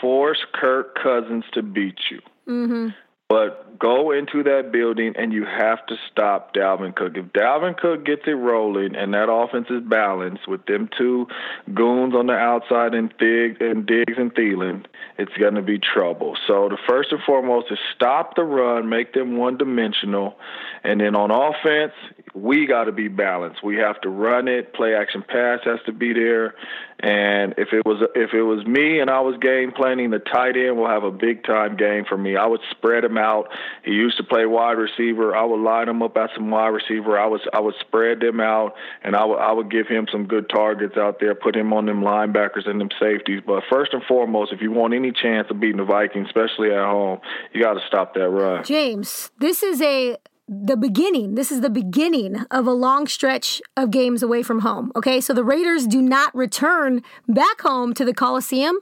force 0.00 0.38
Kirk 0.54 0.98
Cousins 1.02 1.44
to 1.52 1.62
beat 1.62 1.98
you. 2.10 2.20
Mm-hmm. 2.48 2.88
But 3.28 3.78
go 3.78 4.12
into 4.12 4.44
that 4.44 4.70
building 4.72 5.14
and 5.16 5.32
you 5.32 5.44
have 5.44 5.84
to 5.86 5.96
stop 6.10 6.54
Dalvin 6.54 6.94
Cook. 6.94 7.16
If 7.16 7.26
Dalvin 7.26 7.76
Cook 7.76 8.06
gets 8.06 8.22
it 8.26 8.30
rolling 8.30 8.94
and 8.94 9.12
that 9.14 9.28
offense 9.30 9.66
is 9.68 9.82
balanced 9.82 10.46
with 10.46 10.64
them 10.66 10.88
two 10.96 11.26
goons 11.74 12.14
on 12.14 12.26
the 12.26 12.34
outside 12.34 12.94
and 12.94 13.12
Dig 13.18 13.60
and 13.60 13.84
Diggs 13.84 14.14
and 14.16 14.32
Thielen, 14.32 14.86
it's 15.18 15.32
going 15.34 15.54
to 15.54 15.62
be 15.62 15.78
trouble. 15.78 16.36
So 16.46 16.68
the 16.68 16.78
first 16.88 17.10
and 17.10 17.20
foremost 17.22 17.66
is 17.72 17.78
stop 17.94 18.36
the 18.36 18.44
run, 18.44 18.88
make 18.88 19.12
them 19.12 19.36
one 19.36 19.56
dimensional, 19.58 20.38
and 20.84 21.00
then 21.00 21.16
on 21.16 21.32
offense, 21.32 21.94
we 22.36 22.66
got 22.66 22.84
to 22.84 22.92
be 22.92 23.08
balanced. 23.08 23.64
We 23.64 23.76
have 23.76 23.98
to 24.02 24.10
run 24.10 24.46
it. 24.46 24.74
Play 24.74 24.94
action 24.94 25.24
pass 25.26 25.60
has 25.64 25.78
to 25.86 25.92
be 25.92 26.12
there. 26.12 26.54
And 27.00 27.54
if 27.56 27.72
it 27.72 27.84
was 27.86 28.06
if 28.14 28.34
it 28.34 28.42
was 28.42 28.66
me 28.66 29.00
and 29.00 29.08
I 29.08 29.20
was 29.20 29.36
game 29.40 29.72
planning, 29.72 30.10
the 30.10 30.18
tight 30.18 30.56
end 30.56 30.76
will 30.76 30.88
have 30.88 31.02
a 31.02 31.10
big 31.10 31.44
time 31.44 31.76
game 31.76 32.04
for 32.06 32.16
me. 32.16 32.36
I 32.36 32.46
would 32.46 32.60
spread 32.70 33.04
him 33.04 33.16
out. 33.16 33.48
He 33.84 33.92
used 33.92 34.18
to 34.18 34.22
play 34.24 34.44
wide 34.44 34.76
receiver. 34.78 35.34
I 35.34 35.44
would 35.44 35.60
line 35.60 35.88
him 35.88 36.02
up 36.02 36.16
as 36.16 36.28
some 36.34 36.50
wide 36.50 36.68
receiver. 36.68 37.18
I 37.18 37.26
was 37.26 37.40
I 37.54 37.60
would 37.60 37.74
spread 37.80 38.20
them 38.20 38.40
out, 38.40 38.74
and 39.02 39.16
I 39.16 39.24
would 39.24 39.38
I 39.38 39.52
would 39.52 39.70
give 39.70 39.88
him 39.88 40.06
some 40.12 40.26
good 40.26 40.50
targets 40.50 40.96
out 40.98 41.20
there. 41.20 41.34
Put 41.34 41.56
him 41.56 41.72
on 41.72 41.86
them 41.86 42.02
linebackers 42.02 42.68
and 42.68 42.78
them 42.80 42.90
safeties. 43.00 43.42
But 43.46 43.62
first 43.70 43.94
and 43.94 44.02
foremost, 44.04 44.52
if 44.52 44.60
you 44.60 44.72
want 44.72 44.92
any 44.92 45.12
chance 45.12 45.48
of 45.50 45.58
beating 45.58 45.78
the 45.78 45.84
Vikings, 45.84 46.26
especially 46.26 46.70
at 46.70 46.84
home, 46.84 47.20
you 47.52 47.62
got 47.62 47.74
to 47.74 47.86
stop 47.86 48.14
that 48.14 48.28
run. 48.28 48.64
James, 48.64 49.30
this 49.38 49.62
is 49.62 49.80
a 49.80 50.16
the 50.48 50.76
beginning. 50.76 51.34
This 51.34 51.50
is 51.50 51.60
the 51.60 51.70
beginning 51.70 52.44
of 52.50 52.66
a 52.66 52.72
long 52.72 53.06
stretch 53.06 53.60
of 53.76 53.90
games 53.90 54.22
away 54.22 54.42
from 54.42 54.60
home. 54.60 54.92
Okay, 54.94 55.20
so 55.20 55.32
the 55.32 55.44
Raiders 55.44 55.86
do 55.86 56.00
not 56.00 56.34
return 56.34 57.02
back 57.28 57.62
home 57.62 57.92
to 57.94 58.04
the 58.04 58.14
Coliseum 58.14 58.78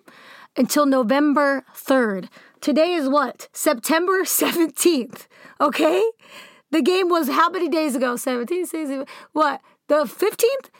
until 0.56 0.84
November 0.86 1.64
3rd. 1.74 2.28
Today 2.60 2.92
is 2.92 3.08
what? 3.08 3.48
September 3.52 4.22
17th. 4.24 5.26
Okay? 5.60 6.04
The 6.70 6.82
game 6.82 7.08
was 7.08 7.28
how 7.28 7.48
many 7.50 7.68
days 7.68 7.94
ago? 7.94 8.16
17, 8.16 8.66
16, 8.66 9.04
what? 9.32 9.60
The 9.88 10.04
15th? 10.04 10.70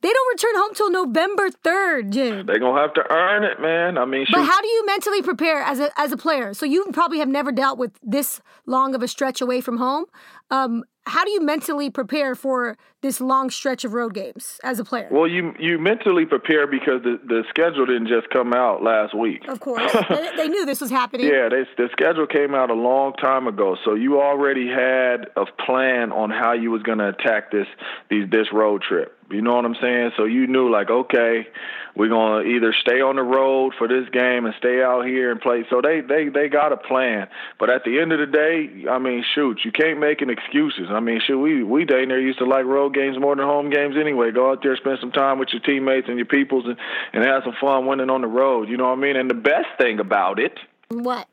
They 0.00 0.12
don't 0.12 0.32
return 0.32 0.54
home 0.54 0.74
till 0.74 0.90
November 0.90 1.50
3rd, 1.50 2.10
James. 2.10 2.46
They're 2.46 2.60
gonna 2.60 2.80
have 2.80 2.94
to 2.94 3.12
earn 3.12 3.42
it, 3.42 3.60
man. 3.60 3.98
I 3.98 4.04
mean, 4.04 4.26
But 4.30 4.44
how 4.44 4.60
do 4.60 4.68
you 4.68 4.86
mentally 4.86 5.22
prepare 5.22 5.60
as 5.60 5.80
a 5.80 5.90
as 6.00 6.12
a 6.12 6.16
player? 6.16 6.54
So 6.54 6.66
you 6.66 6.86
probably 6.92 7.18
have 7.18 7.28
never 7.28 7.50
dealt 7.50 7.78
with 7.78 7.98
this 8.02 8.40
long 8.66 8.94
of 8.94 9.02
a 9.02 9.08
stretch 9.08 9.40
away 9.40 9.60
from 9.60 9.78
home. 9.78 10.04
Um, 10.50 10.84
how 11.06 11.24
do 11.24 11.30
you 11.30 11.40
mentally 11.40 11.90
prepare 11.90 12.34
for 12.34 12.76
this 13.00 13.20
long 13.20 13.50
stretch 13.50 13.84
of 13.84 13.92
road 13.94 14.14
games 14.14 14.60
as 14.62 14.78
a 14.78 14.84
player? 14.84 15.08
Well, 15.10 15.26
you 15.26 15.52
you 15.58 15.78
mentally 15.78 16.26
prepare 16.26 16.66
because 16.68 17.02
the 17.02 17.18
the 17.26 17.42
schedule 17.48 17.86
didn't 17.86 18.08
just 18.08 18.30
come 18.30 18.52
out 18.52 18.82
last 18.84 19.14
week. 19.16 19.48
of 19.48 19.58
course, 19.58 19.90
they, 20.08 20.30
they 20.36 20.48
knew 20.48 20.64
this 20.64 20.80
was 20.80 20.90
happening. 20.90 21.26
Yeah, 21.26 21.48
they, 21.48 21.64
the 21.76 21.88
schedule 21.92 22.26
came 22.26 22.54
out 22.54 22.70
a 22.70 22.74
long 22.74 23.14
time 23.14 23.48
ago, 23.48 23.76
so 23.84 23.94
you 23.94 24.20
already 24.20 24.68
had 24.68 25.26
a 25.36 25.44
plan 25.66 26.12
on 26.12 26.30
how 26.30 26.52
you 26.52 26.70
was 26.70 26.82
going 26.82 26.98
to 26.98 27.08
attack 27.08 27.50
this 27.50 27.66
these 28.10 28.28
this 28.30 28.46
road 28.52 28.82
trip. 28.82 29.17
You 29.30 29.42
know 29.42 29.54
what 29.54 29.64
I'm 29.64 29.76
saying? 29.80 30.12
So 30.16 30.24
you 30.24 30.46
knew 30.46 30.70
like, 30.70 30.88
okay, 30.90 31.46
we're 31.94 32.08
to 32.08 32.48
either 32.48 32.72
stay 32.80 33.00
on 33.00 33.16
the 33.16 33.22
road 33.22 33.74
for 33.76 33.88
this 33.88 34.08
game 34.10 34.46
and 34.46 34.54
stay 34.56 34.82
out 34.82 35.04
here 35.04 35.30
and 35.30 35.40
play. 35.40 35.64
So 35.68 35.82
they 35.82 36.00
they 36.00 36.28
they 36.28 36.48
got 36.48 36.72
a 36.72 36.76
plan. 36.76 37.28
But 37.58 37.70
at 37.70 37.84
the 37.84 38.00
end 38.00 38.12
of 38.12 38.20
the 38.20 38.26
day, 38.26 38.88
I 38.88 38.98
mean, 38.98 39.24
shoot, 39.34 39.60
you 39.64 39.72
can't 39.72 39.98
make 39.98 40.22
an 40.22 40.30
excuses. 40.30 40.86
I 40.90 41.00
mean, 41.00 41.20
shoot, 41.26 41.38
we 41.38 41.62
we 41.62 41.84
dang 41.84 42.08
near 42.08 42.20
used 42.20 42.38
to 42.38 42.46
like 42.46 42.64
road 42.64 42.94
games 42.94 43.18
more 43.18 43.36
than 43.36 43.44
home 43.44 43.68
games 43.70 43.96
anyway. 44.00 44.30
Go 44.30 44.50
out 44.50 44.62
there, 44.62 44.76
spend 44.76 44.98
some 45.00 45.12
time 45.12 45.38
with 45.38 45.48
your 45.52 45.60
teammates 45.60 46.08
and 46.08 46.16
your 46.16 46.26
peoples, 46.26 46.64
and 46.66 46.76
and 47.12 47.24
have 47.24 47.42
some 47.44 47.54
fun 47.60 47.86
winning 47.86 48.10
on 48.10 48.22
the 48.22 48.28
road. 48.28 48.68
You 48.68 48.76
know 48.76 48.88
what 48.88 48.98
I 48.98 49.00
mean? 49.00 49.16
And 49.16 49.28
the 49.28 49.34
best 49.34 49.68
thing 49.78 50.00
about 50.00 50.38
it 50.38 50.58
What? 50.88 51.26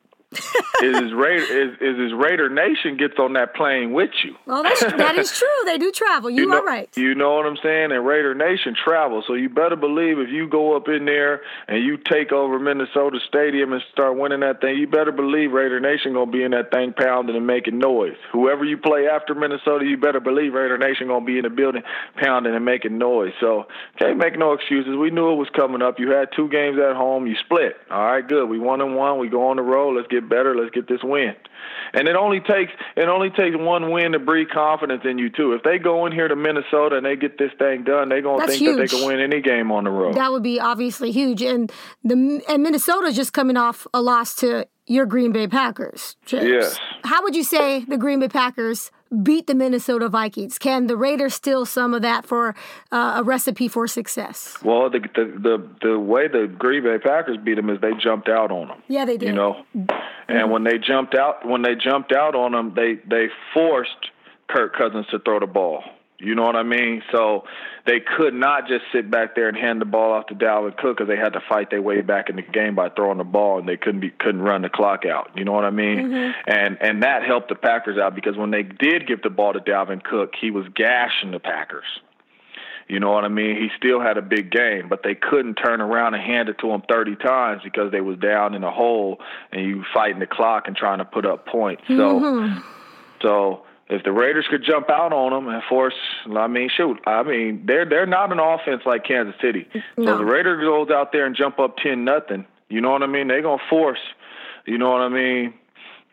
Is 0.83 1.13
Raider 1.13 1.43
is, 1.43 1.77
is 1.81 1.99
is 1.99 2.13
Raider 2.13 2.49
Nation 2.49 2.97
gets 2.97 3.15
on 3.19 3.33
that 3.33 3.55
plane 3.55 3.93
with 3.93 4.11
you. 4.23 4.35
Well, 4.45 4.63
that's 4.63 4.81
that 4.81 5.15
is 5.17 5.31
true. 5.31 5.47
They 5.65 5.77
do 5.77 5.91
travel. 5.91 6.29
You, 6.29 6.45
know, 6.45 6.59
are 6.59 6.65
right. 6.65 6.89
You 6.95 7.15
know 7.15 7.35
what 7.35 7.45
I'm 7.45 7.57
saying? 7.61 7.91
And 7.91 8.05
Raider 8.05 8.33
Nation 8.35 8.75
travels, 8.75 9.25
so 9.27 9.33
you 9.33 9.49
better 9.49 9.75
believe 9.75 10.19
if 10.19 10.29
you 10.29 10.47
go 10.47 10.75
up 10.75 10.87
in 10.87 11.05
there 11.05 11.41
and 11.67 11.83
you 11.83 11.97
take 11.97 12.31
over 12.31 12.59
Minnesota 12.59 13.19
Stadium 13.27 13.73
and 13.73 13.81
start 13.91 14.17
winning 14.17 14.41
that 14.41 14.61
thing, 14.61 14.77
you 14.77 14.87
better 14.87 15.11
believe 15.11 15.51
Raider 15.51 15.79
Nation 15.79 16.13
gonna 16.13 16.31
be 16.31 16.43
in 16.43 16.51
that 16.51 16.71
thing 16.71 16.93
pounding 16.93 17.35
and 17.35 17.47
making 17.47 17.79
noise. 17.79 18.17
Whoever 18.31 18.65
you 18.65 18.77
play 18.77 19.07
after 19.07 19.35
Minnesota, 19.35 19.85
you 19.85 19.97
better 19.97 20.19
believe 20.19 20.53
Raider 20.53 20.77
Nation 20.77 21.07
gonna 21.07 21.25
be 21.25 21.37
in 21.37 21.43
the 21.43 21.49
building 21.49 21.83
pounding 22.15 22.55
and 22.55 22.65
making 22.65 22.97
noise. 22.97 23.33
So 23.39 23.67
can't 23.97 24.17
make 24.17 24.37
no 24.37 24.53
excuses. 24.53 24.95
We 24.95 25.09
knew 25.09 25.31
it 25.31 25.35
was 25.35 25.49
coming 25.55 25.81
up. 25.81 25.99
You 25.99 26.11
had 26.11 26.29
two 26.35 26.49
games 26.49 26.77
at 26.79 26.95
home. 26.95 27.27
You 27.27 27.35
split. 27.43 27.77
All 27.89 28.05
right, 28.05 28.27
good. 28.27 28.47
We 28.49 28.59
won 28.59 28.81
and 28.81 28.95
one. 28.95 29.19
We 29.19 29.29
go 29.29 29.49
on 29.49 29.57
the 29.57 29.63
road. 29.63 29.95
Let's 29.95 30.07
get 30.07 30.24
better. 30.29 30.55
Let's 30.55 30.71
get 30.71 30.87
this 30.87 31.01
win. 31.03 31.35
And 31.93 32.07
it 32.07 32.15
only 32.15 32.39
takes 32.39 32.71
it 32.95 33.07
only 33.07 33.29
takes 33.29 33.55
one 33.57 33.91
win 33.91 34.11
to 34.13 34.19
breed 34.19 34.49
confidence 34.49 35.03
in 35.05 35.17
you 35.17 35.29
too. 35.29 35.53
If 35.53 35.63
they 35.63 35.77
go 35.77 36.05
in 36.05 36.11
here 36.11 36.27
to 36.27 36.35
Minnesota 36.35 36.97
and 36.97 37.05
they 37.05 37.15
get 37.15 37.37
this 37.37 37.51
thing 37.57 37.83
done, 37.83 38.09
they're 38.09 38.21
gonna 38.21 38.39
That's 38.39 38.57
think 38.57 38.77
that 38.77 38.77
they 38.77 38.87
can 38.87 39.07
win 39.07 39.19
any 39.19 39.41
game 39.41 39.71
on 39.71 39.85
the 39.85 39.91
road. 39.91 40.15
That 40.15 40.31
would 40.31 40.43
be 40.43 40.59
obviously 40.59 41.11
huge. 41.11 41.41
And 41.41 41.71
the 42.03 42.41
and 42.49 42.63
Minnesota's 42.63 43.15
just 43.15 43.33
coming 43.33 43.57
off 43.57 43.87
a 43.93 44.01
loss 44.01 44.35
to 44.35 44.67
your 44.87 45.05
Green 45.05 45.31
Bay 45.31 45.47
Packers. 45.47 46.15
James. 46.25 46.45
Yes. 46.45 46.79
How 47.03 47.23
would 47.23 47.35
you 47.35 47.43
say 47.43 47.85
the 47.85 47.97
Green 47.97 48.19
Bay 48.19 48.27
Packers 48.27 48.91
beat 49.23 49.47
the 49.47 49.55
Minnesota 49.55 50.09
Vikings? 50.09 50.57
Can 50.57 50.87
the 50.87 50.97
Raiders 50.97 51.33
steal 51.33 51.65
some 51.65 51.93
of 51.93 52.01
that 52.01 52.25
for 52.25 52.55
uh, 52.91 53.15
a 53.17 53.23
recipe 53.23 53.67
for 53.67 53.87
success? 53.87 54.57
well, 54.63 54.89
the, 54.89 54.99
the 54.99 55.25
the 55.25 55.87
the 55.89 55.99
way 55.99 56.27
the 56.27 56.47
Green 56.47 56.83
Bay 56.83 56.97
Packers 56.97 57.37
beat 57.43 57.55
them 57.55 57.69
is 57.69 57.79
they 57.81 57.93
jumped 58.01 58.29
out 58.29 58.51
on 58.51 58.67
them. 58.67 58.83
Yeah, 58.87 59.05
they 59.05 59.17
did. 59.17 59.29
You 59.29 59.33
know, 59.33 59.63
and 60.27 60.51
when 60.51 60.63
they 60.63 60.77
jumped 60.77 61.15
out 61.15 61.45
when 61.47 61.61
they 61.61 61.75
jumped 61.75 62.11
out 62.11 62.35
on 62.35 62.51
them, 62.51 62.73
they 62.75 62.95
they 63.09 63.27
forced 63.53 64.11
Kirk 64.47 64.75
Cousins 64.75 65.07
to 65.11 65.19
throw 65.19 65.39
the 65.39 65.47
ball. 65.47 65.83
You 66.17 66.33
know 66.33 66.43
what 66.43 66.55
I 66.55 66.63
mean? 66.63 67.03
So 67.11 67.43
they 67.85 67.99
could 67.99 68.33
not 68.33 68.67
just 68.67 68.85
sit 68.93 69.11
back 69.11 69.35
there 69.35 69.49
and 69.49 69.57
hand 69.57 69.81
the 69.81 69.85
ball 69.85 70.13
off 70.13 70.27
to 70.27 70.35
Dalvin 70.35 70.77
Cook 70.77 70.97
because 70.97 71.09
they 71.09 71.17
had 71.17 71.33
to 71.33 71.41
fight 71.49 71.69
their 71.69 71.81
way 71.81 72.01
back 72.01 72.29
in 72.29 72.37
the 72.37 72.41
game 72.41 72.73
by 72.73 72.89
throwing 72.89 73.17
the 73.17 73.25
ball, 73.25 73.59
and 73.59 73.67
they 73.67 73.75
couldn't 73.75 73.99
be 73.99 74.11
couldn't 74.11 74.41
run 74.41 74.61
the 74.61 74.69
clock 74.69 75.05
out. 75.05 75.31
You 75.35 75.43
know 75.43 75.51
what 75.51 75.65
I 75.65 75.71
mean? 75.71 75.97
Mm-hmm. 75.97 76.49
And 76.49 76.77
and 76.79 77.03
that 77.03 77.23
helped 77.23 77.49
the 77.49 77.55
Packers 77.55 77.97
out 77.97 78.15
because 78.15 78.37
when 78.37 78.51
they 78.51 78.63
did 78.63 79.07
give 79.07 79.21
the 79.23 79.29
ball 79.29 79.53
to 79.53 79.59
Dalvin 79.59 80.03
Cook, 80.03 80.33
he 80.39 80.51
was 80.51 80.65
gashing 80.73 81.31
the 81.31 81.39
Packers. 81.39 81.85
You 82.87 82.99
know 82.99 83.11
what 83.11 83.25
I 83.25 83.29
mean? 83.29 83.55
He 83.55 83.69
still 83.77 83.99
had 83.99 84.17
a 84.17 84.21
big 84.21 84.51
game, 84.51 84.89
but 84.89 85.01
they 85.03 85.15
couldn't 85.15 85.55
turn 85.55 85.81
around 85.81 86.13
and 86.13 86.23
hand 86.23 86.49
it 86.49 86.59
to 86.59 86.69
him 86.69 86.83
30 86.87 87.15
times 87.15 87.61
because 87.63 87.91
they 87.91 88.01
was 88.01 88.19
down 88.19 88.53
in 88.53 88.63
a 88.63 88.71
hole 88.71 89.19
and 89.51 89.65
you 89.65 89.83
fighting 89.91 90.19
the 90.19 90.27
clock 90.27 90.67
and 90.67 90.75
trying 90.75 90.99
to 90.99 91.05
put 91.05 91.25
up 91.25 91.47
points. 91.47 91.81
So, 91.87 91.93
mm-hmm. 91.93 92.59
so 93.23 93.63
if 93.87 94.03
the 94.03 94.11
Raiders 94.11 94.45
could 94.49 94.63
jump 94.63 94.89
out 94.89 95.13
on 95.13 95.31
them 95.31 95.53
and 95.53 95.61
force, 95.69 95.93
I 96.35 96.47
mean, 96.47 96.69
shoot, 96.75 96.99
I 97.05 97.23
mean, 97.23 97.63
they're 97.65 97.85
they're 97.85 98.05
not 98.07 98.31
an 98.31 98.39
offense 98.39 98.81
like 98.85 99.05
Kansas 99.05 99.35
City. 99.41 99.67
No. 99.97 100.05
So 100.05 100.11
if 100.13 100.17
the 100.19 100.25
Raiders 100.25 100.61
goes 100.61 100.89
out 100.89 101.11
there 101.11 101.25
and 101.25 101.35
jump 101.35 101.59
up 101.59 101.77
10 101.77 102.03
nothing, 102.03 102.45
you 102.69 102.81
know 102.81 102.91
what 102.91 103.03
I 103.03 103.07
mean? 103.07 103.27
They're 103.27 103.41
gonna 103.41 103.61
force, 103.69 103.99
you 104.65 104.77
know 104.77 104.91
what 104.91 105.01
I 105.01 105.09
mean? 105.09 105.53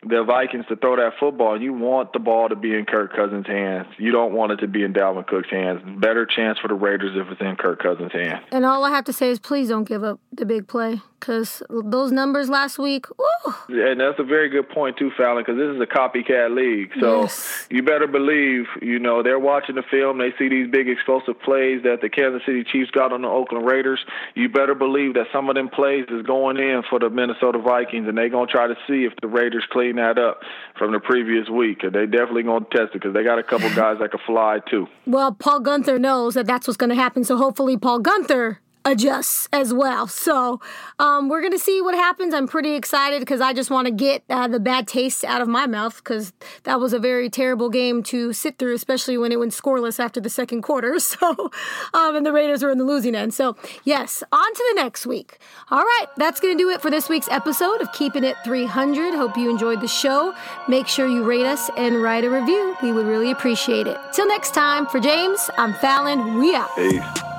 the 0.07 0.23
Vikings 0.23 0.65
to 0.69 0.75
throw 0.75 0.95
that 0.97 1.13
football. 1.19 1.61
You 1.61 1.73
want 1.73 2.13
the 2.13 2.19
ball 2.19 2.49
to 2.49 2.55
be 2.55 2.73
in 2.73 2.85
Kirk 2.85 3.15
Cousins' 3.15 3.47
hands. 3.47 3.87
You 3.97 4.11
don't 4.11 4.33
want 4.33 4.51
it 4.51 4.57
to 4.57 4.67
be 4.67 4.83
in 4.83 4.93
Dalvin 4.93 5.25
Cook's 5.25 5.49
hands. 5.49 5.81
Better 5.99 6.25
chance 6.25 6.59
for 6.59 6.67
the 6.67 6.73
Raiders 6.73 7.11
if 7.15 7.31
it's 7.31 7.41
in 7.41 7.55
Kirk 7.55 7.81
Cousins' 7.81 8.11
hands. 8.11 8.43
And 8.51 8.65
all 8.65 8.83
I 8.83 8.89
have 8.89 9.05
to 9.05 9.13
say 9.13 9.29
is 9.29 9.39
please 9.39 9.69
don't 9.69 9.87
give 9.87 10.03
up 10.03 10.19
the 10.37 10.45
big 10.45 10.67
play 10.67 11.01
because 11.19 11.63
those 11.69 12.11
numbers 12.11 12.49
last 12.49 12.77
week. 12.77 13.05
Woo. 13.17 13.53
And 13.69 13.99
that's 13.99 14.19
a 14.19 14.23
very 14.23 14.49
good 14.49 14.69
point 14.69 14.97
too, 14.97 15.11
Fallon, 15.15 15.43
because 15.43 15.57
this 15.57 15.73
is 15.73 15.81
a 15.81 15.85
copycat 15.85 16.53
league. 16.53 16.91
So 16.99 17.21
yes. 17.21 17.65
you 17.69 17.81
better 17.81 18.07
believe, 18.07 18.65
you 18.81 18.99
know, 18.99 19.23
they're 19.23 19.39
watching 19.39 19.75
the 19.75 19.83
film. 19.83 20.17
They 20.17 20.33
see 20.37 20.49
these 20.49 20.69
big 20.69 20.89
explosive 20.89 21.39
plays 21.41 21.83
that 21.83 22.01
the 22.01 22.09
Kansas 22.09 22.41
City 22.45 22.63
Chiefs 22.63 22.91
got 22.91 23.13
on 23.13 23.21
the 23.21 23.29
Oakland 23.29 23.65
Raiders. 23.65 24.03
You 24.35 24.49
better 24.49 24.75
believe 24.75 25.13
that 25.13 25.27
some 25.31 25.49
of 25.49 25.55
them 25.55 25.69
plays 25.69 26.05
is 26.09 26.25
going 26.25 26.57
in 26.57 26.83
for 26.89 26.99
the 26.99 27.09
Minnesota 27.09 27.59
Vikings, 27.59 28.07
and 28.07 28.17
they're 28.17 28.29
gonna 28.29 28.47
try 28.47 28.67
to 28.67 28.75
see 28.85 29.05
if 29.05 29.13
the 29.21 29.27
Raiders 29.27 29.63
clean 29.71 29.95
that 29.95 30.17
up 30.17 30.41
from 30.77 30.91
the 30.91 30.99
previous 30.99 31.47
week. 31.49 31.83
And 31.83 31.93
they 31.93 32.05
definitely 32.05 32.43
gonna 32.43 32.65
test 32.71 32.91
it 32.91 32.93
because 32.93 33.13
they 33.13 33.23
got 33.23 33.39
a 33.39 33.43
couple 33.43 33.69
guys 33.75 33.99
that 33.99 34.11
can 34.11 34.19
fly 34.25 34.59
too. 34.69 34.87
Well, 35.05 35.31
Paul 35.33 35.61
Guenther 35.61 35.99
knows 35.99 36.33
that 36.33 36.47
that's 36.47 36.67
what's 36.67 36.77
going 36.77 36.89
to 36.89 36.95
happen. 36.95 37.23
So 37.23 37.37
hopefully, 37.37 37.77
Paul 37.77 38.01
Guenther 38.01 38.57
adjusts 38.85 39.47
as 39.51 39.73
well. 39.73 40.07
So 40.07 40.59
um, 40.99 41.29
we're 41.29 41.41
going 41.41 41.53
to 41.53 41.59
see 41.59 41.81
what 41.81 41.95
happens. 41.95 42.33
I'm 42.33 42.47
pretty 42.47 42.75
excited 42.75 43.19
because 43.19 43.41
I 43.41 43.53
just 43.53 43.69
want 43.69 43.87
to 43.87 43.91
get 43.91 44.23
uh, 44.29 44.47
the 44.47 44.59
bad 44.59 44.87
taste 44.87 45.23
out 45.23 45.41
of 45.41 45.47
my 45.47 45.67
mouth 45.67 45.97
because 45.97 46.33
that 46.63 46.79
was 46.79 46.93
a 46.93 46.99
very 46.99 47.29
terrible 47.29 47.69
game 47.69 48.03
to 48.03 48.33
sit 48.33 48.57
through, 48.57 48.75
especially 48.75 49.17
when 49.17 49.31
it 49.31 49.39
went 49.39 49.51
scoreless 49.51 49.99
after 49.99 50.19
the 50.19 50.29
second 50.29 50.61
quarter. 50.61 50.97
So, 51.13 51.51
um, 51.93 52.15
and 52.15 52.25
the 52.25 52.31
Raiders 52.31 52.63
were 52.63 52.71
in 52.71 52.77
the 52.77 52.83
losing 52.83 53.13
end. 53.13 53.33
So, 53.33 53.55
yes, 53.83 54.23
on 54.31 54.53
to 54.53 54.73
the 54.73 54.81
next 54.81 55.05
week. 55.05 55.37
All 55.69 55.83
right, 55.83 56.07
that's 56.17 56.39
going 56.39 56.57
to 56.57 56.63
do 56.63 56.69
it 56.69 56.81
for 56.81 56.89
this 56.89 57.07
week's 57.07 57.27
episode 57.29 57.81
of 57.81 57.91
Keeping 57.93 58.23
It 58.23 58.35
300. 58.43 59.13
Hope 59.13 59.37
you 59.37 59.49
enjoyed 59.49 59.81
the 59.81 59.87
show. 59.87 60.33
Make 60.67 60.87
sure 60.87 61.07
you 61.07 61.23
rate 61.23 61.45
us 61.45 61.69
and 61.77 62.01
write 62.01 62.23
a 62.23 62.29
review. 62.29 62.75
We 62.81 62.91
would 62.93 63.05
really 63.05 63.31
appreciate 63.31 63.85
it. 63.85 63.97
Till 64.13 64.27
next 64.27 64.53
time, 64.53 64.87
for 64.87 64.99
James, 64.99 65.49
I'm 65.57 65.73
Fallon. 65.75 66.37
We 66.39 66.55
out. 66.55 66.69
Peace. 66.75 67.32